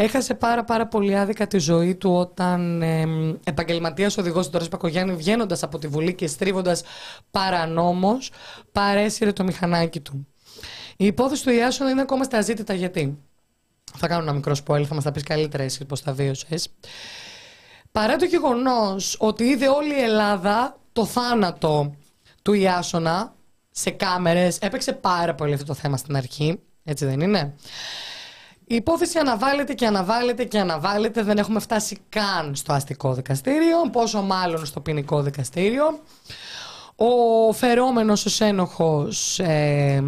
έχασε 0.00 0.34
πάρα 0.34 0.64
πάρα 0.64 0.86
πολύ 0.86 1.16
άδικα 1.16 1.46
τη 1.46 1.58
ζωή 1.58 1.94
του 1.94 2.14
όταν 2.14 2.82
ε, 2.82 3.06
επαγγελματίας 3.44 4.18
οδηγός 4.18 4.50
του 4.50 4.68
Πακογιάννη 4.68 5.14
βγαίνοντας 5.14 5.62
από 5.62 5.78
τη 5.78 5.86
Βουλή 5.86 6.14
και 6.14 6.26
στρίβοντας 6.26 6.82
παρανόμως 7.30 8.30
παρέσυρε 8.72 9.32
το 9.32 9.44
μηχανάκι 9.44 10.00
του. 10.00 10.26
Η 10.96 11.06
υπόθεση 11.06 11.42
του 11.44 11.50
Ιάσονα 11.50 11.90
είναι 11.90 12.00
ακόμα 12.00 12.24
στα 12.24 12.40
ζήτητα 12.40 12.74
γιατί; 12.74 13.18
Θα 13.96 14.08
κάνω 14.08 14.22
ένα 14.22 14.32
μικρό 14.32 14.54
spoiler, 14.66 14.84
θα 14.84 14.94
μας 14.94 15.04
τα 15.04 15.12
πεις 15.12 15.22
καλύτερα 15.22 15.62
εσύ 15.62 15.84
πώς 15.84 16.02
τα 16.02 16.12
βίωσες. 16.12 16.68
Παρά 17.92 18.16
το 18.16 18.24
γεγονός 18.24 19.16
ότι 19.18 19.44
είδε 19.44 19.68
όλη 19.68 19.94
η 19.94 20.02
Ελλάδα 20.02 20.76
το 20.92 21.04
θάνατο 21.04 21.94
του 22.42 22.52
Ιάσονα 22.52 23.34
σε 23.70 23.90
κάμερες, 23.90 24.58
έπαιξε 24.58 24.92
πάρα 24.92 25.34
πολύ 25.34 25.52
αυτό 25.52 25.66
το 25.66 25.74
θέμα 25.74 25.96
στην 25.96 26.16
αρχή, 26.16 26.60
έτσι 26.84 27.04
δεν 27.04 27.20
είναι; 27.20 27.54
Η 28.70 28.74
υπόθεση 28.74 29.18
αναβάλλεται 29.18 29.74
και 29.74 29.86
αναβάλλεται 29.86 30.44
και 30.44 30.58
αναβάλλεται, 30.58 31.22
δεν 31.22 31.38
έχουμε 31.38 31.60
φτάσει 31.60 31.98
καν 32.08 32.54
στο 32.54 32.72
αστικό 32.72 33.14
δικαστήριο, 33.14 33.90
πόσο 33.92 34.22
μάλλον 34.22 34.66
στο 34.66 34.80
ποινικό 34.80 35.22
δικαστήριο. 35.22 36.00
Ο 36.96 37.52
φερόμενος, 37.52 38.40
ο 38.40 38.44
ένοχος, 38.44 39.38
ε, 39.38 40.04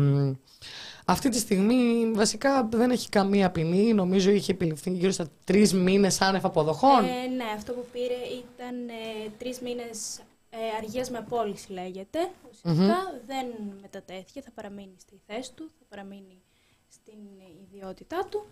αυτή 1.04 1.28
τη 1.28 1.38
στιγμή 1.38 2.10
βασικά 2.14 2.68
δεν 2.70 2.90
έχει 2.90 3.08
καμία 3.08 3.50
ποινή. 3.50 3.92
Νομίζω 3.92 4.30
είχε 4.30 4.52
επιληφθεί 4.52 4.90
γύρω 4.90 5.10
στα 5.10 5.28
τρεις 5.44 5.74
μήνες 5.74 6.20
άνευ 6.20 6.44
αποδοχών. 6.44 7.04
Ε, 7.04 7.26
ναι, 7.36 7.44
αυτό 7.56 7.72
που 7.72 7.84
πήρε 7.92 8.18
ήταν 8.38 8.88
ε, 8.88 9.30
τρεις 9.38 9.60
μήνες 9.60 10.18
ε, 10.50 10.56
αργίας 10.82 11.10
με 11.10 11.18
απόλυση 11.18 11.72
λέγεται. 11.72 12.30
Ουσιαστικά 12.50 13.20
δεν 13.26 13.46
μετατέθηκε, 13.80 14.40
θα 14.40 14.50
παραμείνει 14.54 14.96
στη 15.00 15.20
θέση 15.26 15.52
του, 15.54 15.70
θα 15.78 15.84
παραμείνει 15.88 16.42
στην 16.88 17.18
ιδιότητά 17.74 18.26
του. 18.30 18.44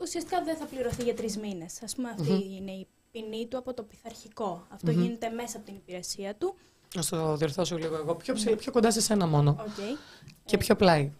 Ουσιαστικά 0.00 0.42
δεν 0.44 0.56
θα 0.56 0.64
πληρωθεί 0.64 1.02
για 1.02 1.14
τρεις 1.14 1.36
μήνες. 1.38 1.82
Ας 1.82 1.94
πούμε 1.94 2.08
αυτή 2.08 2.54
είναι 2.56 2.70
η 2.70 2.86
ποινή 3.10 3.46
του 3.46 3.58
από 3.58 3.74
το 3.74 3.82
πειθαρχικό. 3.82 4.66
Αυτό 4.68 4.90
γίνεται 4.90 5.28
μέσα 5.28 5.56
από 5.56 5.66
την 5.66 5.74
υπηρεσία 5.74 6.34
του. 6.34 6.54
Να 6.94 7.04
το 7.04 7.36
διορθώσω 7.36 7.76
λίγο 7.76 7.96
εγώ. 7.96 8.14
Πιο, 8.14 8.34
ψηλά, 8.34 8.56
πιο 8.56 8.72
κοντά 8.72 8.90
σε 8.90 9.00
σένα 9.00 9.26
μόνο. 9.26 9.50
Οκ. 9.60 9.98
Και 10.44 10.56
πιο 10.56 10.76
πλάι. 10.76 11.10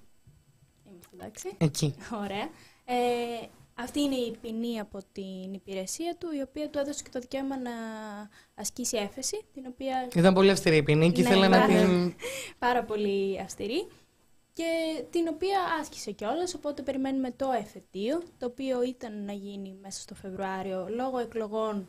Είμαστε 0.90 1.16
εντάξει. 1.18 1.54
Εκεί. 1.58 1.94
Ωραία. 2.22 2.48
Ε, 2.84 3.46
αυτή 3.74 4.00
είναι 4.00 4.14
η 4.14 4.36
ποινή 4.42 4.80
από 4.80 4.98
την 5.12 5.52
υπηρεσία 5.54 6.16
του, 6.18 6.26
η 6.38 6.40
οποία 6.42 6.70
του 6.70 6.78
έδωσε 6.78 7.02
και 7.02 7.08
το 7.12 7.18
δικαίωμα 7.20 7.58
να 7.58 7.70
ασκήσει 8.54 8.96
έφεση, 8.96 9.44
την 9.54 9.64
οποία 9.68 10.08
Ήταν 10.16 10.34
πολύ 10.34 10.50
αυστηρή 10.50 10.76
η 10.76 10.82
ποινή 10.82 11.12
και 11.12 11.22
Ναι, 11.22 11.28
ήθελε 11.28 11.48
να 11.48 11.58
πάρα- 11.60 11.66
την. 11.66 12.14
πάρα 12.58 12.82
πολύ 12.84 13.40
αυστηρή 13.40 13.86
και 14.60 15.04
την 15.10 15.28
οποία 15.28 15.58
άσκησε 15.80 16.10
κιόλας, 16.10 16.54
οπότε 16.54 16.82
περιμένουμε 16.82 17.30
το 17.30 17.50
εφετείο, 17.58 18.22
το 18.38 18.46
οποίο 18.46 18.82
ήταν 18.82 19.24
να 19.24 19.32
γίνει 19.32 19.76
μέσα 19.82 20.00
στο 20.00 20.14
Φεβρουάριο 20.14 20.86
λόγω 20.90 21.18
εκλογών. 21.18 21.88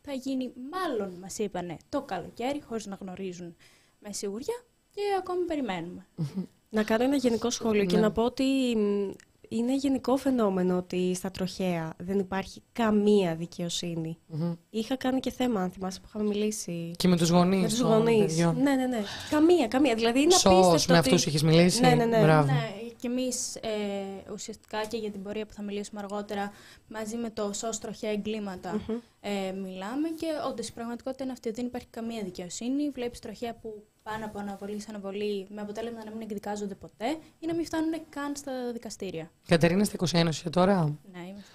Θα 0.00 0.12
γίνει 0.12 0.52
μάλλον, 0.70 1.14
μας 1.20 1.38
είπανε, 1.38 1.76
το 1.88 2.02
καλοκαίρι, 2.02 2.62
χωρίς 2.62 2.86
να 2.86 2.98
γνωρίζουν 3.00 3.56
με 3.98 4.12
σιγουριά 4.12 4.64
και 4.90 5.00
ακόμη 5.18 5.44
περιμένουμε. 5.44 6.06
Να 6.70 6.82
κάνω 6.84 7.04
ένα 7.04 7.16
γενικό 7.16 7.50
σχόλιο 7.50 7.84
και 7.84 7.94
Ναι. 7.96 8.00
να 8.02 8.12
πω 8.12 8.22
ότι 8.22 8.74
μ, 8.76 9.10
είναι 9.56 9.76
γενικό 9.76 10.16
φαινόμενο 10.16 10.76
ότι 10.76 11.14
στα 11.14 11.30
τροχαία 11.30 11.94
δεν 11.98 12.18
υπάρχει 12.18 12.62
καμία 12.72 13.34
δικαιοσύνη. 13.36 14.18
Μμμ. 14.26 14.54
Είχα 14.70 14.96
κάνει 14.96 15.20
και 15.20 15.30
θέμα, 15.30 15.60
αν 15.60 15.70
θυμάσαι, 15.70 16.00
που 16.00 16.06
είχαμε 16.08 16.24
μιλήσει. 16.28 16.90
Και 16.96 17.08
με 17.08 17.16
τους 17.16 17.28
γονείς. 17.30 17.60
Με 17.62 17.68
τους 17.68 17.80
γονείς. 17.80 18.36
Ναι, 18.38 18.52
ναι, 18.74 18.86
ναι. 18.86 19.02
Καμία, 19.30 19.68
καμία. 19.68 19.94
Δηλαδή 19.94 20.20
είναι 20.20 20.32
Σως, 20.34 20.44
απίστευτο. 20.66 20.92
με 20.92 20.98
ότι- 20.98 21.08
αυτούς 21.08 21.26
είχες 21.26 21.42
μιλήσει. 21.42 21.80
Ναι, 21.80 21.94
ναι, 21.94 22.04
ναι. 22.04 22.20
Μπράβο. 22.20 22.52
Ναι, 22.52 22.70
και 23.00 23.06
εμείς 23.10 23.54
ε, 23.56 24.32
ουσιαστικά 24.32 24.84
και 24.86 24.96
για 24.96 25.10
την 25.10 25.22
πορεία 25.22 25.46
που 25.46 25.52
θα 25.52 25.62
μιλήσουμε 25.62 26.00
αργότερα 26.00 26.52
μαζί 26.88 27.16
με 27.16 27.30
το 27.30 27.50
ΣΟΣ 27.52 27.78
τροχαία 27.78 28.10
εγκλήματα 28.10 28.80
ε, 29.20 29.52
μιλάμε 29.52 30.08
και 30.08 30.26
όντως 30.50 30.68
η 30.68 30.72
πραγματικότητα 30.72 31.22
είναι 31.24 31.32
αυτή 31.32 31.48
ότι 31.48 31.56
δεν 31.56 31.66
υπάρχει 31.66 31.86
καμία 31.90 32.22
δικαιοσύνη. 32.22 32.90
Βλέπεις 32.90 33.18
τροχαία 33.18 33.54
που 33.54 33.84
πάνε 34.04 34.24
από 34.24 34.38
αναβολή 34.38 34.80
σε 34.80 34.86
αναβολή 34.88 35.46
με 35.50 35.60
αποτέλεσμα 35.60 36.04
να 36.04 36.10
μην 36.10 36.20
εκδικάζονται 36.20 36.74
ποτέ 36.74 37.18
ή 37.38 37.46
να 37.46 37.54
μην 37.54 37.64
φτάνουν 37.64 37.92
καν 38.08 38.36
στα 38.36 38.52
δικαστήρια. 38.72 39.30
Κατερίνα 39.46 39.84
στα 39.84 40.24
21 40.24 40.28
είσαι 40.28 40.50
τώρα; 40.50 40.98
Ναι, 41.12 41.18
είμαστε 41.18 41.50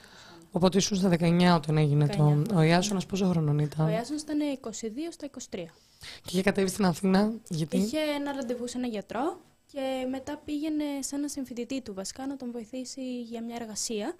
Οπότε 0.51 0.77
ήσουν 0.77 0.97
στα 0.97 1.09
19 1.19 1.55
όταν 1.55 1.77
έγινε 1.77 2.05
19. 2.11 2.15
το. 2.15 2.43
Ο 2.55 2.61
Ιάσονας 2.61 3.05
πόσο 3.05 3.25
χρονών 3.25 3.59
Ο 3.59 3.61
ήταν. 3.61 3.89
Ιάσονας 3.89 4.21
ήταν 4.21 4.39
22 4.61 4.71
στα 5.11 5.25
23. 5.25 5.65
Και 6.21 6.29
είχε 6.31 6.41
κατέβει 6.41 6.69
στην 6.69 6.85
Αθήνα; 6.85 7.31
Γιατί; 7.49 7.77
Είχε 7.77 7.97
ένα 7.99 8.31
ραντεβού 8.31 8.67
σε 8.67 8.77
ένα 8.77 8.87
γιατρό 8.87 9.39
και 9.71 10.07
μετά 10.09 10.41
πήγαινε 10.45 10.83
σε 10.99 11.15
ένα 11.15 11.27
συμφοιτητή 11.27 11.81
του 11.81 11.93
βασικά 11.93 12.27
να 12.27 12.35
τον 12.37 12.51
βοηθήσει 12.51 13.21
για 13.21 13.43
μια 13.43 13.55
εργασία. 13.59 14.15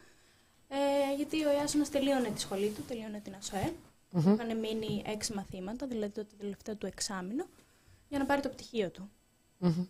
Ε, 0.68 0.76
γιατί 1.18 1.46
ο 1.46 1.52
Ιάσονας 1.52 1.90
τελείωνε 1.90 2.30
τη 2.30 2.40
σχολή 2.42 2.70
του, 2.70 2.82
τελείωνε 2.88 3.20
την 3.24 3.34
ΑΣΟΕ. 3.40 3.74
Μμμ. 4.12 4.34
Είχαν 4.34 4.60
μείνει 4.60 5.04
έξι 5.06 5.34
μαθήματα, 5.34 5.88
δηλαδή 5.88 6.12
το 6.14 6.26
τελευταίο 6.38 6.76
του 6.76 6.86
εξάμεινο, 6.86 7.46
για 8.10 8.20
να 8.20 8.26
πάρει 8.26 8.42
το 8.42 8.50
πτυχίο 8.50 8.92
του. 8.92 9.10
Μμμ. 9.58 9.86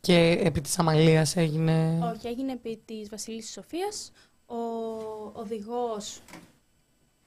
Και 0.00 0.38
επί 0.42 0.60
της 0.60 0.78
Αμαλίας 0.78 1.36
έγινε... 1.36 1.98
Όχι, 2.14 2.26
έγινε 2.26 2.52
επί 2.52 2.82
της 2.84 3.08
Βασιλής 3.08 3.50
Σοφίας. 3.50 4.12
Ο 4.46 4.56
οδηγός 5.32 6.20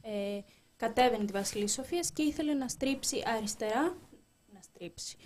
ε, 0.02 0.40
κατέβαινε 0.78 1.26
τη 1.26 1.32
Βασιλή 1.32 1.68
Σοφίας 1.68 2.12
και 2.12 2.22
ήθελε 2.22 2.54
να 2.54 2.68
στρίψει 2.68 3.24
αριστερά. 3.38 3.98
Να 4.54 4.62
στρίψει. 4.62 5.18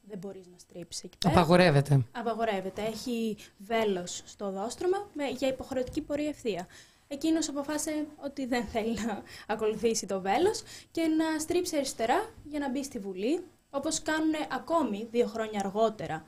Δεν 0.00 0.18
μπορείς 0.18 0.46
να 0.46 0.58
στρίψεις 0.58 1.02
εκεί 1.02 1.18
πέρα. 1.18 1.34
Απαγορεύεται. 1.34 2.04
Απαγορεύεται. 2.12 2.82
Έχει 2.82 3.36
βέλος 3.58 4.22
στο 4.24 4.50
δόστρωμα 4.50 5.08
με, 5.14 5.28
για 5.28 5.48
υποχρεωτική 5.48 6.00
πορεία 6.00 6.28
ευθεία. 6.28 6.66
Εκείνος 7.08 7.48
αποφάσισε 7.48 8.06
ότι 8.16 8.46
δεν 8.46 8.64
θέλει 8.64 8.94
να 8.94 9.22
ακολουθήσει 9.46 10.06
το 10.06 10.20
βέλος 10.20 10.62
και 10.90 11.06
να 11.06 11.38
στρίψει 11.38 11.76
αριστερά 11.76 12.30
για 12.44 12.58
να 12.58 12.70
μπει 12.70 12.84
στη 12.84 12.98
Βουλή, 12.98 13.44
όπως 13.70 14.02
κάνουν 14.02 14.34
ακόμη 14.52 15.08
δύο 15.10 15.26
χρόνια 15.26 15.60
αργότερα, 15.64 16.24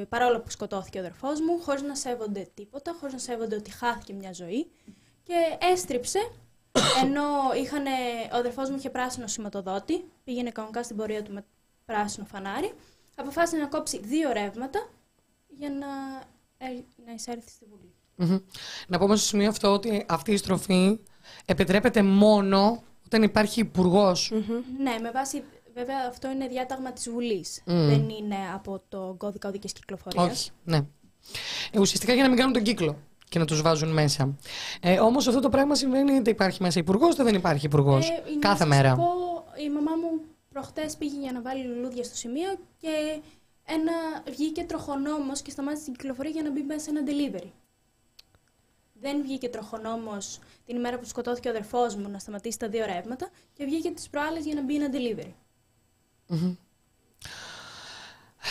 ε, 0.00 0.04
παρόλο 0.04 0.40
που 0.40 0.50
σκοτώθηκε 0.50 0.98
ο 0.98 1.00
αδερφός 1.00 1.40
μου, 1.40 1.60
χωρίς 1.60 1.82
να 1.82 1.94
σέβονται 1.94 2.48
τίποτα, 2.54 2.96
χωρίς 3.00 3.14
να 3.14 3.20
σέβονται 3.20 3.56
ότι 3.56 3.70
χάθηκε 3.70 4.12
μια 4.12 4.32
ζωή 4.32 4.70
και 5.22 5.34
έστριψε, 5.72 6.18
ενώ 7.02 7.24
είχανε, 7.56 7.90
ο 8.32 8.36
αδερφός 8.36 8.70
μου 8.70 8.76
είχε 8.76 8.90
πράσινο 8.90 9.26
σηματοδότη, 9.26 10.04
πήγαινε 10.24 10.50
κανονικά 10.50 10.82
στην 10.82 10.96
πορεία 10.96 11.22
του 11.22 11.32
με 11.32 11.44
πράσινο 11.84 12.26
φανάρι, 12.26 12.72
αποφάσισε 13.14 13.56
να 13.56 13.66
κόψει 13.66 14.00
δύο 14.00 14.32
ρεύματα 14.32 14.88
για 15.48 15.70
να, 15.70 15.86
ε, 16.58 16.66
να 17.06 17.12
εισέλθει 17.12 17.50
στη 17.50 17.64
Βουλή. 17.70 17.92
Μμμ. 18.16 18.38
Να 18.88 18.98
πούμε 18.98 19.16
στο 19.16 19.26
σημείο 19.26 19.48
αυτό 19.48 19.72
ότι 19.72 20.04
αυτή 20.08 20.32
η 20.32 20.36
στροφή 20.36 20.98
επιτρέπεται 21.44 22.02
μόνο 22.02 22.82
όταν 23.04 23.22
υπάρχει 23.22 23.60
υπουργός. 23.60 24.32
Ναι, 24.78 24.98
με 25.00 25.10
βάση. 25.10 25.44
Βέβαια, 25.78 25.96
αυτό 26.08 26.30
είναι 26.30 26.46
διάταγμα 26.46 26.92
της 26.92 27.10
Βουλής. 27.10 27.62
Μμ. 27.66 27.88
Δεν 27.88 28.08
είναι 28.08 28.36
από 28.54 28.82
το 28.88 29.14
κώδικα 29.18 29.48
οδικής 29.48 29.72
κυκλοφορίας. 29.72 30.30
Όχι, 30.30 30.50
ναι. 30.64 30.76
Ε, 31.72 31.80
ουσιαστικά 31.80 32.12
για 32.12 32.22
να 32.22 32.28
μην 32.28 32.38
κάνουν 32.38 32.52
τον 32.52 32.62
κύκλο 32.62 32.98
και 33.28 33.38
να 33.38 33.44
τους 33.44 33.62
βάζουν 33.62 33.88
μέσα. 33.88 34.36
Ε, 34.80 35.00
Όμως 35.00 35.28
αυτό 35.28 35.40
το 35.40 35.48
πράγμα 35.48 35.74
συμβαίνει 35.74 36.14
είτε 36.14 36.30
υπάρχει 36.30 36.62
μέσα 36.62 36.78
υπουργός 36.78 37.14
είτε 37.14 37.22
δεν 37.22 37.34
υπάρχει 37.34 37.66
υπουργός. 37.66 38.08
Ε, 38.08 38.12
να 38.32 38.38
Κάθε 38.38 38.56
σας 38.56 38.68
μέρα. 38.68 38.94
Πω, 38.94 39.04
η 39.64 39.70
μαμά 39.70 39.90
μου 39.96 40.20
προχτές 40.52 40.96
πήγε 40.96 41.20
για 41.20 41.32
να 41.32 41.40
βάλει 41.40 41.64
λουλούδια 41.64 42.04
στο 42.04 42.16
σημείο 42.16 42.58
και 42.78 43.20
ένα, 43.64 43.92
βγήκε 44.30 44.62
τροχονόμος 44.62 45.42
και 45.42 45.50
σταμάτησε 45.50 45.84
την 45.84 45.92
κυκλοφορία 45.92 46.30
για 46.30 46.42
να 46.42 46.50
μπει 46.50 46.62
μέσα 46.62 46.80
σε 46.80 46.90
ένα 46.90 47.02
delivery. 47.06 47.50
Δεν 49.00 49.22
βγήκε 49.22 49.48
τροχονόμος 49.48 50.38
την 50.66 50.76
ημέρα 50.76 50.98
που 50.98 51.04
σκοτώθηκε 51.04 51.48
ο 51.48 51.50
αδερφός 51.50 51.94
μου 51.96 52.08
να 52.08 52.18
σταματήσει 52.18 52.58
τα 52.58 52.68
δύο 52.68 52.84
ρεύματα 52.86 53.28
και 53.52 53.64
βγήκε 53.64 53.90
τις 53.90 54.08
προάλλες 54.08 54.44
για 54.44 54.54
να 54.54 54.62
μπει 54.62 54.74
ένα 54.74 54.88
delivery. 54.92 55.32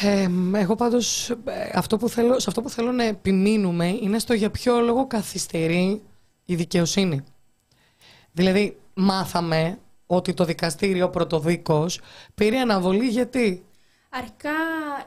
Ε, 0.01 0.27
εγώ 0.53 0.75
πάντως 0.75 1.29
ε, 1.29 1.71
αυτό 1.73 1.97
που 1.97 2.09
θέλω, 2.09 2.39
σε 2.39 2.45
αυτό 2.49 2.61
που 2.61 2.69
θέλω 2.69 2.91
να 2.91 3.03
επιμείνουμε 3.03 3.87
είναι 3.87 4.19
στο 4.19 4.33
για 4.33 4.51
ποιο 4.51 4.79
λόγο 4.79 5.07
καθυστερεί 5.07 6.01
η 6.45 6.55
δικαιοσύνη. 6.55 7.23
Δηλαδή 8.31 8.77
μάθαμε 8.93 9.79
ότι 10.05 10.33
το 10.33 10.45
δικαστήριο 10.45 11.09
πρωτοδίκος 11.09 11.99
πήρε 12.35 12.59
αναβολή 12.59 13.07
γιατί; 13.07 13.65
Αρχικά 14.09 14.51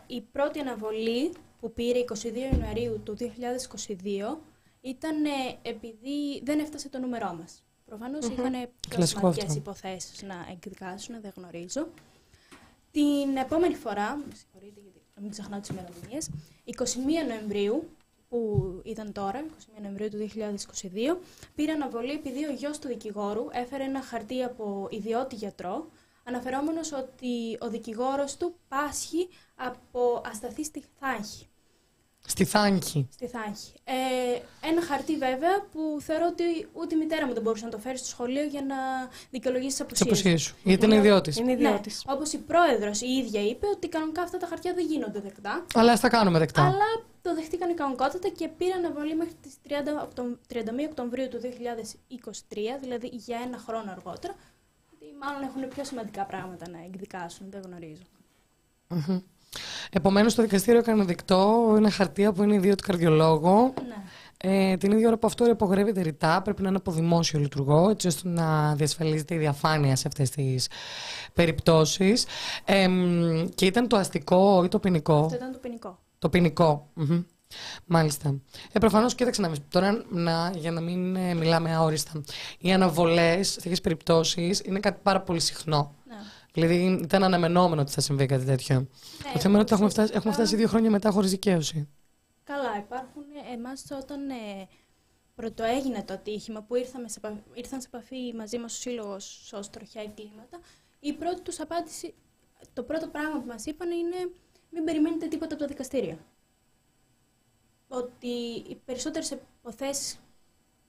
η 0.06 0.20
πρώτη 0.20 0.58
αναβολή 0.58 1.32
που 1.60 1.72
πήρε 1.72 1.98
22 2.08 2.14
Ιανουαρίου 2.52 3.00
του 3.04 3.16
2022 3.18 4.38
ήταν 4.80 5.24
ε, 5.24 5.58
επειδή 5.62 6.42
δεν 6.44 6.58
έφτασε 6.58 6.88
το 6.88 6.98
νούμερό 6.98 7.34
μας. 7.40 7.64
Προφανώς 7.86 8.26
είχαν 8.26 8.52
Κλασικό 8.88 9.20
κλασματικές 9.20 9.48
αυτό. 9.48 9.58
υποθέσεις 9.58 10.22
να 10.22 10.46
εκδικάσουν, 10.52 11.20
δεν 11.20 11.32
γνωρίζω. 11.36 11.88
Την 12.90 13.36
επόμενη 13.36 13.74
φορά, 13.74 14.16
με 14.16 14.34
συγχωρείτε 14.34 14.80
γιατί 14.80 15.00
να 15.14 15.22
μην 15.22 15.30
ξεχνάω 15.30 15.60
τις 15.60 15.68
ημερομηνίες, 15.68 16.30
21 16.64 17.28
Νοεμβρίου, 17.28 17.88
που 18.28 18.64
ήταν 18.84 19.12
τώρα, 19.12 19.44
21 19.78 19.80
Νοεμβρίου 19.82 20.08
του 20.08 20.16
2022, 20.16 21.16
πήρε 21.54 21.72
αναβολή 21.72 22.10
επειδή 22.10 22.44
ο 22.44 22.52
γιος 22.52 22.78
του 22.78 22.88
δικηγόρου 22.88 23.46
έφερε 23.52 23.84
ένα 23.84 24.02
χαρτί 24.02 24.42
από 24.42 24.88
ιδιώτη 24.90 25.34
γιατρό, 25.34 25.88
αναφερόμενος 26.24 26.92
ότι 26.92 27.58
ο 27.60 27.68
δικηγόρος 27.68 28.36
του 28.36 28.54
πάσχει 28.68 29.28
από 29.54 30.22
ασταθή 30.24 30.64
στη 30.64 30.84
Θάχη. 30.98 31.49
Στη 32.30 32.44
Θάνκη. 32.44 33.08
Στη 33.12 33.26
Θάχη. 33.26 33.72
Ε, 33.84 33.94
ένα 34.68 34.82
χαρτί 34.82 35.16
βέβαια 35.16 35.60
που 35.72 35.98
θεωρώ 36.00 36.26
ότι 36.30 36.68
ούτε 36.72 36.94
η 36.94 36.98
μητέρα 36.98 37.26
μου 37.26 37.32
δεν 37.32 37.42
μπορούσε 37.42 37.64
να 37.64 37.70
το 37.70 37.78
φέρει 37.78 37.96
στο 37.98 38.06
σχολείο 38.06 38.44
για 38.44 38.62
να 38.62 38.76
δικαιολογήσει 39.30 39.84
τις 39.84 39.86
Τις 39.86 40.00
απουσίες. 40.02 40.20
αποσίε 40.20 40.36
σου. 40.36 40.56
Γιατί 40.64 40.84
είναι 40.84 40.94
ιδιώτης. 40.94 41.36
Είναι 41.36 41.52
ιδιώτης. 41.52 42.02
Ναι, 42.06 42.12
όπως 42.14 42.32
η 42.32 42.38
πρόεδρος 42.38 43.00
η 43.00 43.06
ίδια 43.08 43.42
είπε 43.42 43.66
ότι 43.66 43.88
κανονικά 43.88 44.22
αυτά 44.22 44.38
τα 44.38 44.46
χαρτιά 44.46 44.74
δεν 44.74 44.86
γίνονται 44.86 45.20
δεκτά. 45.20 45.66
Αλλά 45.74 45.92
ας 45.92 46.00
τα 46.00 46.08
κάνουμε 46.08 46.38
δεκτά. 46.38 46.62
Αλλά 46.62 46.88
το 47.22 47.34
δεχτήκαν 47.34 47.70
η 47.70 47.74
κανονικότητα 47.74 48.28
και 48.28 48.48
πήραν 48.48 48.84
αναβολή 48.84 49.16
μέχρι 49.16 49.34
τις 49.42 49.54
30 49.68 50.02
Οκτω- 50.02 50.38
31 50.48 50.84
Οκτωβρίου 50.88 51.28
του 51.28 51.38
2023, 51.40 52.78
δηλαδή 52.80 53.06
για 53.12 53.38
ένα 53.46 53.58
χρόνο 53.58 53.90
αργότερα. 53.90 54.34
Γιατί 54.90 55.14
μάλλον 55.22 55.42
έχουν 55.42 55.68
πιο 55.68 55.84
σημαντικά 55.84 56.24
πράγματα 56.24 56.68
να 56.70 56.78
εκδικάσουν, 56.84 57.46
δεν 57.50 57.60
γνωρίζω. 57.64 58.02
Επομένως, 59.92 60.34
το 60.34 60.42
δικαστήριο 60.42 60.80
έκανε 60.80 61.04
δεκτό 61.04 61.72
ένα 61.76 61.90
χαρτί 61.90 62.32
που 62.32 62.42
είναι 62.42 62.54
ιδιώτη 62.54 62.82
καρδιολόγο. 62.82 63.72
Ναι. 63.88 63.94
Ε, 64.42 64.76
την 64.76 64.92
ίδια 64.92 65.06
ώρα 65.06 65.18
που 65.18 65.26
αυτό 65.26 65.48
υπογρεύεται 65.48 66.00
ρητά, 66.02 66.42
πρέπει 66.42 66.62
να 66.62 66.68
είναι 66.68 66.76
από 66.76 66.92
δημόσιο 66.92 67.38
λειτουργό, 67.38 67.88
έτσι 67.90 68.06
ώστε 68.06 68.28
να 68.28 68.74
διασφαλίζεται 68.74 69.34
η 69.34 69.38
διαφάνεια 69.38 69.96
σε 69.96 70.08
αυτές 70.08 70.30
τις 70.30 70.68
περιπτώσεις. 71.34 72.26
Ε, 72.64 72.88
μ, 72.88 73.48
και 73.54 73.66
ήταν 73.66 73.88
το 73.88 73.96
αστικό 73.96 74.64
ή 74.64 74.68
το 74.68 74.78
ποινικό; 74.78 75.20
Αυτό 75.20 75.36
ήταν 75.36 75.52
το 75.52 75.58
ποινικό. 75.58 75.98
Το 76.18 76.28
ποινικό. 76.28 76.88
Μμμ. 76.94 77.22
Μάλιστα. 77.86 78.34
Ε, 78.72 78.78
Προφανώς, 78.78 79.14
κοίταξε 79.14 79.40
να 79.40 79.48
δεις, 79.48 79.58
Τώρα, 79.68 80.04
να, 80.10 80.52
για 80.56 80.70
να 80.70 80.80
μην 80.80 81.16
ε, 81.16 81.34
μιλάμε 81.34 81.74
αόριστα. 81.74 82.22
Οι 82.58 82.72
αναβολές 82.72 83.48
σε 83.48 83.60
τέτοιες 83.60 83.80
περιπτώσεις 83.80 84.60
είναι 84.64 84.80
κάτι 84.80 85.00
πάρα 85.02 85.20
πολύ 85.20 85.40
συχνό. 85.40 85.94
Ναι. 86.08 86.14
Δηλαδή, 86.52 87.00
ήταν 87.02 87.24
αναμενόμενο 87.24 87.80
ότι 87.80 87.92
θα 87.92 88.00
συμβεί 88.00 88.26
κάτι 88.26 88.44
τέτοιο. 88.44 88.74
Ναι, 88.78 89.32
το 89.32 89.38
θέμα 89.38 89.52
είναι 89.54 89.60
ότι 89.62 89.72
έχουμε 89.72 89.88
φτάσει, 89.88 89.88
ουσιαστικά- 89.88 90.16
έχουμε 90.18 90.32
φτάσει 90.32 90.56
δύο 90.56 90.68
χρόνια 90.68 90.90
μετά 90.90 91.10
χωρίς 91.10 91.30
δικαίωση. 91.30 91.88
Καλά, 92.44 92.76
υπάρχουν 92.78 93.22
εμάς 93.52 93.84
όταν 94.02 94.30
ε, 94.30 94.34
πρωτοέγινε 95.34 96.02
το 96.02 96.12
ατύχημα 96.12 96.62
που 96.62 96.74
ήρθαμε 96.74 97.08
σε, 97.08 97.18
επα- 97.24 97.42
ήρθαν 97.54 97.80
σε 97.80 97.86
επαφή 97.92 98.34
μαζί 98.36 98.58
μας 98.58 98.72
ο 98.76 98.80
Σύλλογος 98.80 99.52
ως 99.52 99.70
τροχιά 99.70 100.02
εγκλήματα, 100.02 100.58
η 101.00 101.12
πρώτη 101.12 101.40
τους 101.40 101.60
απάντηση, 101.60 102.14
το 102.72 102.82
πρώτο 102.82 103.06
πράγμα 103.08 103.40
που 103.40 103.46
μας 103.46 103.64
είπαν 103.66 103.90
είναι 103.90 104.16
μην 104.70 104.84
περιμένετε 104.84 105.26
τίποτα 105.28 105.54
από 105.54 105.62
το 105.62 105.68
δικαστήριο. 105.68 106.18
Ότι 107.88 108.28
οι 108.68 108.80
περισσότερες 108.84 109.30
υποθέσεις 109.60 110.20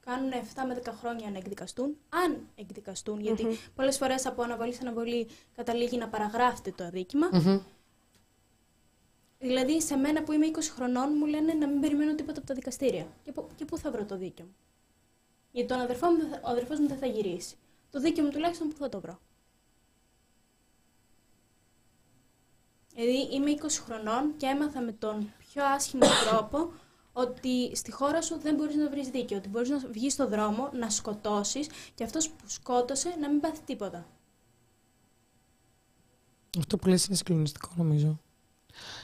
κάνουν 0.06 0.32
7 0.32 0.36
με 0.68 0.82
10 0.86 0.92
χρόνια 1.00 1.30
να 1.32 1.38
εκδικαστούν, 1.38 1.98
αν 2.10 2.48
εκδικαστούν, 2.56 3.20
γιατί 3.20 3.46
πολλές 3.76 3.98
φορές 3.98 4.26
από 4.26 4.42
αναβολής 4.44 4.76
σε 4.76 4.82
αναβολή 4.84 5.28
καταλήγει 5.56 5.98
να 5.98 6.08
παραγράφεται 6.10 6.72
το 6.72 6.84
αδίκημα. 6.84 7.30
Μμμ. 7.34 7.60
Δηλαδή, 9.40 9.82
σε 9.82 9.96
μένα 9.96 10.24
που 10.24 10.32
είμαι 10.32 10.46
20 10.46 10.60
χρονών, 10.76 11.14
μου 11.18 11.26
λένε 11.26 11.54
να 11.54 11.68
μην 11.68 11.80
περιμένω 11.80 12.16
τίποτα 12.16 12.38
από 12.38 12.48
τα 12.48 12.54
δικαστήρια. 12.54 13.08
Και, 13.24 13.32
πού- 13.32 13.50
και 13.56 13.66
πού 13.66 13.78
θα 13.78 13.92
βρω 13.92 14.06
το 14.06 14.18
δίκιο 14.18 14.46
μου; 14.46 14.56
Γιατί 15.52 15.68
τον 15.68 15.80
αδερφό 15.80 16.10
μου, 16.10 16.18
δεν 16.18 16.30
θα- 16.30 16.40
ο 16.44 16.50
αδερφός 16.50 16.80
μου 16.80 16.88
δεν 16.88 16.98
θα 16.98 17.06
γυρίσει. 17.06 17.56
Το 17.92 18.00
δίκιο 18.00 18.24
μου 18.24 18.30
τουλάχιστον 18.30 18.68
πού 18.70 18.76
θα 18.78 18.90
το 18.90 19.00
βρω; 19.02 19.20
Δηλαδή, 22.96 23.36
είμαι 23.36 23.50
20 23.52 23.82
χρονών 23.86 24.38
και 24.38 24.46
έμαθα 24.46 24.82
με 24.82 24.92
τον 24.92 25.32
πιο 25.38 25.66
άσχημο 25.66 26.06
τρόπο 26.30 26.72
ότι 27.14 27.76
στη 27.76 27.92
χώρα 27.92 28.22
σου 28.22 28.40
δεν 28.40 28.56
μπορείς 28.56 28.76
να 28.76 28.90
βρεις 28.90 29.08
δίκιο. 29.08 29.38
Ότι 29.38 29.50
μπορείς 29.50 29.70
να 29.70 29.78
βγεις 29.78 30.14
στο 30.14 30.28
δρόμο, 30.28 30.70
να 30.74 30.90
σκοτώσεις 30.90 31.68
και 31.96 32.04
αυτός 32.04 32.30
που 32.30 32.44
σκότωσε 32.46 33.16
να 33.22 33.30
μην 33.30 33.40
πάθει 33.40 33.60
τίποτα. 33.66 34.06
Αυτό 36.58 36.78
που 36.78 36.88
λες 36.88 37.06
είναι 37.06 37.16
συγκλονιστικό 37.16 37.70
νομίζω. 37.76 38.20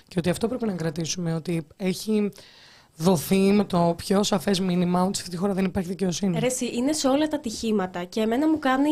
Και 0.08 0.16
ότι 0.20 0.30
αυτό 0.30 0.48
πρέπει 0.48 0.66
να 0.66 0.74
κρατήσουμε, 0.74 1.34
ότι 1.34 1.68
έχει 1.78 2.32
δοθεί 2.96 3.52
με 3.52 3.64
το 3.64 3.94
πιο 3.98 4.24
σαφές 4.24 4.60
μήνυμα 4.60 5.04
ότι 5.04 5.16
σε 5.16 5.22
αυτή 5.22 5.36
τη 5.36 5.42
χώρα 5.42 5.54
δεν 5.54 5.66
υπάρχει 5.66 5.90
δικαιοσύνη. 5.90 6.40
Ρε, 6.40 6.46
εσύ, 6.46 6.76
είναι 6.76 6.94
σε 6.94 7.08
όλα 7.08 7.28
τα 7.28 7.36
ατυχήματα 7.36 8.04
και 8.04 8.22
εμένα 8.22 8.48
μου 8.48 8.60
κάνει 8.60 8.90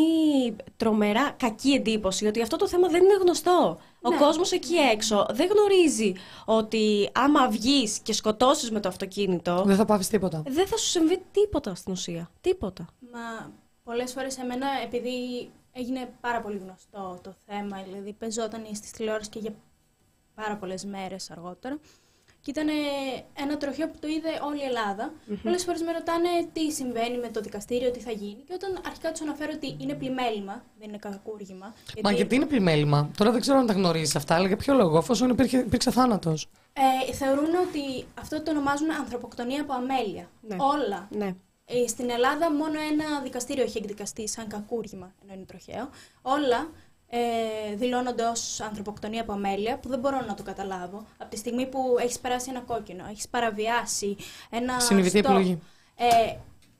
τρομερά 0.76 1.30
κακή 1.30 1.70
εντύπωση 1.70 2.26
ότι 2.26 2.42
αυτό 2.42 2.56
το 2.56 2.68
θέμα 2.68 2.88
δεν 2.88 3.02
είναι 3.02 3.16
γνωστό. 3.20 3.78
Ο 4.06 4.10
Ναι. 4.10 4.16
κόσμος 4.18 4.52
εκεί 4.52 4.74
έξω 4.74 5.26
δεν 5.30 5.48
γνωρίζει 5.48 6.12
ότι 6.44 7.10
άμα 7.14 7.48
βγεις 7.48 7.98
και 7.98 8.12
σκοτώσεις 8.12 8.70
με 8.70 8.80
το 8.80 8.88
αυτοκίνητο 8.88 9.62
Δεν 9.66 9.76
θα 9.76 9.84
πάθεις 9.84 10.08
τίποτα. 10.08 10.42
δεν 10.46 10.66
θα 10.66 10.76
σου 10.76 10.86
συμβεί 10.86 11.22
τίποτα 11.32 11.74
στην 11.74 11.92
ουσία. 11.92 12.30
Τίποτα. 12.40 12.86
Μα 13.12 13.52
πολλές 13.84 14.12
φορές 14.12 14.38
εμένα, 14.38 14.66
επειδή 14.84 15.10
έγινε 15.72 16.12
πάρα 16.20 16.40
πολύ 16.40 16.56
γνωστό 16.56 17.18
το 17.22 17.34
θέμα, 17.46 17.82
δηλαδή 17.82 18.12
παίζονταν 18.12 18.64
στις 18.72 18.90
τηλεόρασης 18.90 19.28
και 19.28 19.38
για 19.38 19.54
πάρα 20.34 20.56
πολλές 20.56 20.84
μέρες 20.84 21.30
αργότερα, 21.30 21.78
και 22.46 22.52
ήταν 22.52 22.68
ένα 23.34 23.56
τροχείο 23.56 23.88
που 23.88 23.98
το 24.00 24.08
είδε 24.08 24.28
όλη 24.48 24.60
η 24.60 24.64
Ελλάδα. 24.64 25.12
Πολλές 25.42 25.64
φορές 25.64 25.80
με 25.82 25.92
ρωτάνε 25.92 26.28
τι 26.52 26.72
συμβαίνει 26.72 27.18
με 27.18 27.28
το 27.28 27.40
δικαστήριο, 27.40 27.90
τι 27.90 28.00
θα 28.00 28.10
γίνει. 28.10 28.42
Και 28.46 28.52
όταν 28.54 28.78
αρχικά 28.86 29.10
τους 29.10 29.20
αναφέρω 29.20 29.52
ότι 29.54 29.76
είναι 29.78 29.94
πλημέλημα, 29.94 30.64
δεν 30.78 30.88
είναι 30.88 30.98
κακούργημα. 30.98 31.74
Μα 32.02 32.12
γιατί 32.12 32.34
είναι 32.34 32.46
πλημέλημα; 32.46 33.10
Τώρα 33.16 33.30
δεν 33.30 33.40
ξέρω 33.40 33.58
αν 33.58 33.66
τα 33.66 33.72
γνωρίζεις 33.72 34.16
αυτά, 34.16 34.34
αλλά 34.34 34.46
για 34.46 34.56
ποιο 34.56 34.74
λόγο, 34.74 34.98
εφόσον 34.98 35.30
υπήρχε, 35.30 35.58
υπήρξε 35.58 35.90
θάνατος. 35.90 36.48
Ε, 36.72 37.12
θεωρούν 37.12 37.54
ότι 37.68 38.06
αυτό 38.20 38.42
το 38.42 38.50
ονομάζουν 38.50 38.90
ανθρωποκτονία 38.90 39.60
από 39.62 39.72
αμέλεια. 39.72 40.30
Ναι. 40.40 40.56
Όλα 40.58 41.08
Ναι. 41.10 41.34
Ε, 41.68 41.86
στην 41.86 42.10
Ελλάδα 42.10 42.52
μόνο 42.52 42.78
ένα 42.92 43.20
δικαστήριο 43.22 43.62
έχει 43.62 43.78
εκδικαστεί 43.78 44.28
σαν 44.28 44.46
κακούργημα, 44.46 45.14
ενώ 45.22 45.34
είναι 45.34 45.44
τροχαίο. 45.44 45.88
Όλα 46.22 46.70
ε, 47.08 47.74
δηλώνονται 47.74 48.22
ως 48.22 48.60
ανθρωποκτονία 48.60 49.20
από 49.20 49.32
αμέλεια, 49.32 49.78
που 49.78 49.88
δεν 49.88 49.98
μπορώ 49.98 50.24
να 50.26 50.34
το 50.34 50.42
καταλάβω. 50.42 51.06
Από 51.18 51.30
τη 51.30 51.36
στιγμή 51.36 51.66
που 51.66 51.96
έχεις 52.00 52.18
περάσει 52.18 52.50
ένα 52.50 52.60
κόκκινο, 52.60 53.06
έχεις 53.10 53.28
παραβιάσει 53.28 54.16
ένα 54.50 54.80
Συνειδητή 54.80 55.18
stop, 55.18 55.24
επιλογή. 55.24 55.58
Ε, 55.96 56.36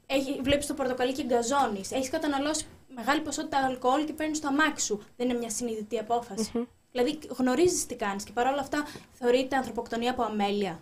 έχει, 0.07 0.41
βλέπεις 0.43 0.67
το 0.67 0.75
πορτοκαλί 0.75 1.13
και 1.13 1.25
γκαζώνεις, 1.25 1.93
έχεις 1.93 2.11
καταναλώσει 2.11 2.67
μεγάλη 2.95 3.21
ποσότητα 3.21 3.59
αλκοόλ 3.59 4.05
και 4.05 4.13
παίρνεις 4.13 4.41
το 4.41 4.49
αμάξι 4.49 4.85
σου. 4.87 5.03
Δεν 5.17 5.29
είναι 5.29 5.39
μια 5.39 5.51
συνειδητή 5.51 5.99
απόφαση. 5.99 6.69
Δηλαδή 6.93 7.19
γνωρίζεις 7.37 7.87
τι 7.87 7.95
κάνεις 7.95 8.25
και 8.25 8.33
παρόλα 8.33 8.61
αυτά 8.61 8.85
θεωρείται 9.13 9.57
ανθρωποκτονία 9.57 10.11
από 10.11 10.23
αμέλεια. 10.23 10.81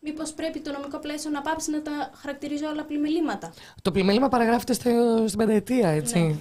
Μήπως 0.00 0.32
πρέπει 0.32 0.60
το 0.60 0.72
νομικό 0.72 0.98
πλαίσιο 0.98 1.30
να 1.30 1.40
πάψει 1.40 1.70
να 1.70 1.82
τα 1.82 2.10
χαρακτηρίζει 2.14 2.64
όλα 2.64 2.84
πλημελήματα. 2.84 3.52
Το 3.82 3.90
πλημέλημα 3.90 4.28
παραγράφεται 4.28 4.72
στο, 4.72 5.24
στην 5.26 5.38
πενταετία, 5.38 5.88
έτσι. 5.88 6.18
Ναι. 6.18 6.34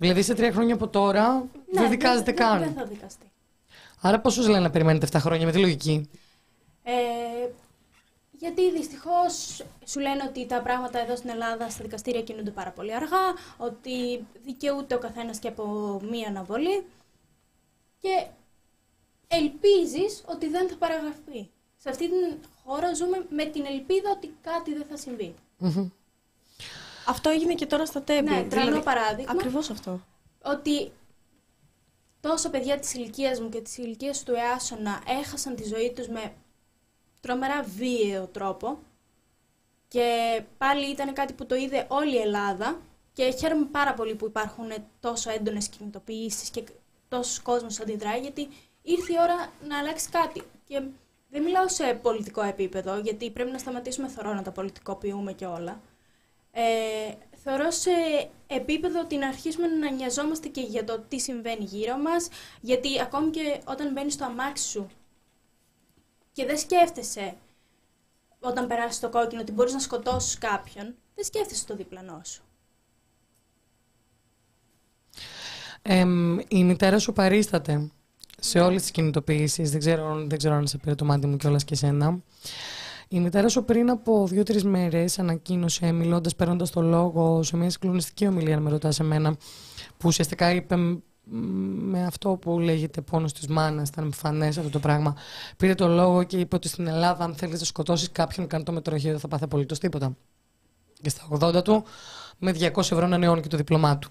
Δηλαδή 0.00 0.22
σε 0.22 0.34
τρία 0.34 0.52
χρόνια 0.52 0.74
από 0.74 0.88
τώρα 0.88 1.44
δεν 1.72 1.90
δικάζεται 1.90 2.32
δεν- 2.32 2.34
καν. 2.34 2.58
Δεν 2.58 2.72
θα 2.72 2.84
δικαστεί. 2.84 3.30
Άρα 4.00 4.20
πόσους 4.20 4.46
λένε 4.48 4.60
να 4.60 4.70
περιμένετε 4.70 5.06
7 5.12 5.18
χρόνια 5.20 5.46
με 5.46 5.52
τη 5.52 5.58
λογική; 5.58 6.10
Ε, 6.82 6.92
γιατί 8.32 8.70
δυστυχώς 8.72 9.62
σου 9.86 10.00
λένε 10.00 10.22
ότι 10.28 10.46
τα 10.46 10.62
πράγματα 10.62 10.98
εδώ 11.00 11.16
στην 11.16 11.30
Ελλάδα 11.30 11.70
στα 11.70 11.82
δικαστήρια 11.84 12.22
κινούνται 12.22 12.50
πάρα 12.50 12.70
πολύ 12.70 12.94
αργά, 12.94 13.34
ότι 13.56 14.26
δικαιούται 14.44 14.94
ο 14.94 14.98
καθένας 14.98 15.38
και 15.38 15.48
από 15.48 15.64
μία 16.10 16.28
αναβολή 16.28 16.84
και 18.00 18.26
ελπίζεις 19.28 20.22
ότι 20.26 20.48
δεν 20.48 20.68
θα 20.68 20.76
παραγραφεί. 20.76 21.48
Σε 21.76 21.88
αυτή 21.88 22.08
την 22.08 22.38
χώρα 22.64 22.94
ζούμε 22.94 23.26
με 23.30 23.44
την 23.44 23.64
ελπίδα 23.66 24.10
ότι 24.10 24.34
κάτι 24.42 24.74
δεν 24.74 24.86
θα 24.90 24.96
συμβεί. 24.96 25.34
Μμμ. 25.58 25.88
Αυτό 27.10 27.30
έγινε 27.30 27.54
και 27.54 27.66
τώρα 27.66 27.86
στα 27.86 28.02
τέμπη. 28.02 28.30
Ναι, 28.30 28.42
τρελό 28.42 28.80
παράδειγμα. 28.80 29.32
Ακριβώς 29.32 29.70
αυτό. 29.70 30.00
ότι 30.42 30.92
τόσα 32.20 32.50
παιδιά 32.50 32.78
της 32.78 32.94
ηλικίας 32.94 33.40
μου 33.40 33.48
και 33.48 33.60
της 33.60 33.78
ηλικίας 33.78 34.22
του 34.22 34.34
Εάσονα 34.34 35.02
έχασαν 35.20 35.54
τη 35.54 35.64
ζωή 35.64 35.92
τους 35.96 36.08
με 36.08 36.32
τρομερά 37.20 37.62
βίαιο 37.62 38.26
τρόπο 38.26 38.78
και 39.88 40.40
πάλι 40.58 40.90
ήταν 40.90 41.12
κάτι 41.12 41.32
που 41.32 41.46
το 41.46 41.54
είδε 41.54 41.86
όλη 41.88 42.14
η 42.14 42.20
Ελλάδα 42.20 42.80
και 43.12 43.30
χαίρομαι 43.38 43.64
πάρα 43.64 43.94
πολύ 43.94 44.14
που 44.14 44.26
υπάρχουν 44.26 44.72
τόσο 45.00 45.30
έντονες 45.30 45.68
κινητοποιήσεις 45.68 46.50
και 46.50 46.64
τόσος 47.08 47.40
κόσμος 47.40 47.80
αντιδράει 47.80 48.20
γιατί 48.20 48.48
ήρθε 48.82 49.12
η 49.12 49.16
ώρα 49.20 49.52
να 49.68 49.78
αλλάξει 49.78 50.08
κάτι. 50.08 50.42
Και 50.64 50.82
δεν 51.30 51.42
μιλάω 51.42 51.68
σε 51.68 51.94
πολιτικό 52.02 52.42
επίπεδο 52.42 52.98
γιατί 52.98 53.30
πρέπει 53.30 53.50
να 53.50 53.58
σταματήσουμε 53.58 54.08
θωρώ 54.08 54.34
να 54.34 54.42
τα 54.42 54.50
πολιτικοποιούμε 54.50 55.32
και 55.32 55.46
όλα. 55.46 55.80
Ε, 56.52 56.62
θεωρώ 57.42 57.70
σε 57.70 57.90
επίπεδο 58.46 59.00
ότι 59.00 59.16
να 59.16 59.28
αρχίσουμε 59.28 59.66
να 59.66 59.90
νοιαζόμαστε 59.90 60.48
και 60.48 60.60
για 60.60 60.84
το 60.84 61.04
τι 61.08 61.20
συμβαίνει 61.20 61.64
γύρω 61.64 61.96
μας, 61.96 62.28
γιατί 62.60 63.00
ακόμη 63.00 63.30
και 63.30 63.60
όταν 63.64 63.92
μπαίνεις 63.92 64.14
στο 64.14 64.24
αμάξι 64.24 64.68
σου 64.68 64.90
και 66.32 66.44
δεν 66.46 66.58
σκέφτεσαι 66.58 67.36
όταν 68.40 68.66
περάσεις 68.66 69.00
το 69.00 69.08
κόκκινο 69.08 69.40
ότι 69.40 69.52
μπορείς 69.52 69.72
να 69.72 69.78
σκοτώσεις 69.78 70.38
κάποιον, 70.38 70.94
δεν 71.14 71.24
σκέφτεσαι 71.24 71.66
το 71.66 71.76
διπλανό 71.76 72.20
σου. 72.24 72.42
Εμ, 75.82 76.38
η 76.48 76.64
μητέρα 76.64 76.98
σου 76.98 77.12
παρίσταται 77.12 77.90
σε 78.40 78.60
όλες 78.60 78.80
τις 78.80 78.90
κινητοποιήσεις. 78.90 79.70
Δεν 79.70 79.80
ξέρω, 79.80 80.24
δεν 80.26 80.38
ξέρω 80.38 80.54
αν 80.54 80.66
σε 80.66 80.78
πήρε 80.78 80.94
το 80.94 81.04
μάτι 81.04 81.26
μου 81.26 81.36
κιόλας 81.36 81.64
και 81.64 81.74
εσένα. 81.74 82.20
Η 83.12 83.20
μητέρα 83.20 83.48
σου 83.48 83.64
πριν 83.64 83.90
από 83.90 84.26
δύο-τρεις 84.26 84.64
μέρες 84.64 85.18
ανακοίνωσε, 85.18 85.92
μιλώντας, 85.92 86.36
παίρνοντας 86.36 86.70
το 86.70 86.82
λόγο 86.82 87.42
σε 87.42 87.56
μια 87.56 87.70
συγκλονιστική 87.70 88.26
ομιλία, 88.26 88.56
αν 88.56 88.62
με 88.62 88.70
ρωτάς 88.70 89.00
εμένα, 89.00 89.36
που 89.96 90.08
ουσιαστικά 90.08 90.52
είπε 90.54 90.76
μ, 90.76 90.96
με 91.90 92.04
αυτό 92.04 92.30
που 92.30 92.58
λέγεται 92.58 93.00
πόνος 93.00 93.32
της 93.32 93.46
μάνας, 93.46 93.88
ήταν 93.88 94.04
εμφανές 94.04 94.58
αυτό 94.58 94.70
το 94.70 94.78
πράγμα. 94.78 95.16
Πήρε 95.56 95.74
το 95.74 95.88
λόγο 95.88 96.22
και 96.22 96.38
είπε 96.38 96.56
ότι 96.56 96.68
στην 96.68 96.86
Ελλάδα, 96.86 97.24
αν 97.24 97.34
θέλεις 97.34 97.60
να 97.60 97.66
σκοτώσεις 97.66 98.12
κάποιον, 98.12 98.46
κάνει 98.46 98.64
το 98.64 98.72
μετροχείο, 98.72 99.10
δεν 99.10 99.20
θα 99.20 99.28
πάθει 99.28 99.44
απολύτως 99.44 99.78
τίποτα. 99.78 100.16
Και 101.02 101.08
στα 101.08 101.28
80 101.30 101.62
του, 101.62 101.84
με 102.38 102.52
200 102.52 102.76
ευρώ 102.76 103.06
να 103.06 103.18
νεώνει 103.18 103.40
και 103.40 103.48
το 103.48 103.56
διπλωμά 103.56 103.98
του. 103.98 104.08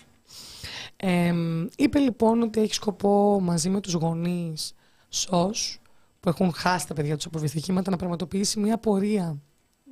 Ε, 0.96 1.34
είπε 1.76 2.00
λοιπόν 2.00 2.42
ότι 2.42 2.62
έχει 2.62 2.74
σκοπό 2.74 3.40
μαζί 3.42 3.70
με 3.70 3.80
τους 3.80 3.94
γονείς 3.94 4.74
ΣΟΣ 5.10 5.80
που 6.20 6.30
έχουν 6.30 6.54
χάσει 6.54 6.88
τα 6.88 6.94
παιδιά 6.94 7.16
τους 7.16 7.26
από 7.26 7.40
δυστυχήματα 7.40 7.92
να 7.92 7.98
πραγματοποιήσει 7.98 8.60
μια 8.60 8.78
πορεία. 8.78 9.38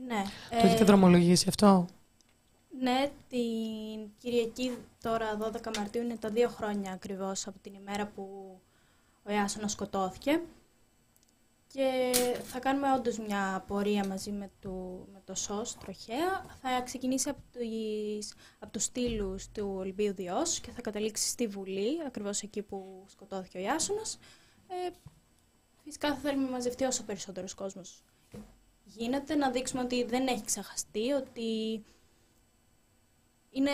Ναι. 0.08 0.24
Το 0.50 0.68
έχετε 0.68 0.84
δρομολογήσει 0.84 1.46
αυτό; 1.50 1.86
Ναι, 2.80 3.10
την 3.30 4.12
Κυριακή 4.18 4.78
τώρα 5.02 5.38
12 5.38 5.78
Μαρτίου 5.78 6.02
είναι 6.02 6.16
τα 6.16 6.30
δύο 6.30 6.50
χρόνια 6.50 6.92
ακριβώς 6.92 7.48
από 7.48 7.60
την 7.60 7.74
ημέρα 7.74 8.08
που 8.08 8.58
ο 9.24 9.32
Ιάσονας 9.32 9.72
σκοτώθηκε 9.72 10.42
και 11.68 12.14
θα 12.44 12.60
κάνουμε 12.60 12.94
όντως 12.94 13.20
μια 13.20 13.64
πορεία 13.68 14.08
μαζί 14.08 14.32
με 14.32 14.52
το, 14.60 14.70
με 15.14 15.22
το 15.26 15.36
ΣΟΣ 15.36 15.78
τροχέα. 15.78 16.46
Θα 16.62 16.82
ξεκινήσει 16.82 17.30
από, 17.30 17.40
τις, 17.52 18.34
από 18.60 18.72
τους 18.72 18.84
στήλους 18.84 19.48
του 19.52 19.74
Ολυμπίου 19.78 20.14
Διός 20.14 20.60
και 20.60 20.72
θα 20.72 20.82
καταλήξει 20.82 21.28
στη 21.28 21.48
Βουλή, 21.48 22.04
ακριβώς 22.06 22.42
εκεί 22.42 22.62
που 22.62 23.06
σκοτώθηκε 23.08 23.58
ο 23.58 23.62
Ιάσονας. 23.62 24.20
Ε, 25.88 25.90
φυσικά 25.90 26.14
θα 26.14 26.16
θέλουμε 26.16 26.46
να 26.46 26.52
μαζευτεί 26.52 26.84
όσο 26.84 27.04
περισσότερος 27.04 27.54
κόσμος 27.54 28.04
γίνεται, 28.84 29.36
να 29.36 29.52
δείξουμε 29.52 29.82
ότι 29.82 30.04
δεν 30.04 30.28
έχει 30.28 30.44
ξεχαστεί, 30.46 31.12
ότι 31.12 31.84
είναι 33.52 33.72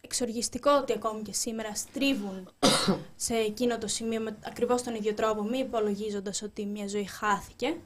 εξοργιστικό 0.00 0.70
ότι 0.70 0.92
ακόμη 0.92 1.22
και 1.22 1.32
σήμερα 1.32 1.74
στρίβουν 1.74 2.48
σε 3.16 3.34
εκείνο 3.34 3.78
το 3.78 3.86
σημείο 3.86 4.20
με 4.20 4.38
ακριβώς 4.44 4.82
τον 4.82 4.94
ίδιο 4.94 5.14
τρόπο, 5.14 5.42
μη 5.42 5.58
υπολογίζοντας 5.58 6.42
ότι 6.42 6.66
μια 6.66 6.88
ζωή 6.88 7.04
χάθηκε. 7.04 7.76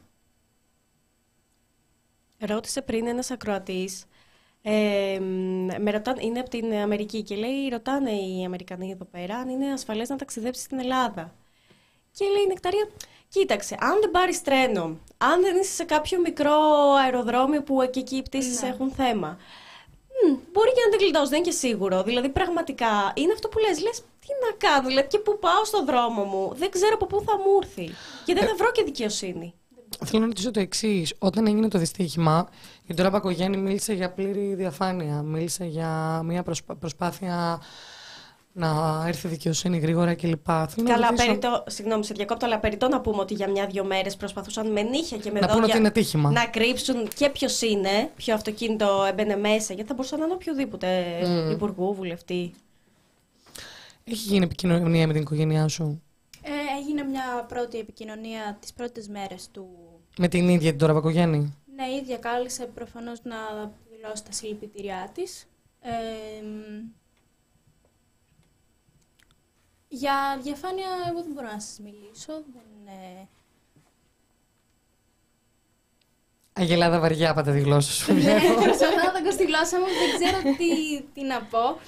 Ρώτησε 2.38 2.82
πριν 2.82 3.06
ένας 3.06 3.30
ακροατής, 3.30 4.04
ε, 4.62 5.18
με 5.78 5.90
ρωτάνε, 5.90 6.24
είναι 6.24 6.40
από 6.40 6.50
την 6.50 6.72
Αμερική 6.72 7.22
και 7.22 7.36
λέει, 7.36 7.68
ρωτάνε 7.68 8.10
οι 8.10 8.44
Αμερικανοί 8.44 8.90
εδώ 8.90 9.04
πέρα 9.04 9.36
αν 9.36 9.48
είναι 9.48 9.72
ασφαλές 9.72 10.08
να 10.08 10.16
ταξιδέψει 10.16 10.62
στην 10.62 10.78
Ελλάδα. 10.78 11.34
Και 12.12 12.24
λέει 12.24 12.42
η 12.42 12.46
Νεκταρία, 12.46 12.88
κοίταξε, 13.28 13.76
αν 13.80 14.00
δεν 14.00 14.10
πάρεις 14.10 14.42
τρένο, 14.42 14.82
αν 15.18 15.40
δεν 15.40 15.56
είσαι 15.56 15.72
σε 15.72 15.84
κάποιο 15.84 16.20
μικρό 16.20 16.54
αεροδρόμιο 17.04 17.62
που 17.62 17.82
εκεί, 17.82 17.98
εκεί 17.98 18.16
οι 18.16 18.22
πτήσεις 18.22 18.62
Ναι. 18.62 18.68
έχουν 18.68 18.90
θέμα, 18.90 19.28
μ, 20.28 20.34
μπορεί 20.52 20.72
και 20.72 20.80
να 20.84 20.90
την 20.90 21.00
γλιτώσει, 21.00 21.28
δεν 21.28 21.38
είναι 21.38 21.48
και 21.48 21.54
σίγουρο. 21.56 22.02
Δηλαδή, 22.02 22.28
πραγματικά 22.28 23.12
είναι 23.14 23.32
αυτό 23.32 23.48
που 23.48 23.58
λες, 23.58 23.80
λες, 23.82 23.98
τι 24.00 24.28
να 24.44 24.68
κάνω, 24.68 24.88
δηλαδή 24.88 25.06
και 25.08 25.18
που 25.18 25.38
πάω 25.38 25.64
στον 25.64 25.84
δρόμο 25.86 26.24
μου, 26.24 26.54
δεν 26.54 26.70
ξέρω 26.70 26.92
από 26.94 27.06
πού 27.06 27.22
θα 27.26 27.36
μου 27.36 27.58
έρθει. 27.62 27.90
Και 28.24 28.34
δεν 28.34 28.46
θα 28.46 28.54
βρω 28.54 28.70
και 28.72 28.82
δικαιοσύνη. 28.82 29.54
Θέλω 30.04 30.20
να 30.20 30.26
ρωτήσω 30.26 30.50
το 30.50 30.60
εξής. 30.60 31.14
Όταν 31.18 31.46
έγινε 31.46 31.68
το 31.68 31.78
δυστύχημα, 31.78 32.48
η 32.86 32.94
Ντόρα 32.94 33.10
Μπακογιάννη 33.10 33.56
μίλησε 33.56 33.92
για 33.92 34.10
πλήρη 34.12 34.54
διαφάνεια. 34.54 35.22
Μίλησε 35.22 35.64
για 35.64 36.20
μια 36.24 36.42
προσπά- 36.42 36.74
προσπάθεια 36.76 37.60
να 38.58 39.04
έρθει 39.06 39.28
δικαιοσύνη 39.28 39.78
γρήγορα 39.78 40.14
κλπ. 40.14 40.44
Θέλω 40.46 40.66
να 40.76 40.94
Καλά, 40.94 41.06
ρωτήσω- 41.10 41.26
περιττό, 41.26 41.64
συγγνώμη, 41.66 42.04
σε 42.04 42.14
διακόπτω, 42.14 42.46
αλλά 42.46 42.58
περιττό 42.58 42.88
να 42.88 43.00
πούμε 43.00 43.20
ότι 43.20 43.34
για 43.34 43.48
μια-δυο 43.50 43.84
μέρες 43.84 44.16
προσπαθούσαν 44.16 44.72
με 44.72 44.82
νύχια 44.82 45.16
και 45.18 45.30
με 45.30 45.40
Να 45.40 45.46
πούνε 45.46 45.58
δόντια 45.60 45.74
ότι 45.74 45.78
είναι 45.78 45.90
τύχημα. 45.90 46.30
να 46.30 46.46
κρύψουν 46.46 47.08
και 47.08 47.30
ποιος 47.30 47.60
είναι, 47.62 48.10
ποιο 48.16 48.34
αυτοκίνητο 48.34 49.04
έμπαινε 49.08 49.36
μέσα, 49.36 49.72
γιατί 49.74 49.88
θα 49.88 49.94
μπορούσαν 49.94 50.18
να 50.18 50.24
είναι 50.24 50.34
οποιοδήποτε 50.34 51.04
Mm. 51.22 51.52
υπουργού, 51.52 51.94
βουλευτή. 51.94 52.52
Έχει 54.04 54.28
γίνει 54.28 54.44
επικοινωνία 54.44 55.06
με 55.06 55.12
την 55.12 55.22
οικογένειά 55.22 55.68
σου; 55.68 56.02
Ε, 56.42 56.50
έγινε 56.80 57.02
μια 57.02 57.44
πρώτη 57.48 57.78
επικοινωνία 57.78 58.56
τις 58.60 58.72
πρώτες 58.72 59.08
μέρες 59.08 59.48
του... 59.52 59.66
Με 60.18 60.28
την 60.28 60.48
ίδια 60.48 60.68
την 60.70 60.78
Ντόρα 60.78 60.92
Μπακογιάννη. 60.92 61.54
Ναι, 61.76 61.84
η 61.86 61.96
ίδια 62.02 62.16
κάλεσε 62.16 62.64
προφανώς 62.74 63.18
να 63.22 63.36
δηλώσει 63.90 64.24
τα 64.24 64.32
συλληπιτήριά 64.32 65.10
της. 65.14 65.46
Ε, 65.80 65.90
μ, 66.42 66.84
για 69.88 70.38
διαφάνεια 70.42 70.86
εγώ 71.08 71.22
δεν 71.22 71.32
μπορώ 71.32 71.46
να 71.46 71.60
σας 71.60 71.78
μιλήσω. 71.78 72.32
Δεν, 72.32 72.94
ε, 72.94 73.28
Αγελάδα 76.52 77.00
βαριά 77.00 77.34
πάτε 77.34 77.52
τη 77.52 77.60
γλώσσα 77.60 77.92
σου. 77.92 78.12
Ναι, 78.12 78.38
προσπαθώ 78.62 79.12
να 79.12 79.20
δω 79.22 79.30
στη 79.30 79.44
γλώσσα 79.44 79.78
μου, 79.78 79.86
δεν 79.86 80.18
ξέρω 80.18 80.56
τι, 80.56 81.02
τι 81.14 81.22
να 81.22 81.42
πω. 81.42 81.78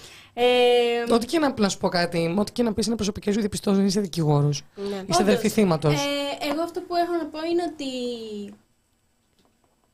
Ε, 0.40 1.12
Ό,τι 1.12 1.26
και 1.26 1.38
να, 1.38 1.54
να 1.58 1.68
σου 1.68 1.78
πω 1.78 1.88
κάτι, 1.88 2.34
ό,τι 2.38 2.52
και 2.52 2.62
να 2.62 2.72
πεις 2.72 2.86
είναι 2.86 2.96
προσωπικές 2.96 3.34
σου 3.34 3.40
διαπιστώσει, 3.40 3.82
είσαι 3.82 4.00
δικηγόρος. 4.00 4.64
Ναι. 4.74 4.84
Είσαι 4.84 5.00
Όντως, 5.00 5.18
αδερφή 5.18 5.48
θύματος. 5.48 5.94
Ε, 5.94 6.46
εγώ 6.50 6.62
αυτό 6.62 6.80
που 6.80 6.94
έχω 6.94 7.12
να 7.12 7.26
πω 7.26 7.38
είναι 7.50 7.62
ότι. 7.62 7.84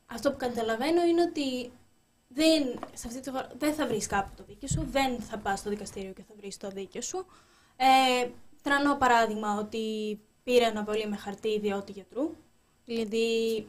Αυτό 0.06 0.30
που 0.30 0.36
καταλαβαίνω 0.36 1.02
είναι 1.02 1.22
ότι 1.22 1.72
δεν, 2.28 2.78
σε 2.94 3.06
αυτή 3.06 3.20
τη 3.20 3.30
χώρα, 3.30 3.48
δεν 3.58 3.74
θα 3.74 3.86
βρεις 3.86 4.06
κάπου 4.06 4.30
το 4.36 4.44
δίκιο 4.48 4.68
σου, 4.68 4.86
δεν 4.90 5.20
θα 5.20 5.38
πας 5.38 5.58
στο 5.58 5.70
δικαστήριο 5.70 6.12
και 6.12 6.22
θα 6.28 6.34
βρεις 6.36 6.56
το 6.56 6.68
δίκιο 6.68 7.00
σου. 7.00 7.26
Ε, 7.76 8.28
τρανό 8.62 8.96
παράδειγμα 8.96 9.58
ότι 9.58 10.18
πήρε 10.44 10.64
αναβολή 10.64 11.06
με 11.06 11.16
χαρτί 11.16 11.48
ιδιώτη 11.48 11.92
γιατρού. 11.92 12.30
Δηλαδή, 12.84 13.66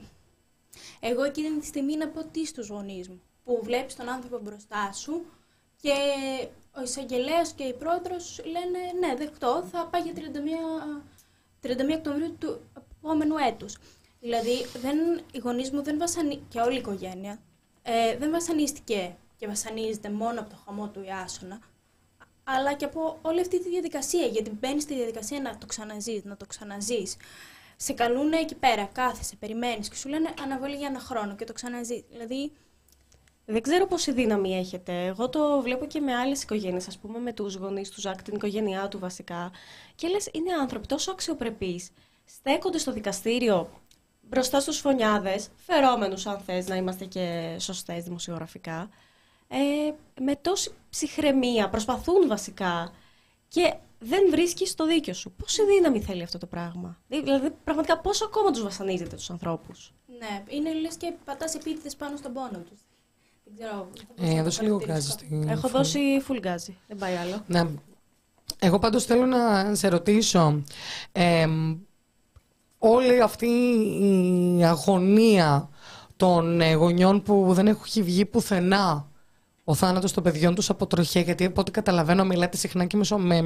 εγώ 1.00 1.24
εκείνη 1.24 1.60
τη 1.60 1.66
στιγμή 1.66 1.96
να 1.96 2.08
πω 2.08 2.24
τι 2.24 2.46
στους 2.46 2.68
γονείς 2.68 3.10
μου, 3.10 3.22
που 3.44 3.60
βλέπεις 3.64 3.96
τον 3.96 4.10
άνθρωπο 4.10 4.40
μπροστά 4.40 4.92
σου 4.94 5.26
και 5.82 5.94
ο 6.72 6.82
εισαγγελέας 6.82 7.54
και 7.54 7.64
η 7.64 7.74
πρόεδρος 7.74 8.42
λένε 8.46 8.80
ναι, 9.00 9.16
δεκτό, 9.16 9.64
θα 9.72 9.88
πάει 9.88 10.02
για 10.02 10.14
31, 11.62 11.68
31 11.68 11.98
Οκτωβρίου 11.98 12.36
του 12.40 12.62
επόμενου 13.00 13.36
έτους. 13.38 13.78
Δηλαδή, 14.20 14.66
δεν, 14.82 14.98
οι 15.32 15.38
γονείς 15.38 15.72
μου 15.72 15.84
δεν 15.84 15.98
βασανί... 15.98 16.46
και 16.50 16.60
όλη 16.60 16.76
η 16.76 16.78
οικογένεια 16.78 17.40
ε, 17.88 18.18
δεν 18.18 18.32
βασανίστηκε 18.32 19.16
και 19.38 19.48
βασανίζεται 19.48 20.10
μόνο 20.10 20.40
από 20.40 20.50
το 20.50 20.56
χαμό 20.66 20.88
του 20.90 21.04
Ιάσονα, 21.04 21.60
αλλά 22.48 22.74
και 22.74 22.86
από 22.86 23.20
όλη 23.22 23.40
αυτή 23.40 23.64
τη 23.64 23.70
διαδικασία. 23.70 24.26
Γιατί 24.26 24.50
μπαίνεις 24.60 24.84
στη 24.84 24.96
διαδικασία 24.96 25.42
να 25.42 25.58
το 25.58 25.66
ξαναζείς, 25.66 26.24
να 26.24 26.38
το 26.38 26.46
ξαναζείς. 26.46 27.18
Σε 27.78 27.94
καλούν 27.94 28.32
εκεί 28.32 28.56
πέρα, 28.56 28.86
κάθεσαι, 28.86 29.36
περιμένεις 29.36 29.90
και 29.90 29.96
σου 29.96 30.10
λένε 30.10 30.34
αναβολή 30.44 30.76
για 30.76 30.88
ένα 30.88 31.00
χρόνο 31.00 31.36
και 31.36 31.46
το 31.46 31.54
ξαναζείς. 31.54 32.04
Δηλαδή, 32.10 32.52
Δεν 33.48 33.62
ξέρω 33.62 33.88
πόση 33.88 34.12
δύναμη 34.12 34.58
έχετε. 34.58 35.06
Εγώ 35.06 35.30
το 35.30 35.62
βλέπω 35.62 35.86
και 35.86 36.00
με 36.00 36.16
άλλες 36.16 36.44
οικογένειες, 36.44 36.88
ας 36.88 36.98
πούμε, 36.98 37.20
με 37.20 37.34
τους 37.34 37.56
γονείς 37.56 37.90
τους 37.90 38.02
Ζακ, 38.02 38.22
την 38.22 38.36
οικογένειά 38.36 38.88
του 38.88 39.00
βασικά. 39.00 39.52
Και 39.96 40.08
λες, 40.08 40.30
είναι 40.32 40.54
άνθρωποι 40.54 40.88
τόσο 40.88 41.12
αξιοπρεπείς. 41.12 41.90
Στέκονται 42.26 42.78
στο 42.78 42.92
δικαστήριο 42.92 43.70
μπροστά 44.22 44.60
στους 44.60 44.78
φωνιάδες, 44.78 45.50
φερόμενους 45.56 46.26
αν 46.26 46.40
θες 46.40 46.68
να 46.68 46.76
είμαστε 46.76 47.06
και 47.06 47.56
σωστές 47.60 48.04
δημοσιογραφικά. 48.04 48.90
Ε, 49.48 49.58
με 50.22 50.36
τόση 50.36 50.72
ψυχραιμία, 50.90 51.70
προσπαθούν 51.70 52.28
βασικά. 52.28 52.92
Και 53.48 53.74
δεν 54.00 54.30
βρίσκεις 54.30 54.76
το 54.76 54.86
δίκιο 54.86 55.14
σου. 55.14 55.32
Πόση 55.32 55.66
δύναμη 55.66 56.02
θέλει 56.02 56.24
αυτό 56.24 56.38
το 56.38 56.46
πράγμα; 56.46 56.98
Δηλαδή, 57.08 57.50
πραγματικά, 57.64 58.00
πόσο 58.00 58.26
ακόμα 58.26 58.52
τους 58.52 58.64
βασανίζετε 58.64 59.16
τους 59.16 59.30
ανθρώπους; 59.30 59.94
ναι, 60.20 60.44
είναι 60.48 60.74
λες 60.74 60.96
και 60.96 61.14
πατάς 61.26 61.56
επίτηδες 61.56 61.96
πάνω 61.96 62.18
στον 62.18 62.34
πόνο 62.34 62.60
τους. 62.70 62.80
Δεν 63.44 63.54
ξέρω. 63.56 63.90
Ε, 64.16 64.42
δώσε 64.42 64.62
λίγο 64.62 64.78
γκάζι 64.78 64.88
χαρακτηριστικό. 64.88 65.36
στην. 65.36 65.50
Έχω 65.50 65.68
φωνή. 65.68 65.74
δώσει 65.74 66.24
full 66.28 66.40
γκάζι. 66.40 66.78
Δεν 66.88 66.98
πάει 66.98 67.16
άλλο. 67.16 67.44
Ναι. 67.48 67.68
Εγώ 68.60 68.80
πάντως 68.80 69.06
θέλω 69.06 69.26
να 69.26 69.76
σε 69.76 69.88
ρωτήσω, 69.88 70.64
εμ, 71.12 71.78
όλη 72.78 73.22
αυτή 73.22 73.48
η 74.58 74.66
αγωνία 74.66 75.70
των 76.16 76.62
ε, 76.62 76.74
γονιών 76.74 77.22
που 77.22 77.54
δεν 77.54 77.68
έχει 77.68 78.04
βγει 78.04 78.26
πουθενά 78.26 79.10
ο 79.68 79.74
θάνατος 79.74 80.14
των 80.14 80.24
παιδιών 80.24 80.56
τους 80.56 80.70
από 80.70 80.88
τροχιά, 80.88 81.22
γιατί 81.22 81.46
από 81.46 81.62
ό,τι 81.62 81.72
καταλαβαίνω 81.72 82.24
μιλάτε 82.26 82.58
συχνά 82.58 82.86
και 82.86 82.98
με, 82.98 83.04
σω- 83.04 83.18
με, 83.20 83.42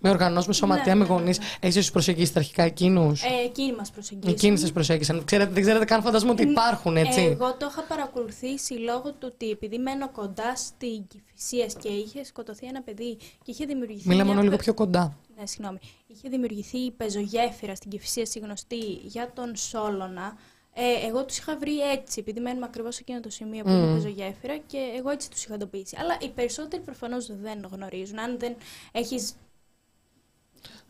με 0.00 0.10
οργανώσεις, 0.10 0.46
με 0.46 0.52
σωματεία, 0.54 0.94
Ναι, 0.94 1.00
με 1.00 1.06
ναι, 1.06 1.14
ναι, 1.14 1.20
γονείς. 1.20 1.38
ναι. 1.38 1.44
Εσείς 1.60 1.80
τους 1.82 1.90
προσεγγίσετε 1.90 2.38
αρχικά 2.38 2.62
εκείνους; 2.62 3.22
Ε, 3.22 3.26
εκείνοι 3.44 3.72
μας 3.76 3.90
προσεγγίσαν. 3.90 4.32
Εκείνοι 4.32 4.56
σας 4.58 4.72
προσέγγισαν. 4.72 5.24
Ξέρετε, 5.24 5.52
δεν 5.52 5.62
ξέρετε 5.62 5.84
καν 5.84 6.02
φαντασμό 6.02 6.30
ότι 6.30 6.42
υπάρχουν, 6.42 6.96
έτσι. 6.96 7.20
Εγώ 7.20 7.54
το 7.54 7.66
είχα 7.70 7.82
παρακολουθήσει 7.82 8.74
λόγω 8.74 9.10
του 9.12 9.30
ότι 9.34 9.50
επειδή 9.50 9.78
μένω 9.78 10.10
κοντά 10.10 10.56
στην 10.56 11.06
Κηφισία 11.06 11.66
και 11.82 11.88
είχε 11.88 12.24
σκοτωθεί 12.24 12.66
ένα 12.66 12.82
παιδί 12.82 13.16
και 13.16 13.50
είχε 13.50 13.64
δημιουργηθεί. 13.64 14.08
Μίλα 14.08 14.24
μια 14.24 14.32
μόνο 14.32 14.40
λίγο 14.42 14.54
πε- 14.54 14.62
πιο 14.64 14.74
κοντά. 14.74 15.16
Ναι, 15.38 15.46
συγγνώμη. 15.46 15.78
Είχε 16.06 16.28
δημιουργηθεί 16.28 16.78
η 16.78 16.90
πεζογέφυρα 16.90 17.74
στην 17.74 17.90
Κηφισία 17.90 18.26
γνωστή 18.42 18.80
για 19.02 19.30
τον 19.34 19.56
Σόλωνα. 19.56 20.36
Ε, 20.78 21.06
εγώ 21.06 21.24
τους 21.24 21.38
είχα 21.38 21.56
βρει 21.58 21.90
έτσι, 21.90 22.20
επειδή 22.20 22.40
μένουμε 22.40 22.66
ακριβώς 22.66 22.94
σε 22.94 23.00
εκείνο 23.02 23.20
το 23.20 23.30
σημείο 23.30 23.64
που 23.64 23.70
είναι 23.70 23.86
Μμμ. 23.86 23.94
πεζογέφυρα 23.94 24.56
και 24.56 24.78
εγώ 24.98 25.10
έτσι 25.10 25.30
τους 25.30 25.44
είχα 25.44 25.54
εντοπίσει. 25.54 25.96
Αλλά 26.00 26.16
οι 26.20 26.28
περισσότεροι 26.28 26.82
προφανώς 26.82 27.26
δεν 27.42 27.68
γνωρίζουν. 27.72 28.18
Αν 28.18 28.38
δεν 28.38 28.56
έχεις 28.92 29.32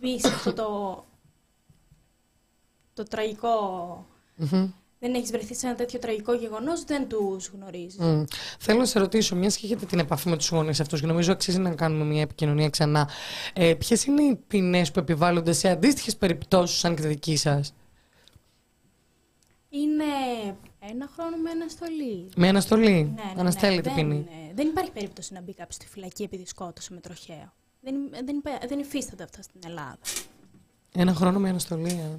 μπει 0.00 0.20
σε 0.20 0.28
αυτό 0.28 0.52
το, 0.52 1.04
το 2.94 3.02
τραγικό... 3.02 3.50
Μμμ. 4.36 4.70
Δεν 4.98 5.14
έχεις 5.14 5.30
βρεθεί 5.30 5.54
σε 5.54 5.66
ένα 5.66 5.76
τέτοιο 5.76 5.98
τραγικό 5.98 6.34
γεγονός, 6.34 6.84
δεν 6.84 7.08
τους 7.08 7.48
γνωρίζεις. 7.54 7.98
Μμ. 7.98 8.24
Θέλω 8.58 8.78
να 8.78 8.84
σε 8.84 8.98
ρωτήσω, 8.98 9.36
μιας 9.36 9.56
και 9.56 9.66
έχετε 9.66 9.86
την 9.86 9.98
επαφή 9.98 10.28
με 10.28 10.36
τους 10.36 10.48
γονείς 10.48 10.80
αυτούς 10.80 11.00
και 11.00 11.06
νομίζω 11.06 11.32
αξίζει 11.32 11.58
να 11.58 11.74
κάνουμε 11.74 12.04
μια 12.04 12.20
επικοινωνία 12.22 12.70
ξανά. 12.70 13.08
Ε, 13.52 13.74
Ποιες 13.74 14.04
είναι 14.04 14.22
οι 14.22 14.36
ποινές 14.46 14.90
που 14.90 14.98
επιβάλλονται 14.98 15.52
σε 15.52 15.68
αντίστοιχες 15.68 16.16
περιπτώσεις 16.16 16.78
σαν 16.78 16.94
και 16.94 17.02
τη 17.02 17.08
δική 17.08 17.36
σας, 17.36 17.74
Είναι 19.68 20.04
ένα 20.78 21.08
χρόνο 21.14 21.36
με 21.36 21.50
αναστολή. 21.50 22.28
Με 22.36 22.48
αναστολή. 22.48 22.88
Ναι, 22.90 23.22
ναι, 23.22 23.32
ναι. 23.34 23.40
Αναστέλλεται 23.40 23.88
δεν, 23.94 23.94
ποινή. 23.94 24.26
ε, 24.50 24.54
δεν 24.54 24.66
υπάρχει 24.68 24.90
περίπτωση 24.90 25.32
να 25.32 25.40
μπει 25.40 25.54
κάποιος 25.54 25.74
στη 25.74 25.86
φυλακή 25.88 26.22
επειδή 26.22 26.46
σκότωσε 26.46 26.94
με 26.94 27.00
τροχαίο. 27.00 27.52
Δεν, 27.80 27.94
δεν, 28.24 28.36
υπά- 28.36 28.68
δεν 28.68 28.78
υφίστανται 28.78 29.22
αυτά 29.22 29.42
στην 29.42 29.60
Ελλάδα. 29.64 29.98
Ένα 30.94 31.14
χρόνο 31.14 31.38
με 31.38 31.48
αναστολή. 31.48 31.88
ε. 31.90 32.14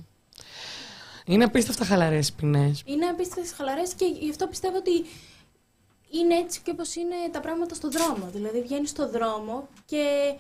Είναι 1.26 1.44
απίστευτα 1.44 1.86
χαλαρές 1.86 2.34
ποινές. 2.34 2.82
Είναι 2.86 3.06
απίστευτες 3.06 3.54
χαλαρές 3.54 3.94
και 3.94 4.06
γι' 4.06 4.30
αυτό 4.30 4.48
πιστεύω 4.48 4.78
ότι 4.78 4.92
είναι 6.12 6.36
έτσι 6.38 6.62
και 6.62 6.72
όπως 6.72 6.96
είναι 6.96 7.16
τα 7.32 7.40
πράγματα 7.40 7.76
στο 7.76 7.90
δρόμο. 7.90 8.30
Δηλαδή 8.34 8.62
βγαίνει 8.62 8.88
στο 8.88 9.10
δρόμο 9.10 9.68
και 9.86 10.34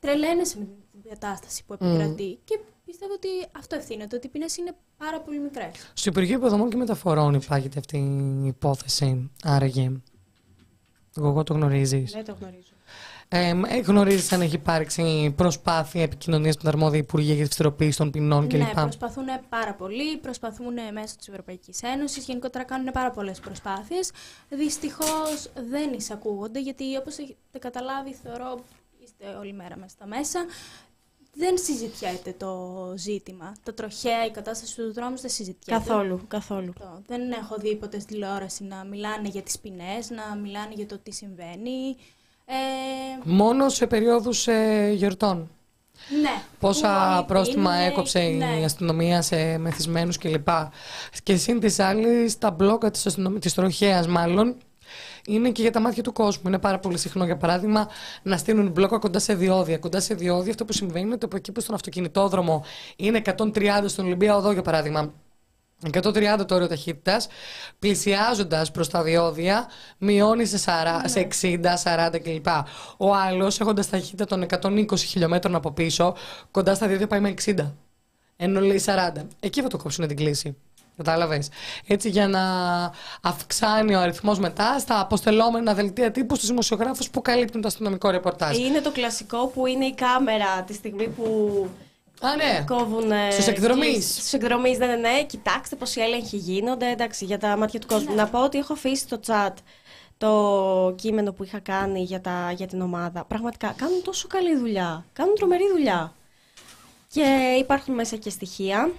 τρελαίνεσαι 0.00 0.58
με 0.58 0.64
την 0.92 1.10
κατάσταση 1.10 1.64
που 1.64 1.72
επικρατεί. 1.72 2.38
Και 2.44 2.58
πιστεύω 2.90 3.12
ότι 3.12 3.28
αυτό 3.58 3.76
ευθύνεται, 3.76 4.16
ότι 4.16 4.26
οι 4.26 4.30
ποινές 4.30 4.56
είναι 4.56 4.72
πάρα 4.96 5.20
πολύ 5.20 5.38
μικρές. 5.38 5.90
Στο 5.94 6.10
Υπουργείο 6.10 6.36
Υποδομών 6.36 6.70
και 6.70 6.76
Μεταφορών 6.76 7.34
υπάγεται 7.34 7.78
αυτή 7.78 7.96
η 8.42 8.46
υπόθεση. 8.46 9.30
Άραγε. 9.42 9.92
Εγώ 11.16 11.42
το 11.42 11.54
γνωρίζεις. 11.54 12.12
Δεν 12.12 12.24
το 12.24 12.36
γνωρίζω. 12.40 12.72
Ε, 13.30 13.80
γνωρίζεις 13.80 14.32
αν 14.32 14.40
έχει 14.40 14.54
υπάρξει 14.54 15.32
προσπάθεια 15.36 16.02
επικοινωνίας 16.02 16.56
με 16.56 16.62
τα 16.62 16.68
αρμόδια 16.68 16.98
Υπουργεία 16.98 17.34
για 17.34 17.42
τη 17.42 17.48
φυστεροποίηση 17.48 17.98
των 17.98 18.10
ποινών 18.10 18.46
Ναι, 18.46 18.64
κλπ. 18.64 18.80
προσπαθούν 18.80 19.24
πάρα 19.48 19.74
πολύ, 19.74 20.16
προσπαθούν 20.16 20.74
μέσω 20.92 21.16
της 21.16 21.28
Ευρωπαϊκής 21.28 21.82
Ένωσης, 21.82 22.24
γενικότερα 22.24 22.64
κάνουν 22.64 22.92
πάρα 22.92 23.10
πολλές 23.10 23.40
προσπάθειες. 23.40 24.10
Δυστυχώς 24.48 25.50
δεν 25.70 25.92
εισακούγονται, 25.92 26.60
γιατί 26.60 26.96
όπως 26.96 27.18
έχετε 27.18 27.58
καταλάβει, 27.58 28.14
θεωρώ, 28.14 28.64
είστε 29.04 29.24
όλη 29.38 29.52
μέρα 29.52 29.76
μέσα 29.76 29.90
στα 29.90 30.06
μέσα, 30.06 30.44
δεν 31.38 31.58
συζητιέται 31.58 32.34
το 32.38 32.52
ζήτημα. 32.96 33.54
Τα 33.62 33.74
τροχαία, 33.74 34.26
η 34.26 34.30
κατάσταση 34.30 34.76
του 34.76 34.92
δρόμου 34.92 35.16
δεν 35.18 35.30
συζητιέται. 35.30 35.84
Καθόλου, 35.84 36.20
καθόλου. 36.28 36.72
Αυτό. 36.78 37.02
Δεν 37.06 37.30
έχω 37.30 37.56
δει 37.56 37.76
ποτέ 37.76 38.00
στη 38.00 38.12
τηλεόραση 38.12 38.64
να 38.64 38.84
μιλάνε 38.84 39.28
για 39.28 39.42
τις 39.42 39.58
ποινές, 39.58 40.10
να 40.10 40.36
μιλάνε 40.36 40.72
για 40.74 40.86
το 40.86 40.98
τι 41.02 41.12
συμβαίνει. 41.12 41.96
Ε, 42.44 42.54
Μόνο 43.24 43.68
σε 43.68 43.86
περίοδου 43.86 44.30
ε, 44.44 44.90
γιορτών. 44.92 45.50
ναι. 46.20 46.42
Πόσα 46.58 47.16
Όλοι 47.16 47.26
πρόστιμα 47.26 47.70
πίνουν, 47.70 47.86
έκοψε 47.86 48.20
η 48.20 48.34
ναι. 48.36 48.60
αστυνομία 48.64 49.22
σε 49.22 49.58
μεθυσμένους 49.58 50.18
κλπ. 50.18 50.48
Και 51.22 51.36
συν 51.36 51.60
της 51.60 51.78
άλλης, 51.78 52.38
τα 52.38 52.50
μπλόκα 52.50 52.90
της 52.90 53.18
της 53.38 53.54
τροχέα, 53.54 54.08
μάλλον, 54.08 54.56
είναι 55.28 55.50
και 55.50 55.62
για 55.62 55.70
τα 55.70 55.80
μάτια 55.80 56.02
του 56.02 56.12
κόσμου. 56.12 56.42
Είναι 56.46 56.58
πάρα 56.58 56.78
πολύ 56.78 56.98
συχνό, 56.98 57.24
για 57.24 57.36
παράδειγμα, 57.36 57.88
να 58.22 58.36
στείλουν 58.36 58.70
μπλόκα 58.70 58.98
κοντά 58.98 59.18
σε 59.18 59.34
διόδια. 59.34 59.78
Κοντά 59.78 60.00
σε 60.00 60.14
διόδια, 60.14 60.50
αυτό 60.50 60.64
που 60.64 60.72
συμβαίνει 60.72 61.04
είναι 61.04 61.14
ότι 61.14 61.24
από 61.24 61.36
εκεί 61.36 61.52
που 61.52 61.60
στον 61.60 61.74
αυτοκινητόδρομο 61.74 62.64
είναι 62.96 63.22
130 63.24 63.84
στον 63.86 64.04
Ολυμπία 64.04 64.36
Οδό, 64.36 64.52
για 64.52 64.62
παράδειγμα. 64.62 65.12
130 65.92 66.44
το 66.46 66.54
όριο 66.54 66.66
ταχύτητας, 66.68 67.28
πλησιάζοντας 67.78 68.70
προς 68.70 68.88
τα 68.88 69.02
διόδια, 69.02 69.66
μειώνει 69.98 70.44
σε, 70.44 70.58
40, 70.58 71.08
σε 71.08 71.20
60, 71.20 71.76
40 71.76 72.18
κλπ. 72.18 72.46
Ο 72.96 73.14
άλλος, 73.14 73.60
έχοντας 73.60 73.88
ταχύτητα 73.88 74.24
των 74.24 74.42
120 74.42 74.96
χιλιόμετρων 74.96 75.54
από 75.54 75.72
πίσω, 75.72 76.14
κοντά 76.50 76.74
στα 76.74 76.86
διόδια 76.86 77.06
πάει 77.06 77.20
με 77.20 77.28
60. 77.28 77.74
Ενώ 78.36 78.60
λέει 78.60 78.80
40. 78.84 79.26
Εκεί 79.40 79.62
θα 79.62 79.68
το 79.68 79.76
κόψουν 79.76 80.06
την 80.06 80.16
κλίση. 80.16 80.56
Κατάλαβες; 81.04 81.48
Έτσι 81.86 82.08
για 82.08 82.28
να 82.28 82.42
αυξάνει 83.22 83.94
ο 83.94 84.00
αριθμός 84.00 84.38
μετά 84.38 84.78
στα 84.78 85.00
αποστελόμενα 85.00 85.74
δελτία 85.74 86.10
τύπου 86.10 86.34
στους 86.34 86.48
δημοσιογράφους 86.48 87.10
που 87.10 87.22
καλύπτουν 87.22 87.60
το 87.60 87.68
αστυνομικό 87.68 88.10
ρεπορτάζ. 88.10 88.56
Είναι 88.56 88.80
το 88.80 88.90
κλασικό 88.90 89.46
που 89.46 89.66
είναι 89.66 89.84
η 89.84 89.94
κάμερα 89.94 90.62
τη 90.62 90.72
στιγμή 90.74 91.08
που 91.08 91.24
Α, 92.20 92.36
ναι. 92.36 92.64
κόβουν. 92.66 93.10
Στους 93.32 93.46
εκδρομείς. 93.46 94.12
Στους 94.18 94.32
εκδρομή, 94.32 94.76
ναι, 94.76 94.86
ναι, 94.86 94.96
ναι. 94.96 95.24
Κοιτάξτε 95.24 95.76
πόσοι 95.76 96.00
έλεγχοι 96.00 96.36
γίνονται. 96.36 96.90
Εντάξει, 96.90 97.24
για 97.24 97.38
τα 97.38 97.56
μάτια 97.56 97.80
του 97.80 97.86
κόσμου. 97.86 98.14
Να 98.14 98.26
πω 98.28 98.44
ότι 98.44 98.58
έχω 98.58 98.72
αφήσει 98.72 99.02
στο 99.02 99.20
chat 99.26 99.52
το 100.18 100.94
κείμενο 100.96 101.32
που 101.32 101.44
είχα 101.44 101.58
κάνει 101.58 102.02
για, 102.02 102.20
τα, 102.20 102.52
για 102.56 102.66
την 102.66 102.80
ομάδα. 102.80 103.24
Πραγματικά 103.24 103.74
κάνουν 103.76 104.02
τόσο 104.02 104.26
καλή 104.28 104.56
δουλειά. 104.56 105.04
Κάνουν 105.12 105.34
τρομερή 105.34 105.64
δουλειά. 105.72 106.12
Και 107.12 107.56
υπάρχουν 107.58 107.94
μέσα 107.94 108.16
και 108.16 108.30
στοιχεία. 108.30 108.90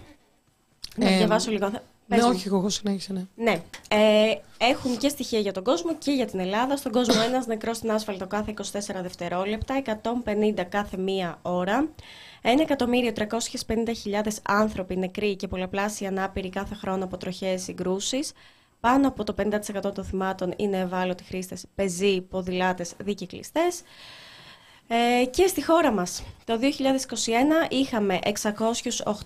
Να 0.96 1.10
Ε, 1.10 1.18
διαβάσω 1.18 1.52
λίγο. 1.52 1.72
Θα- 2.10 2.16
Ναι, 2.16 2.22
πες 2.22 2.32
μου. 2.32 2.36
όχι, 2.36 2.48
εγώ 2.48 2.70
συνέχισα, 2.70 3.14
ναι. 3.14 3.26
Ναι. 3.36 3.62
Ε, 3.90 4.36
έχουν 4.58 4.98
και 4.98 5.10
στοιχεία 5.10 5.40
για 5.40 5.52
τον 5.52 5.64
κόσμο 5.64 5.96
και 5.96 6.12
για 6.12 6.26
την 6.26 6.40
Ελλάδα. 6.40 6.78
Στον 6.78 6.92
κόσμο 6.92 7.22
ένας 7.28 7.46
νεκρός 7.48 7.78
στην 7.78 7.92
άσφαλτο 7.92 8.28
κάθε 8.28 8.52
24 8.52 9.02
δευτερόλεπτα, 9.02 9.76
150 9.76 10.64
κάθε 10.70 10.98
μία 10.98 11.40
ώρα. 11.42 11.88
1.350.000 12.42 14.42
άνθρωποι 14.44 14.98
νεκροί 14.98 15.36
και 15.36 15.48
πολλαπλάσια 15.48 16.08
ανάπηροι 16.08 16.50
κάθε 16.50 16.76
χρόνο 16.76 17.04
από 17.04 17.18
τροχαίες 17.18 17.62
συγκρούσεις. 17.64 18.32
Πάνω 18.80 19.08
από 19.08 19.24
το 19.24 19.34
50% 19.34 19.94
των 19.94 20.04
θυμάτων 20.04 20.54
είναι 20.58 20.78
ευάλωτοι 20.78 21.24
χρήστες, 21.24 21.66
πεζοί, 21.76 22.22
ποδηλάτες, 22.22 22.94
δικυκλιστές. 23.04 23.82
Ε, 24.92 25.26
και 25.26 25.48
στη 25.48 25.64
χώρα 25.64 25.92
μας, 25.92 26.24
το 26.46 26.60
2021 26.60 27.68
είχαμε 27.70 28.20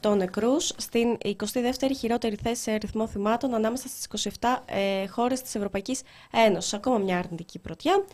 608 0.02 0.16
νεκρούς, 0.16 0.74
στην 0.78 1.18
22η 1.24 1.92
χειρότερη 2.00 2.38
θέση 2.44 2.62
σε 2.62 2.72
αριθμό 2.72 3.08
θυμάτων 3.08 3.54
ανάμεσα 3.54 3.88
στις 3.88 4.32
27 4.40 4.64
ε, 4.66 5.08
χώρες 5.08 5.42
της 5.42 5.56
Ευρωπαϊκής 5.56 6.02
Ένωσης. 6.32 6.74
Ακόμα 6.74 6.98
μια 6.98 7.18
αρνητική 7.18 7.60
πρωτιά. 7.60 8.06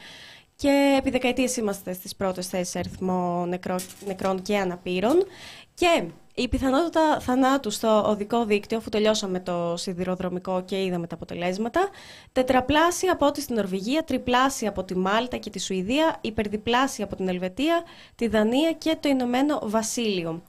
Και 0.55 0.95
επί 0.97 1.09
δεκαετίες 1.09 1.57
είμαστε 1.57 1.93
στις 1.93 2.15
πρώτες 2.15 2.47
θέσεις 2.47 2.69
σε 2.69 2.79
αριθμό 2.79 3.45
νεκρό, 3.45 3.75
νεκρών 4.05 4.41
και 4.41 4.57
αναπήρων. 4.57 5.25
Και 5.73 6.03
η 6.41 6.47
πιθανότητα 6.47 7.19
θανάτου 7.19 7.71
στο 7.71 8.03
οδικό 8.07 8.45
δίκτυο, 8.45 8.77
αφού 8.77 8.89
τελειώσαμε 8.89 9.39
το 9.39 9.73
σιδηροδρομικό 9.77 10.63
και 10.65 10.83
είδαμε 10.83 11.07
τα 11.07 11.15
αποτελέσματα, 11.15 11.89
τετραπλάσια 12.31 13.11
από 13.11 13.25
ό,τι 13.25 13.41
στην 13.41 13.55
Νορβηγία, 13.55 14.03
τριπλάσια 14.03 14.69
από 14.69 14.83
τη 14.83 14.97
Μάλτα 14.97 15.37
και 15.37 15.49
τη 15.49 15.59
Σουηδία, 15.59 16.17
υπερδιπλάσια 16.21 17.05
από 17.05 17.15
την 17.15 17.27
Ελβετία, 17.27 17.83
τη 18.15 18.27
Δανία 18.27 18.71
και 18.71 18.97
το 18.99 19.09
Ηνωμένο 19.09 19.59
Βασίλειο. 19.63 20.41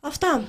Αυτά. 0.00 0.42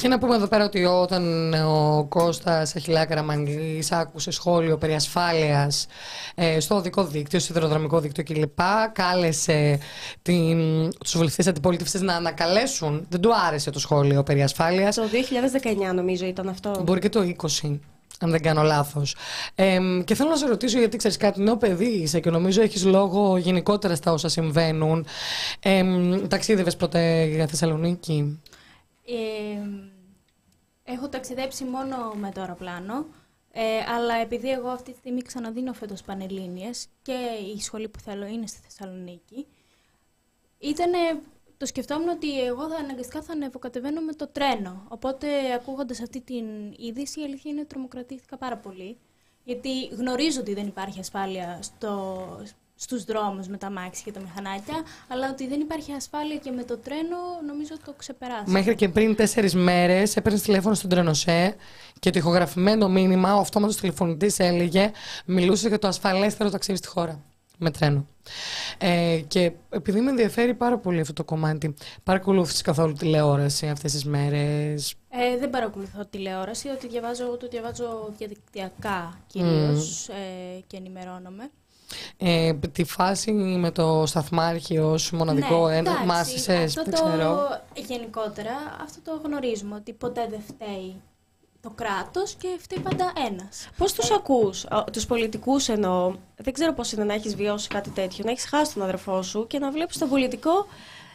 Και 0.00 0.08
να 0.08 0.18
πούμε 0.18 0.34
εδώ 0.34 0.46
πέρα 0.46 0.64
ότι 0.64 0.84
όταν 0.84 1.52
ο 1.52 2.06
Κώστας 2.08 2.76
Αχιλάκαρα 2.76 3.06
Καραμανλής 3.08 3.92
άκουσε 3.92 4.30
σχόλιο 4.30 4.76
περί 4.78 4.94
ασφάλειας 4.94 5.86
ε, 6.34 6.60
στο 6.60 6.74
οδικό 6.74 7.04
δίκτυο, 7.04 7.38
στο 7.38 7.48
σιδηροδρομικό 7.48 8.00
δίκτυο 8.00 8.24
κλπ. 8.24 8.58
Κάλεσε 8.92 9.78
την, 10.22 10.58
τους 10.98 11.16
βουλευτές 11.16 11.46
αντιπολίτευσης 11.46 12.00
να 12.00 12.14
ανακαλέσουν. 12.14 13.06
Δεν 13.08 13.20
του 13.20 13.30
άρεσε 13.46 13.70
το 13.70 13.78
σχόλιο 13.78 14.22
περί 14.22 14.42
ασφάλειας. 14.42 14.94
Το 14.94 15.02
2019 15.90 15.94
νομίζω 15.94 16.26
ήταν 16.26 16.48
αυτό. 16.48 16.82
Μπορεί 16.84 17.00
και 17.00 17.08
το 17.08 17.34
20. 17.62 17.78
Αν 18.20 18.30
δεν 18.30 18.42
κάνω 18.42 18.62
λάθος. 18.62 19.16
Ε, 19.54 19.78
και 20.04 20.14
θέλω 20.14 20.30
να 20.30 20.36
σε 20.36 20.46
ρωτήσω, 20.46 20.78
γιατί 20.78 20.96
ξέρεις 20.96 21.16
κάτι, 21.16 21.42
νέο 21.42 21.56
παιδί 21.56 21.88
είσαι 21.88 22.20
και 22.20 22.30
νομίζω 22.30 22.62
έχεις 22.62 22.84
λόγο 22.84 23.36
γενικότερα 23.36 23.94
στα 23.94 24.12
όσα 24.12 24.28
συμβαίνουν. 24.28 25.06
Ε, 25.60 25.84
Ταξίδευες 26.28 26.76
πρώτα 26.76 27.24
για 27.24 27.46
Θεσσαλονίκη; 27.46 28.40
Ε, 29.06 29.68
έχω 30.84 31.08
ταξιδέψει 31.08 31.64
μόνο 31.64 32.12
με 32.14 32.30
το 32.30 32.40
αεροπλάνο, 32.40 33.06
ε, 33.52 33.78
αλλά 33.78 34.14
επειδή 34.14 34.50
εγώ 34.50 34.68
αυτή 34.68 34.92
τη 34.92 34.98
στιγμή 34.98 35.22
ξαναδίνω 35.22 35.72
φέτος 35.72 36.02
Πανελλήνιες 36.02 36.86
και 37.02 37.28
η 37.56 37.60
σχολή 37.60 37.88
που 37.88 37.98
θέλω 38.00 38.26
είναι 38.26 38.46
στη 38.46 38.58
Θεσσαλονίκη, 38.60 39.46
ήτανε, 40.58 40.98
το 41.56 41.66
σκεφτόμουν 41.66 42.08
ότι 42.08 42.44
εγώ 42.44 42.68
θα 42.68 42.76
αναγκαστικά 42.76 43.22
θα 43.22 43.32
ανεβοκατεβαίνω 43.32 44.00
με 44.00 44.12
το 44.12 44.26
τρένο. 44.26 44.86
Οπότε 44.88 45.52
ακούγοντας 45.54 46.00
αυτή 46.00 46.20
την 46.20 46.46
είδηση, 46.78 47.20
η 47.20 47.24
αλήθεια 47.24 47.50
είναι 47.50 47.64
τρομοκρατήθηκα 47.64 48.36
πάρα 48.36 48.56
πολύ. 48.56 48.98
Γιατί 49.44 49.86
γνωρίζω 49.86 50.40
ότι 50.40 50.54
δεν 50.54 50.66
υπάρχει 50.66 51.00
ασφάλεια 51.00 51.58
στο, 51.62 52.26
στους 52.76 53.04
δρόμους 53.04 53.48
με 53.48 53.56
τα 53.56 53.70
μάξι 53.70 54.02
και 54.02 54.12
τα 54.12 54.20
μηχανάκια, 54.20 54.82
αλλά 55.08 55.30
ότι 55.30 55.46
δεν 55.48 55.60
υπάρχει 55.60 55.92
ασφάλεια 55.92 56.36
και 56.36 56.50
με 56.50 56.64
το 56.64 56.76
τρένο 56.76 57.16
νομίζω 57.46 57.74
το 57.84 57.94
ξεπεράσει. 57.96 58.50
Μέχρι 58.50 58.74
και 58.74 58.88
πριν 58.88 59.16
τέσσερις 59.16 59.54
μέρες 59.54 60.16
έπαιρνες 60.16 60.42
τηλέφωνο 60.42 60.74
στον 60.74 60.90
Τρενοσέ 60.90 61.56
και 61.98 62.10
το 62.10 62.18
ηχογραφημένο 62.18 62.88
μήνυμα, 62.88 63.36
ο 63.36 63.40
αυτόματος 63.40 63.76
τηλεφωνητής 63.76 64.38
έλεγε, 64.38 64.90
μιλούσες 65.26 65.68
για 65.68 65.78
το 65.78 65.88
ασφαλέστερο 65.88 66.50
ταξίδι 66.50 66.78
στη 66.78 66.88
χώρα. 66.88 67.20
Με 67.58 67.70
τρένο. 67.70 68.06
Ε, 68.78 69.20
και 69.28 69.52
επειδή 69.68 70.00
με 70.00 70.10
ενδιαφέρει 70.10 70.54
πάρα 70.54 70.78
πολύ 70.78 71.00
αυτό 71.00 71.12
το 71.12 71.24
κομμάτι, 71.24 71.74
παρακολούθησες 72.02 72.62
καθόλου 72.62 72.92
τηλεόραση 72.92 73.68
αυτές 73.68 73.92
τις 73.92 74.04
μέρες; 74.04 74.94
Ε, 75.10 75.38
δεν 75.38 75.50
παρακολουθώ 75.50 76.06
τηλεόραση, 76.10 76.68
ότι 76.68 76.88
διαβάζω, 76.88 77.36
το 77.36 77.48
διαβάζω 77.48 78.12
διαδικτυακά 78.18 79.20
κυρίως 79.26 80.08
ε, 80.08 80.60
και 80.66 80.76
ενημερώνομαι. 80.76 81.50
Ε, 82.16 82.52
τη 82.52 82.84
φάση 82.84 83.32
με 83.32 83.70
το 83.70 84.02
σταθμάρχη 84.06 84.78
ως 84.78 85.10
μοναδικό 85.10 85.66
Ναι, 85.68 85.76
ένα, 85.76 85.90
εντάξει, 85.90 86.06
μάθησες, 86.06 86.76
αυτό 86.76 86.82
δεν 86.90 87.00
το, 87.00 87.06
ξέρω. 87.06 87.60
Γενικότερα 87.74 88.52
αυτό 88.82 89.00
το 89.10 89.20
γνωρίζουμε 89.24 89.74
ότι 89.74 89.92
ποτέ 89.92 90.26
δεν 90.30 90.40
φταίει 90.48 91.00
το 91.60 91.70
κράτος 91.74 92.34
και 92.34 92.48
φταίει 92.60 92.78
πάντα 92.78 93.12
ένας. 93.30 93.68
Πώς 93.76 93.92
τους 93.92 94.10
ακούς, 94.10 94.64
α, 94.64 94.84
τους 94.92 95.06
πολιτικούς 95.06 95.68
εννοώ, 95.68 96.14
δεν 96.36 96.52
ξέρω 96.52 96.72
πώς 96.72 96.92
είναι 96.92 97.04
να 97.04 97.14
έχεις 97.14 97.34
βιώσει 97.36 97.68
κάτι 97.68 97.90
τέτοιο, 97.90 98.24
να 98.24 98.30
έχεις 98.30 98.44
χάσει 98.44 98.74
τον 98.74 98.82
αδερφό 98.82 99.22
σου 99.22 99.46
και 99.46 99.58
να 99.58 99.70
βλέπεις 99.70 99.98
τον 99.98 100.08
πολιτικό 100.08 100.66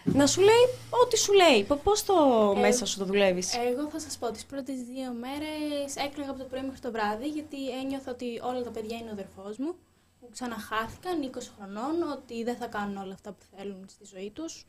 να 0.04 0.28
σου 0.28 0.40
λέει 0.42 0.66
ό,τι 0.90 1.18
σου 1.18 1.34
λέει. 1.34 1.64
Πο- 1.64 1.76
Πώς 1.84 2.06
το 2.06 2.14
Ε, 2.58 2.60
μέσα 2.60 2.86
σου 2.86 2.98
το 2.98 3.06
δουλεύεις; 3.06 3.56
Εγώ 3.56 3.90
θα 3.92 4.00
σας 4.00 4.18
πω, 4.18 4.32
τις 4.32 4.46
πρώτες 4.46 4.76
δύο 4.76 5.12
μέρες 5.20 5.96
έκλαιγα 6.06 6.30
από 6.30 6.40
το 6.40 6.46
πρωί 6.46 6.62
μέχρι 6.62 6.80
το 6.80 6.92
βράδυ 6.92 7.28
γιατί 7.28 7.58
ένιωθα 7.84 8.12
ότι 8.12 8.26
όλα 8.44 8.62
τα 8.64 8.70
παιδιά 8.70 8.98
είναι 8.98 9.10
ο 9.10 9.12
αδερφός 9.12 9.58
μου 9.58 9.74
που 10.22 10.30
ξαναχάθηκαν 10.32 11.32
20 11.34 11.40
χρονών, 11.58 12.02
ότι 12.02 12.44
δεν 12.44 12.56
θα 12.56 12.68
κάνουν 12.68 12.98
όλα 12.98 13.14
αυτά 13.14 13.32
που 13.32 13.46
θέλουν 13.56 13.86
στη 13.90 14.06
ζωή 14.06 14.32
τους. 14.32 14.66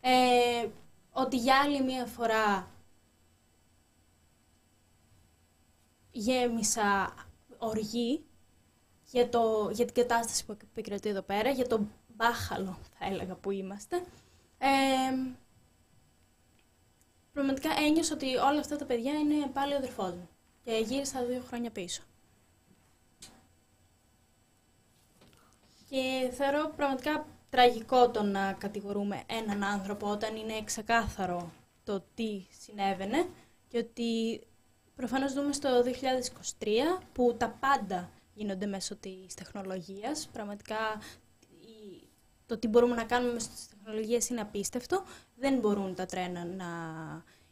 Ε, 0.00 0.68
ότι 1.12 1.36
για 1.36 1.60
άλλη 1.60 1.82
μία 1.82 2.06
φορά 2.06 2.70
γέμισα 6.10 7.14
οργή 7.58 8.24
για, 9.04 9.28
το, 9.28 9.70
για 9.72 9.84
την 9.84 9.94
κατάσταση 9.94 10.44
που 10.44 10.56
επικρατεί 10.62 11.08
εδώ 11.08 11.22
πέρα, 11.22 11.50
για 11.50 11.66
τον 11.66 11.92
μπάχαλο 12.16 12.78
θα 12.98 13.06
έλεγα 13.06 13.34
που 13.34 13.50
είμαστε. 13.50 13.96
Ε, 14.58 14.68
πραγματικά 17.32 17.70
ένιωσα 17.86 18.14
ότι 18.14 18.36
όλα 18.36 18.60
αυτά 18.60 18.76
τα 18.76 18.84
παιδιά 18.84 19.12
είναι 19.12 19.46
πάλι 19.46 19.72
ο 19.72 19.76
αδερφός 19.76 20.12
μου. 20.12 20.28
Και 20.64 20.84
γύρισα 20.86 21.24
δύο 21.24 21.42
χρόνια 21.46 21.70
πίσω. 21.70 22.02
Και 25.92 26.30
θεωρώ 26.32 26.72
πραγματικά 26.76 27.26
τραγικό 27.50 28.10
το 28.10 28.22
να 28.22 28.52
κατηγορούμε 28.52 29.22
έναν 29.26 29.62
άνθρωπο 29.64 30.10
όταν 30.10 30.36
είναι 30.36 30.62
ξεκάθαρο 30.64 31.52
το 31.84 32.04
τι 32.14 32.46
συνέβαινε 32.60 33.26
και 33.68 33.78
ότι 33.78 34.40
προφανώς 34.96 35.32
δούμε 35.32 35.52
στο 35.52 35.82
2023 36.58 37.02
που 37.12 37.34
τα 37.38 37.48
πάντα 37.60 38.10
γίνονται 38.34 38.66
μέσω 38.66 38.96
της 38.96 39.34
τεχνολογίας. 39.34 40.28
Πραγματικά 40.32 40.76
η- 41.60 42.08
το 42.46 42.58
τι 42.58 42.68
μπορούμε 42.68 42.94
να 42.94 43.04
κάνουμε 43.04 43.32
μέσω 43.32 43.48
της 43.48 43.68
τεχνολογίας 43.68 44.28
είναι 44.28 44.40
απίστευτο. 44.40 45.02
Δεν 45.36 45.58
μπορούν 45.58 45.94
τα 45.94 46.06
τρένα 46.06 46.44
να 46.44 46.66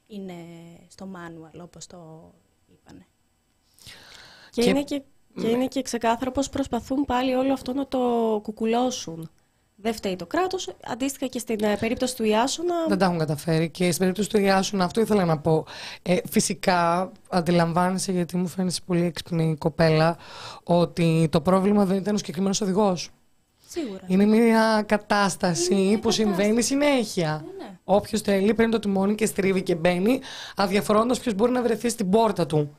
είναι 0.07 0.35
στο 0.89 1.09
manual 1.17 1.61
όπως 1.63 1.87
το 1.87 2.33
είπανε. 2.73 3.07
Και, 4.51 4.63
και- 4.63 4.69
είναι 4.69 4.85
και, 4.85 5.03
και 5.41 5.47
είναι 5.47 5.67
και 5.67 5.83
ξεκάθαρο 5.83 6.31
πώς 6.31 6.49
προσπαθούν 6.49 7.05
πάλι 7.05 7.35
όλο 7.35 7.53
αυτό 7.53 7.73
να 7.73 7.87
το 7.87 7.99
κουκουλώσουν. 8.43 9.31
Δεν 9.83 9.95
φταίει 9.95 10.17
το 10.17 10.27
κράτος, 10.27 10.71
αντίστοιχα 10.85 11.27
και 11.27 11.39
στην 11.39 11.65
ε, 11.65 11.77
περίπτωση 11.77 12.17
του 12.17 12.25
Ιάσονα. 12.25 12.75
Δεν 12.89 12.99
τα 12.99 13.05
έχουν 13.05 13.19
καταφέρει 13.19 13.71
και 13.71 13.85
στην 13.85 13.99
περίπτωση 13.99 14.29
του 14.29 14.39
Ιάσουνα 14.41 14.85
αυτό 14.85 15.01
ήθελα 15.01 15.25
να 15.25 15.39
πω. 15.39 15.65
Ε, 16.03 16.17
φυσικά 16.31 17.13
αντιλαμβάνεσαι 17.29 18.13
γιατί 18.13 18.37
μου 18.37 18.47
φαίνεσαι 18.47 18.81
πολύ 18.87 19.05
έξυπνη 19.05 19.57
κοπέλα 19.59 20.17
ότι 20.63 21.29
το 21.31 21.41
πρόβλημα 21.41 21.85
δεν 21.85 21.97
ήταν 21.97 22.15
ο 22.15 22.19
συγκεκριμένος 22.19 22.61
οδηγός. 22.61 23.11
Σίγουρα. 23.69 24.01
Είναι 24.07 24.25
μια 24.25 24.85
κατάσταση 24.87 25.73
Είναι 25.75 25.83
μια 25.83 25.99
που 25.99 26.11
συμβαίνει 26.11 26.63
συνέχεια. 26.63 27.45
Ναι, 27.45 27.65
ναι. 27.65 27.79
Όποιος 27.85 28.21
θέλει 28.21 28.55
παίρνει 28.55 28.73
το 28.73 28.79
τιμόνι 28.79 29.15
και 29.15 29.27
στρίβει 29.27 29.63
και 29.63 29.75
μπαίνει, 29.75 30.21
αδιαφορώντας 30.57 31.21
ποιος 31.21 31.35
μπορεί 31.35 31.53
να 31.53 31.63
βρεθεί 31.63 31.89
στην 31.89 32.11
πόρτα 32.11 32.47
του. 32.47 32.77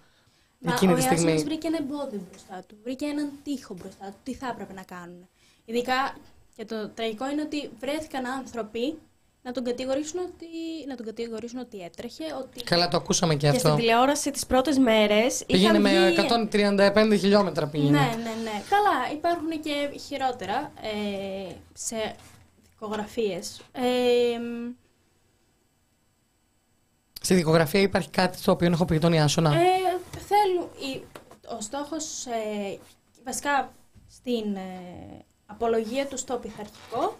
Μα 0.61 0.73
εκείνη 0.73 0.91
ο 0.91 0.95
τη 0.95 1.01
Ιάσονας 1.01 1.19
στιγμή. 1.21 1.43
βρήκε 1.43 1.67
ένα 1.67 1.77
εμπόδιο 1.77 2.21
μπροστά 2.29 2.63
του. 2.67 2.75
Βρήκε 2.83 3.05
έναν 3.05 3.31
τοίχο 3.43 3.73
μπροστά 3.73 4.05
του. 4.05 4.15
Τι 4.23 4.33
θα 4.33 4.47
έπρεπε 4.47 4.73
να 4.73 4.83
κάνουν. 4.83 5.27
Ειδικά 5.65 6.15
και 6.55 6.65
το 6.65 6.89
τραγικό 6.89 7.29
είναι 7.29 7.41
ότι 7.41 7.69
βρέθηκαν 7.79 8.25
άνθρωποι 8.25 8.97
να 9.43 9.51
τον 9.51 9.63
κατηγορήσουν 9.63 10.19
ότι, 10.19 10.45
να 10.87 10.95
τον 10.95 11.05
κατηγορήσουν 11.05 11.59
ότι 11.59 11.79
έτρεχε, 11.81 12.23
ότι 12.39 12.63
Καλά, 12.63 12.87
το 12.87 12.97
ακούσαμε 12.97 13.35
και 13.35 13.49
Και 13.49 13.57
στην 13.57 13.69
αυτό. 13.69 13.79
τηλεόραση 13.79 14.31
τις 14.31 14.45
πρώτες 14.45 14.77
μέρες 14.77 15.43
Πήγαινε 15.45 15.77
είχαν 15.77 15.81
με 15.81 16.09
βγει... 16.09 17.07
135 17.13 17.17
χιλιόμετρα 17.19 17.67
πήγαινε. 17.67 17.89
Ναι, 17.99 18.05
ναι, 18.05 18.33
ναι. 18.43 18.61
Καλά, 18.69 19.11
υπάρχουν 19.13 19.49
και 19.61 19.99
χειρότερα 20.07 20.71
ε, 20.81 21.51
σε 21.73 22.15
δικογραφίες. 22.71 23.61
Ε, 23.71 23.81
μ, 24.39 24.71
Στη 27.23 27.33
δικογραφία 27.33 27.81
υπάρχει 27.81 28.09
κάτι 28.09 28.37
στο 28.37 28.51
οποίο 28.51 28.67
έχω 28.71 28.85
πει 28.85 28.99
τον 28.99 29.13
Ιάσονα; 29.13 29.53
Ε, 29.53 29.59
θέλουν, 30.31 30.69
η- 30.93 31.03
ο 31.57 31.61
στόχος, 31.61 32.25
ε, 32.25 32.79
βασικά 33.25 33.73
στην 34.09 34.55
ε, 34.55 35.25
απολογία 35.45 36.07
του 36.07 36.17
στο 36.17 36.37
πειθαρχικό 36.37 37.15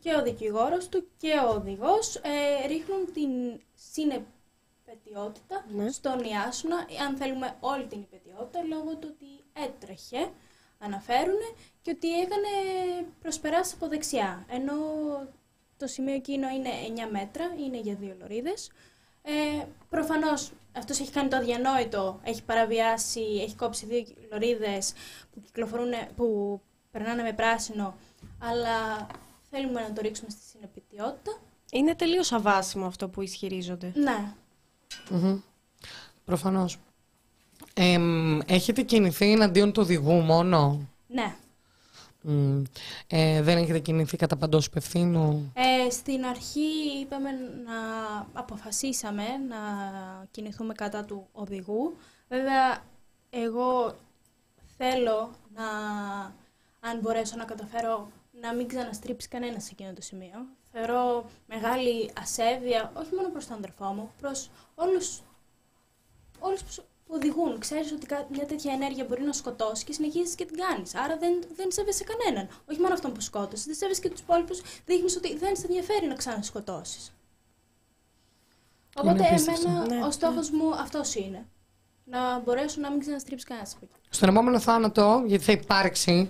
και 0.00 0.14
ο 0.14 0.22
δικηγόρος 0.22 0.88
του 0.88 1.06
και 1.16 1.32
ο 1.46 1.48
οδηγός 1.54 2.16
ε, 2.16 2.66
ρίχνουν 2.66 3.12
την 3.12 3.30
συνεπετιότητα 3.74 5.64
Ναι. 5.68 5.90
στον 5.90 6.18
Ιάσουνα, 6.20 6.76
αν 7.06 7.16
θέλουμε 7.16 7.56
όλη 7.60 7.86
την 7.86 8.00
υπετιότητα, 8.00 8.62
λόγω 8.62 8.96
του 8.96 9.08
ότι 9.14 9.26
έτρεχε, 9.66 10.30
αναφέρουν, 10.78 11.38
και 11.82 11.90
ότι 11.90 12.20
έκανε 12.20 12.48
προσπεράσεις 13.20 13.74
από 13.74 13.88
δεξιά. 13.88 14.44
Ενώ 14.48 14.74
το 15.76 15.86
σημείο 15.86 16.14
εκείνο 16.14 16.48
είναι 16.48 16.70
9 17.06 17.08
μέτρα, 17.10 17.44
είναι 17.64 17.78
για 17.80 17.94
δύο 17.94 18.16
λωρίδες. 18.20 18.70
Ε, 19.22 19.64
προφανώς 19.90 20.52
αυτός 20.76 21.00
έχει 21.00 21.10
κάνει 21.10 21.28
το 21.28 21.36
αδιανόητο, 21.36 22.20
έχει 22.22 22.42
παραβιάσει, 22.42 23.20
έχει 23.20 23.54
κόψει 23.56 23.86
δύο 23.86 24.04
λωρίδες 24.30 24.92
που 25.32 25.40
κυκλοφορούν, 25.40 25.90
που 26.16 26.60
περνάνε 26.90 27.22
με 27.22 27.32
πράσινο, 27.32 27.94
αλλά 28.38 29.06
θέλουμε 29.50 29.80
να 29.80 29.92
το 29.92 30.00
ρίξουμε 30.00 30.30
στη 30.30 30.40
συνεπιτιότητα. 30.50 31.38
Είναι 31.72 31.94
τελείως 31.94 32.32
αβάσιμο 32.32 32.86
αυτό 32.86 33.08
που 33.08 33.22
ισχυρίζονται. 33.22 33.92
Ναι. 33.94 34.32
Μμμ. 35.10 35.40
Προφανώς. 36.24 36.78
Εμ, 37.74 38.40
έχετε 38.46 38.82
κινηθεί 38.82 39.32
εναντίον 39.32 39.72
του 39.72 39.82
οδηγού 39.82 40.12
μόνο; 40.12 40.88
Ναι. 41.06 41.36
Μμ. 42.26 42.62
Ε, 43.06 43.42
δεν 43.42 43.56
έχετε 43.58 43.78
κινηθεί 43.78 44.16
κατά 44.16 44.36
παντός 44.36 44.66
υπευθύνου. 44.66 45.52
Ε, 45.54 45.90
στην 45.90 46.24
αρχή 46.24 46.98
είπαμε 47.00 47.30
να 47.64 47.78
αποφασίσαμε 48.32 49.22
να 49.48 49.56
κινηθούμε 50.30 50.74
κατά 50.74 51.04
του 51.04 51.26
οδηγού. 51.32 51.96
Βέβαια, 52.28 52.82
εγώ 53.30 53.94
θέλω 54.76 55.30
να, 55.54 55.64
αν 56.80 56.98
μπορέσω 57.00 57.36
να 57.36 57.44
καταφέρω, 57.44 58.08
να 58.40 58.54
μην 58.54 58.68
ξαναστρίψει 58.68 59.28
κανένα 59.28 59.60
σε 59.60 59.68
εκείνο 59.72 59.92
το 59.92 60.02
σημείο. 60.02 60.46
Θεωρώ 60.72 61.24
μεγάλη 61.46 62.10
ασέβεια, 62.20 62.92
όχι 62.96 63.14
μόνο 63.14 63.28
προς 63.28 63.46
τον 63.46 63.56
αδερφό 63.56 63.84
μου, 63.84 64.10
προς 64.20 64.50
όλους, 64.74 65.20
όλους 66.38 66.62
που 67.06 67.14
σου- 67.14 67.30
που 67.30 67.38
οδηγούν. 67.40 67.58
Ξέρεις 67.60 67.92
ότι 67.92 68.06
κα- 68.06 68.26
μια 68.30 68.46
τέτοια 68.46 68.72
ενέργεια 68.72 69.04
μπορεί 69.04 69.22
να 69.22 69.32
σκοτώσει 69.32 69.84
και 69.84 69.92
συνεχίζεις 69.92 70.34
και 70.34 70.44
την 70.44 70.56
κάνεις. 70.56 70.94
Άρα 70.94 71.16
δεν, 71.16 71.42
δεν 71.56 71.72
σέβεσαι 71.72 72.04
κανέναν. 72.04 72.48
Όχι 72.70 72.80
μόνο 72.80 72.94
αυτόν 72.94 73.12
που 73.12 73.20
σκότωσες, 73.20 73.64
δεν 73.66 73.74
σέβεσαι 73.74 74.00
και 74.00 74.10
τους 74.10 74.20
υπόλοιπους. 74.20 74.60
Δείχνεις 74.86 75.16
ότι 75.16 75.36
δεν 75.36 75.56
σε 75.56 75.66
ενδιαφέρει 75.66 76.06
να 76.06 76.14
ξανασκοτώσεις. 76.14 77.12
Οπότε 78.96 79.26
απίστευτο. 79.26 79.68
εμένα 79.68 79.86
Ναι, 79.94 80.04
ο 80.04 80.10
στόχος 80.10 80.50
μου 80.50 80.74
αυτός 80.74 81.14
είναι. 81.14 81.46
Να 82.04 82.38
μπορέσω 82.38 82.80
να 82.80 82.90
μην 82.90 83.00
ξαναστρίψει 83.00 83.46
κανένας 83.46 83.74
από 83.74 83.84
εκεί. 83.90 84.00
Στον 84.10 84.28
επόμενο 84.28 84.60
θάνατο, 84.60 85.22
γιατί 85.26 85.44
θα 85.44 85.52
υπάρξει, 85.52 86.28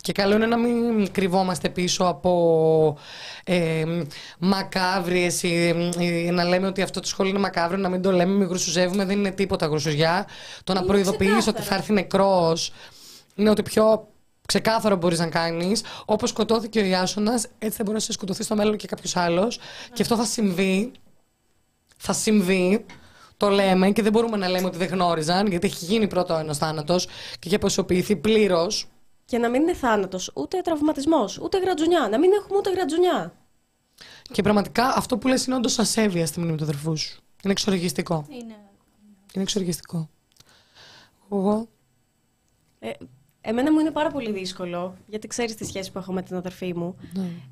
και 0.00 0.12
καλό 0.12 0.34
είναι 0.34 0.46
να 0.46 0.56
μην 0.56 1.12
κρυβόμαστε 1.12 1.68
πίσω 1.68 2.04
από 2.04 2.98
ε, 3.44 3.84
μακάβριες 4.38 5.42
ή, 5.42 5.74
ή 5.98 6.30
να 6.30 6.44
λέμε 6.44 6.66
ότι 6.66 6.82
αυτό 6.82 7.00
το 7.00 7.06
σχόλιο 7.06 7.30
είναι 7.30 7.40
μακάβριο, 7.40 7.78
να 7.82 7.88
μην 7.88 8.02
το 8.02 8.12
λέμε, 8.12 8.32
μην 8.32 8.48
γρουσουζεύουμε, 8.48 9.04
δεν 9.04 9.18
είναι 9.18 9.30
τίποτα 9.30 9.66
γρουσουζιά. 9.66 10.26
Το 10.64 10.72
να 10.72 10.78
Είναι 10.78 10.88
προειδοποιείς 10.88 11.30
ότι 11.30 11.38
ξεκάθαρο. 11.40 11.64
θα 11.68 11.74
έρθει 11.74 11.92
νεκρός 11.92 12.72
είναι 13.34 13.50
ότι 13.50 13.62
πιο 13.62 14.08
ξεκάθαρο 14.46 14.96
μπορείς 14.96 15.18
να 15.18 15.26
κάνεις. 15.26 15.82
Όπως 16.04 16.30
σκοτώθηκε 16.30 16.80
ο 16.80 16.84
Ιάσονας, 16.84 17.46
έτσι 17.58 17.76
θα 17.76 17.82
μπορέσει 17.84 18.06
να 18.08 18.14
σκοτωθεί 18.14 18.42
στο 18.42 18.54
μέλλον 18.54 18.76
και 18.76 18.86
κάποιος 18.86 19.16
άλλος. 19.16 19.58
Και 19.92 20.02
αυτό 20.02 20.16
θα 20.16 20.24
συμβεί 20.24 20.92
θα 21.96 22.12
συμβεί. 22.12 22.84
Το 23.36 23.48
λέμε 23.48 23.90
και 23.90 24.02
δεν 24.02 24.12
μπορούμε 24.12 24.36
να 24.36 24.48
λέμε 24.48 24.66
ότι 24.66 24.76
δεν 24.76 24.88
γνώριζαν, 24.88 25.46
γιατί 25.46 25.66
έχει 25.66 25.84
γίνει 25.84 26.06
πρώτο 26.06 26.34
ένας 26.34 26.58
θάνατος 26.58 27.04
και 27.06 27.46
έχει 27.46 27.54
αποσιοποιηθεί 27.54 28.16
πλήρως. 28.16 28.86
Και 29.26 29.38
να 29.38 29.48
μην 29.48 29.62
είναι 29.62 29.74
θάνατος, 29.74 30.30
ούτε 30.34 30.60
τραυματισμός, 30.60 31.38
ούτε 31.38 31.58
γρατζουνιά. 31.58 32.08
Να 32.08 32.18
μην 32.18 32.32
έχουμε 32.32 32.58
ούτε 32.58 32.70
γρατζουνιά. 32.70 33.34
Και 34.22 34.42
πραγματικά 34.42 34.88
αυτό 34.88 35.18
που 35.18 35.28
λες 35.28 35.46
είναι 35.46 35.56
όντως 35.56 35.78
ασέβεια 35.78 36.26
στη 36.26 36.40
μνήμη 36.40 36.56
του 36.56 36.62
αδερφού 36.62 36.96
σου. 36.96 37.20
Είναι 37.42 37.52
εξοργιστικό. 37.52 38.26
Είναι... 38.28 38.56
Είναι 39.32 39.42
εξοργιστικό. 39.44 40.08
Εγώ. 41.32 41.68
Ε, 42.78 42.90
Εμένα 43.48 43.72
μου 43.72 43.78
είναι 43.78 43.90
πάρα 43.90 44.10
πολύ 44.10 44.30
δύσκολο, 44.32 44.96
γιατί 45.06 45.26
ξέρεις 45.26 45.54
τη 45.54 45.64
σχέση 45.64 45.92
που 45.92 45.98
έχω 45.98 46.12
με 46.12 46.22
την 46.22 46.36
αδερφή 46.36 46.74
μου. 46.76 46.96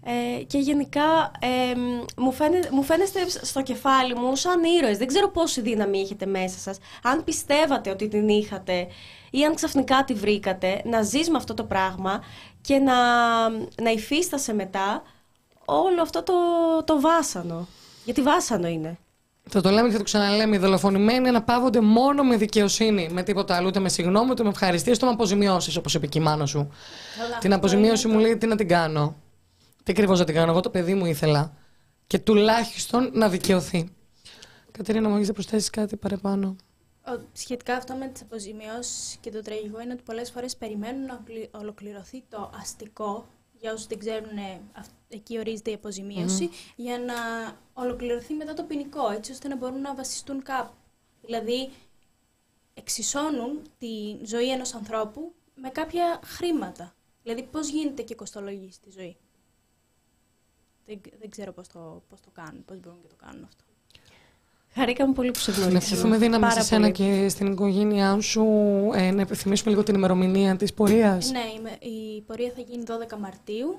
Ε, 0.04 0.42
και 0.42 0.58
γενικά 0.58 1.30
ε, 1.38 1.74
μ, 1.74 2.22
μου, 2.22 2.32
φαίνε, 2.32 2.68
μου 2.70 2.82
φαίνεστε 2.82 3.20
στο 3.28 3.62
κεφάλι 3.62 4.14
μου 4.14 4.36
σαν 4.36 4.62
ήρωες. 4.78 4.98
Δεν 4.98 5.06
ξέρω 5.06 5.30
πόση 5.30 5.60
δύναμη 5.60 6.00
έχετε 6.00 6.26
μέσα 6.26 6.58
σας. 6.58 6.78
Αν 7.02 7.24
πιστεύατε 7.24 7.90
ότι 7.90 8.08
την 8.08 8.28
είχατε 8.28 8.86
ή 9.30 9.44
αν 9.44 9.54
ξαφνικά 9.54 10.04
τη 10.04 10.14
βρήκατε, 10.14 10.82
να 10.84 11.02
ζεις 11.02 11.30
με 11.30 11.36
αυτό 11.36 11.54
το 11.54 11.64
πράγμα 11.64 12.22
και 12.60 12.78
να, 12.78 12.94
να 13.82 13.90
υφίστασαι 13.90 14.54
μετά 14.54 15.02
όλο 15.64 16.02
αυτό 16.02 16.22
το, 16.22 16.34
το 16.84 17.00
βάσανο. 17.00 17.66
Γιατί 18.04 18.22
βάσανο 18.22 18.68
είναι. 18.68 18.98
Θα 19.50 19.60
το 19.60 19.70
λέμε 19.70 19.86
και 19.86 19.92
θα 19.92 19.98
το 19.98 20.04
ξαναλέμε. 20.04 20.56
Οι 20.56 20.58
δολοφονημένοι 20.58 21.28
αναπαύονται 21.28 21.80
μόνο 21.80 22.22
με 22.22 22.36
δικαιοσύνη. 22.36 23.08
Με 23.12 23.22
τίποτα 23.22 23.56
άλλο. 23.56 23.66
Ούτε 23.68 23.78
με 23.80 23.88
συγγνώμη, 23.88 24.30
ούτε 24.30 24.42
με 24.42 24.48
ευχαριστίες, 24.48 24.96
ούτε 24.96 25.06
με 25.06 25.12
αποζημιώσεις, 25.12 25.76
όπως 25.76 25.94
είπε 25.94 26.06
και 26.06 26.18
η 26.18 26.22
μάνα 26.22 26.46
σου. 26.46 26.58
Καλά, 27.18 27.38
την 27.38 27.52
αυτό 27.52 27.66
αποζημίωση 27.66 28.06
είναι 28.06 28.16
μου 28.16 28.22
το- 28.22 28.26
λέει 28.26 28.36
τι 28.38 28.46
να 28.46 28.56
την 28.56 28.68
κάνω. 28.68 29.16
Τι 29.82 29.92
ακριβώς 29.92 30.18
να 30.18 30.24
την 30.24 30.34
κάνω; 30.34 30.50
Εγώ 30.50 30.60
το 30.60 30.70
παιδί 30.70 30.94
μου 30.94 31.06
ήθελα. 31.06 31.54
Και 32.06 32.18
τουλάχιστον 32.18 33.10
να 33.12 33.28
δικαιωθεί. 33.28 33.88
Κατερίνα, 34.70 35.08
μου 35.08 35.14
έχεις 35.16 35.26
να 35.28 35.32
προσθέσεις 35.34 35.70
κάτι 35.70 35.96
παραπάνω. 35.96 36.56
Ο- 37.06 37.20
Σχετικά 37.32 37.74
αυτό 37.76 37.94
με 37.94 38.06
τις 38.06 38.22
αποζημιώσεις 38.22 39.16
και 39.20 39.30
το 39.30 39.42
τραγικό 39.42 39.80
είναι 39.80 39.92
ότι 39.92 40.02
πολλές 40.02 40.30
φορές 40.30 40.56
περιμένουν 40.56 41.04
να 41.06 41.12
ολοκλη- 41.14 41.48
ολοκληρωθεί 41.60 42.22
το 42.28 42.50
αστικό, 42.60 43.26
για 43.64 43.72
όσους 43.72 43.86
δεν 43.86 43.98
ξέρουν, 43.98 44.36
ε, 44.36 44.60
αυ- 44.72 44.90
εκεί 45.08 45.38
ορίζεται 45.38 45.70
η 45.70 45.74
αποζημίωση, 45.74 46.50
για 46.76 46.98
να 46.98 47.14
ολοκληρωθεί 47.72 48.34
μετά 48.34 48.54
το 48.54 48.62
ποινικό, 48.64 49.10
έτσι 49.10 49.32
ώστε 49.32 49.48
να 49.48 49.56
μπορούν 49.56 49.80
να 49.80 49.94
βασιστούν 49.94 50.42
κάπου. 50.42 50.74
Δηλαδή, 51.22 51.70
εξισώνουν 52.74 53.62
τη 53.78 54.16
ζωή 54.24 54.50
ενός 54.50 54.74
ανθρώπου 54.74 55.34
με 55.54 55.68
κάποια 55.68 56.20
χρήματα. 56.24 56.94
Δηλαδή, 57.22 57.42
πώς 57.42 57.68
γίνεται 57.68 58.02
και 58.02 58.14
κοστολογεί 58.14 58.70
στη 58.72 58.90
ζωή. 58.90 59.16
Δεν, 60.86 61.00
δεν 61.18 61.30
ξέρω 61.30 61.52
πώς 61.52 61.68
το, 61.68 62.02
πώς 62.08 62.20
το 62.20 62.30
κάνουν, 62.30 62.64
πώς 62.64 62.80
μπορούν 62.80 63.00
και 63.00 63.08
το 63.08 63.16
κάνουν 63.16 63.44
αυτό. 63.44 63.63
Χαρήκαμε 64.74 65.12
πολύ 65.12 65.30
που 65.30 65.38
σε 65.38 65.50
Να 65.50 65.56
γνωρίσαμε. 65.56 65.78
ευχηθούμε 65.84 66.16
δύναμη 66.16 66.42
Πάρα 66.42 66.54
σε 66.60 66.66
σένα 66.66 66.90
πολύ. 66.90 66.92
και 66.92 67.28
στην 67.28 67.52
οικογένειά 67.52 68.20
σου. 68.20 68.44
Ε, 68.94 69.10
να 69.10 69.20
επιθυμίσουμε 69.20 69.70
λίγο 69.70 69.82
την 69.82 69.94
ημερομηνία 69.94 70.56
της 70.56 70.74
πορείας. 70.74 71.30
Ναι, 71.30 71.38
η, 71.80 71.88
η 72.16 72.20
πορεία 72.26 72.52
θα 72.56 72.60
γίνει 72.60 72.82
12 72.86 73.18
Μαρτίου. 73.18 73.78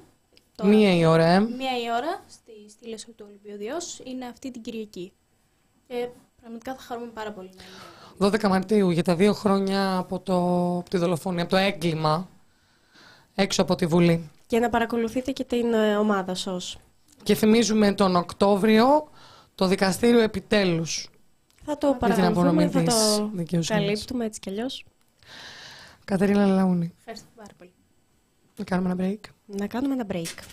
Το- 0.56 0.66
Μία 0.66 0.96
η 0.98 1.06
ώρα, 1.06 1.26
ε. 1.26 1.40
Μία 1.40 1.72
η 1.84 1.92
ώρα 1.98 2.24
στη 2.30 2.52
στήλη 2.70 2.96
του 3.16 3.26
Ολυμπιοδιός 3.30 4.00
είναι 4.04 4.26
αυτή 4.26 4.52
την 4.52 4.62
Κυριακή. 4.62 5.12
Και 5.88 6.08
πραγματικά 6.42 6.74
θα 6.76 6.82
χαρούμε 6.82 7.08
πάρα 7.14 7.32
πολύ 7.32 7.50
να 7.56 7.64
είναι. 7.64 8.38
12 8.38 8.50
Μαρτίου 8.50 8.90
για 8.90 9.04
τα 9.04 9.16
δύο 9.16 9.34
χρόνια 9.34 9.98
από, 9.98 10.20
το, 10.20 10.36
από 10.78 10.90
τη 10.90 10.98
δολοφονία, 10.98 11.42
από 11.42 11.52
το 11.52 11.58
έγκλημα 11.58 12.30
έξω 13.36 13.62
από 13.62 13.76
τη 13.76 13.86
Βουλή. 13.86 14.30
Και 14.48 14.60
να 14.60 14.70
παρακολουθείτε 14.70 15.32
και 15.32 15.44
την 15.44 15.74
ε, 15.74 15.96
ομάδα 15.98 16.36
ΣΟΣ. 16.36 16.78
Και 17.24 17.36
θυμίζουμε 17.36 17.94
τον 17.94 18.16
Οκτώβριο 18.16 19.08
το 19.56 19.68
δικαστήριο 19.68 20.20
επιτέλους. 20.20 21.10
Θα 21.66 21.78
το 21.78 21.90
την 21.90 22.00
παρακολουθούμε, 22.00 22.28
απονομή 22.42 22.70
θα 22.70 22.84
της 22.84 22.96
το 22.96 23.30
δικαιοσύνης. 23.34 23.68
καλύπτουμε 23.86 24.26
έτσι 24.26 24.40
κι 24.40 24.50
αλλιώς. 24.50 24.86
Κατερίνα 26.06 26.46
Λαούνη. 26.46 26.94
Ευχαριστώ 26.98 27.28
πάρα 27.36 27.54
πολύ. 27.58 27.72
Να 28.58 28.64
κάνουμε 28.64 28.92
ένα 28.92 29.04
break. 29.04 29.30
Να 29.46 29.68
κάνουμε 29.68 29.94
ένα 29.94 30.06
break. 30.12 30.44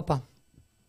Όπα. 0.00 0.22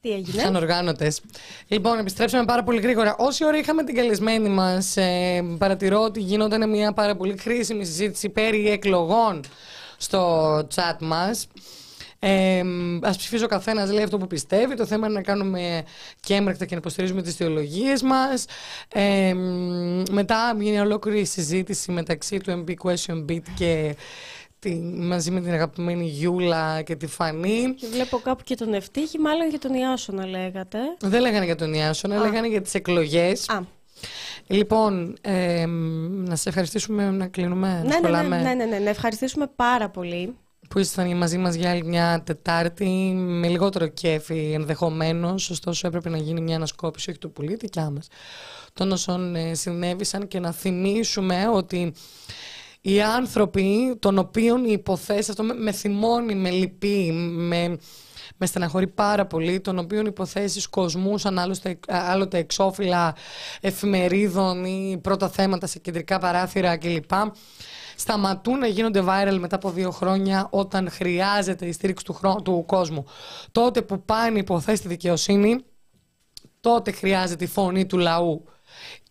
Τι 0.01 0.11
έγινε; 0.11 0.41
Σαν 0.41 0.55
οργάνωτες. 0.55 1.21
Λοιπόν, 1.67 1.99
επιστρέψαμε 1.99 2.45
πάρα 2.45 2.63
πολύ 2.63 2.79
γρήγορα. 2.79 3.15
Όση 3.17 3.45
ώρα 3.45 3.57
είχαμε 3.57 3.83
την 3.83 3.95
καλεσμένη 3.95 4.49
μας, 4.49 4.97
ε, 4.97 5.43
παρατηρώ 5.57 6.01
ότι 6.01 6.19
γινόταν 6.19 6.69
μια 6.69 6.93
πάρα 6.93 7.15
πολύ 7.15 7.37
χρήσιμη 7.37 7.85
συζήτηση 7.85 8.29
περί 8.29 8.69
εκλογών 8.69 9.41
στο 9.97 10.57
chat 10.75 10.97
μας. 10.99 11.47
Ε, 12.19 12.63
ας 13.01 13.17
ψηφίσει 13.17 13.43
ο 13.43 13.47
καθένας 13.47 13.91
λέει 13.91 14.03
αυτό 14.03 14.17
που 14.17 14.27
πιστεύει 14.27 14.75
το 14.75 14.85
θέμα 14.85 15.07
είναι 15.07 15.15
να 15.15 15.21
κάνουμε 15.21 15.83
και 16.19 16.35
έμπρακτα 16.35 16.65
και 16.65 16.73
να 16.73 16.79
υποστηρίζουμε 16.79 17.21
τις 17.21 17.35
θεολογίες 17.35 18.01
μας 18.01 18.45
ε, 18.93 19.33
μετά 20.11 20.57
γίνει 20.59 20.79
ολόκληρη 20.79 21.25
συζήτηση 21.25 21.91
μεταξύ 21.91 22.37
του 22.37 22.63
MB 22.65 22.73
Question 22.83 23.25
Beat 23.29 23.43
και 23.55 23.95
τη, 24.61 24.75
μαζί 24.81 25.31
με 25.31 25.41
την 25.41 25.51
αγαπημένη 25.51 26.05
Γιούλα 26.05 26.81
και 26.81 26.95
τη 26.95 27.07
Φανή 27.07 27.73
Και 27.77 27.87
βλέπω 27.91 28.17
κάπου 28.17 28.43
και 28.43 28.55
τον 28.55 28.73
Ευτύχη, 28.73 29.19
μάλλον 29.19 29.49
για 29.49 29.59
τον 29.59 29.73
Ιάσονα 29.73 30.25
λέγατε. 30.25 30.77
δεν 30.99 31.21
λέγανε 31.21 31.45
για 31.45 31.55
τον 31.55 31.73
Ιάσονα, 31.73 32.15
Α. 32.15 32.19
λέγανε 32.19 32.47
για 32.47 32.61
τις 32.61 32.73
εκλογές. 32.73 33.49
Α, 33.49 33.59
Λοιπόν, 34.47 35.17
ε, 35.21 35.65
να 36.05 36.35
σε 36.35 36.49
ευχαριστήσουμε 36.49 37.11
να 37.11 37.27
κλείνουμε, 37.27 37.67
να 37.67 37.73
ναι, 37.73 37.81
ναι, 37.81 37.87
ναι, 37.87 37.93
σχολάμε, 37.93 38.41
ναι, 38.41 38.53
ναι, 38.53 38.65
ναι, 38.65 38.79
να 38.79 38.89
ευχαριστήσουμε 38.89 39.47
πάρα 39.55 39.89
πολύ. 39.89 40.35
που 40.69 40.79
ήσασταν 40.79 41.17
μαζί 41.17 41.37
μας 41.37 41.55
για 41.55 41.69
άλλη 41.69 41.83
μια 41.85 42.21
Τετάρτη 42.25 43.13
με 43.15 43.47
λιγότερο 43.47 43.87
κέφι 43.87 44.51
ενδεχομένως, 44.53 45.49
ωστόσο 45.49 45.87
έπρεπε 45.87 46.09
να 46.09 46.17
γίνει 46.17 46.41
μια 46.41 46.55
ανασκόπηση, 46.55 47.09
όχι 47.09 47.19
του 47.19 47.31
πολύ 47.31 47.55
δικιά 47.55 47.89
μας, 47.89 48.07
των 48.73 48.91
όσων 48.91 49.35
ε, 49.35 49.53
συνέβησαν 49.53 50.27
και 50.27 50.39
να 50.39 50.51
θυμίσουμε 50.51 51.47
ότι 51.53 51.93
οι 52.81 53.01
άνθρωποι 53.01 53.97
των 53.99 54.17
οποίων 54.17 54.65
οι 54.65 54.71
υποθέσεις, 54.71 55.29
αυτό 55.29 55.43
με, 55.43 55.53
με 55.53 55.71
θυμώνει, 55.71 56.35
με 56.35 56.49
λυπεί, 56.49 57.11
με, 57.11 57.77
με 58.37 58.45
στεναχωρεί 58.45 58.87
πάρα 58.87 59.25
πολύ, 59.25 59.59
των 59.59 59.79
οποίων 59.79 60.05
οι 60.05 60.09
υποθέσεις 60.11 60.67
κοσμούσαν 60.67 61.39
άλλωστε, 61.39 61.79
άλλοτε 61.87 62.37
εξώφυλλα 62.37 63.15
εφημερίδων 63.61 64.65
ή 64.65 64.99
πρώτα 65.01 65.29
θέματα 65.29 65.67
σε 65.67 65.79
κεντρικά 65.79 66.19
παράθυρα 66.19 66.77
κλπ. 66.77 67.11
Σταματούν 67.95 68.57
να 68.57 68.67
γίνονται 68.67 69.03
viral 69.07 69.37
μετά 69.39 69.55
από 69.55 69.71
δύο 69.71 69.91
χρόνια 69.91 70.47
όταν 70.51 70.89
χρειάζεται 70.89 71.65
η 71.65 71.71
στήριξη 71.71 72.05
του, 72.05 72.13
χρό- 72.13 72.41
του 72.41 72.63
κόσμου. 72.67 73.05
Τότε 73.51 73.81
που 73.81 74.01
πάνε 74.05 74.35
οι 74.37 74.39
υποθέσεις 74.39 74.79
στη 74.79 74.87
δικαιοσύνη, 74.87 75.63
τότε 76.61 76.91
χρειάζεται 76.91 77.43
η 77.43 77.47
φωνή 77.47 77.85
του 77.85 77.97
λαού. 77.97 78.43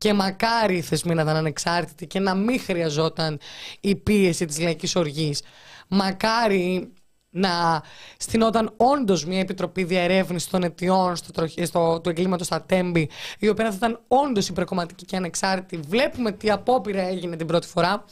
Και 0.01 0.13
μακάρι 0.15 0.77
οι 0.77 0.81
θεσμοί 0.81 1.15
να 1.15 1.23
ήταν 1.23 1.37
ανεξάρτητοι 1.37 2.07
και 2.07 2.21
να 2.21 2.35
μην 2.35 2.61
χρειαζόταν 2.61 3.39
η 3.81 3.97
πίεση 3.97 4.45
της 4.45 4.61
λαϊκής 4.61 4.97
οργής. 4.97 5.43
Μακάρι 5.89 6.93
να 7.31 7.83
στηνόταν 8.17 8.73
όντως 8.77 9.25
μια 9.25 9.39
επιτροπή 9.39 9.85
διερεύνησης 9.85 10.49
των 10.51 10.63
αιτιών 10.63 11.17
στο, 11.17 11.33
τροχ- 11.33 11.65
στο, 11.67 12.01
του 12.03 12.09
εγκλήματος 12.09 12.47
στα 12.47 12.63
Τέμπη, 12.63 13.11
η 13.39 13.49
οποία 13.49 13.71
θα 13.71 13.75
ήταν 13.77 14.01
όντως 14.09 14.49
υπερκομματική 14.49 15.05
και 15.05 15.17
ανεξάρτητη. 15.17 15.83
Βλέπουμε 15.89 16.33
τι 16.33 16.51
απόπειρα 16.51 17.03
έγινε 17.03 17.37
την 17.37 17.47
πρώτη 17.47 17.67
φορά. 17.67 18.05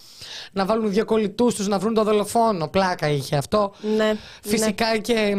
Να 0.52 0.64
βάλουν 0.64 0.90
δύο 0.90 1.04
κολλητού 1.04 1.46
τους 1.46 1.68
να 1.68 1.78
βρουν 1.78 1.94
τον 1.94 2.04
δολοφόνο. 2.04 2.68
Πλάκα 2.68 3.08
είχε 3.08 3.36
αυτό. 3.36 3.72
Ναι, 3.96 4.14
Φυσικά 4.42 4.98
και 4.98 5.36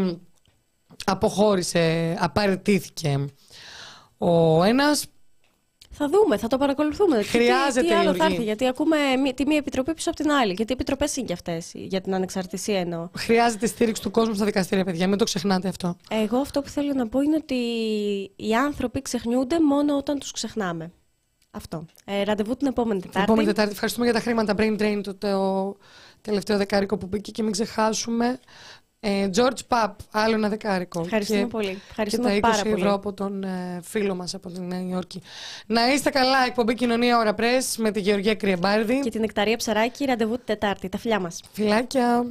αποχώρησε, 1.05 2.15
απαρτήθηκε 2.19 3.25
ο 4.17 4.63
ένας. 4.63 5.05
Θα 6.01 6.09
δούμε, 6.09 6.37
θα 6.37 6.47
το 6.47 6.57
παρακολουθούμε. 6.57 7.17
Τι- 7.17 7.23
Χρειάζεται 7.23 7.81
τι, 7.81 7.87
τι 7.87 7.93
άλλο 7.93 8.01
Γιώργη. 8.01 8.19
θα 8.19 8.25
έρθει, 8.25 8.43
γιατί 8.43 8.67
ακούμε 8.67 8.97
μη- 9.23 9.33
τη 9.33 9.45
μία 9.45 9.57
επιτροπή 9.57 9.93
πίσω 9.93 10.09
από 10.09 10.21
την 10.21 10.31
άλλη. 10.31 10.53
Γιατί 10.53 10.71
οι 10.71 10.75
επιτροπές 10.79 11.15
είναι 11.15 11.25
και 11.25 11.33
αυτές, 11.33 11.71
για 11.73 12.01
την 12.01 12.13
ανεξαρτησία 12.13 12.79
εννοώ. 12.79 13.09
Χρειάζεται 13.17 13.65
στήριξη 13.67 14.01
του 14.01 14.11
κόσμου 14.11 14.33
στα 14.33 14.45
δικαστήρια, 14.45 14.83
παιδιά. 14.85 15.07
Μην 15.07 15.17
το 15.17 15.23
ξεχνάτε 15.23 15.67
αυτό. 15.67 15.97
Εγώ 16.09 16.37
αυτό 16.37 16.61
που 16.61 16.69
θέλω 16.69 16.93
να 16.93 17.07
πω 17.07 17.21
είναι 17.21 17.35
ότι 17.35 17.55
οι 18.35 18.55
άνθρωποι 18.55 19.01
ξεχνιούνται 19.01 19.59
μόνο 19.61 19.97
όταν 19.97 20.19
τους 20.19 20.31
ξεχνάμε. 20.31 20.91
Αυτό. 21.51 21.85
Ε, 22.05 22.23
ραντεβού 22.23 22.55
την 22.55 22.67
επόμενη 22.67 22.99
Την 22.99 23.07
Τετάρτη. 23.09 23.31
επόμενη 23.31 23.47
Τετάρτη. 23.47 23.71
Ευχαριστούμε 23.71 24.05
για 24.05 24.13
τα 24.13 24.19
χρήματα. 24.21 24.53
Brain 24.57 24.81
Drain, 24.81 24.99
το, 25.03 25.15
το 25.15 25.77
τελευταίο 26.21 26.57
δεκάρικο 26.57 26.97
που 26.97 27.07
μπήκε 27.07 27.31
και 27.31 27.43
μην 27.43 27.51
ξεχάσουμε. 27.51 28.39
Ε, 29.01 29.29
George 29.35 29.59
Pap, 29.67 29.91
άλλο 30.11 30.35
ένα 30.35 30.49
δεκάρικο. 30.49 31.01
Ευχαριστούμε 31.01 31.39
και, 31.39 31.45
πολύ. 31.45 31.81
Ευχαριστούμε 31.89 32.33
και 32.33 32.39
τα 32.39 32.49
20 32.49 32.51
πάρα 32.51 32.63
πολύ. 32.63 32.73
ευρώ 32.73 32.93
από 32.93 33.13
τον 33.13 33.43
ε, 33.43 33.79
φίλο 33.83 34.15
μας 34.15 34.33
από 34.33 34.49
τη 34.49 34.61
Νέα 34.61 34.81
Υόρκη. 34.81 35.21
Να 35.65 35.93
είστε 35.93 36.09
καλά, 36.09 36.45
εκπομπή 36.45 36.73
Κοινωνία 36.73 37.17
Ωρα 37.17 37.35
Press 37.37 37.75
με 37.77 37.91
τη 37.91 37.99
Γεωργία 37.99 38.35
Κρυεμπάρδη. 38.35 38.99
Και 38.99 39.09
την 39.09 39.23
Εκταρία 39.23 39.57
Ψαράκη, 39.57 40.05
ραντεβού 40.05 40.35
την 40.35 40.45
Τετάρτη. 40.45 40.89
Τα 40.89 40.97
φιλιά 40.97 41.19
μας. 41.19 41.41
Φιλάκια. 41.51 42.25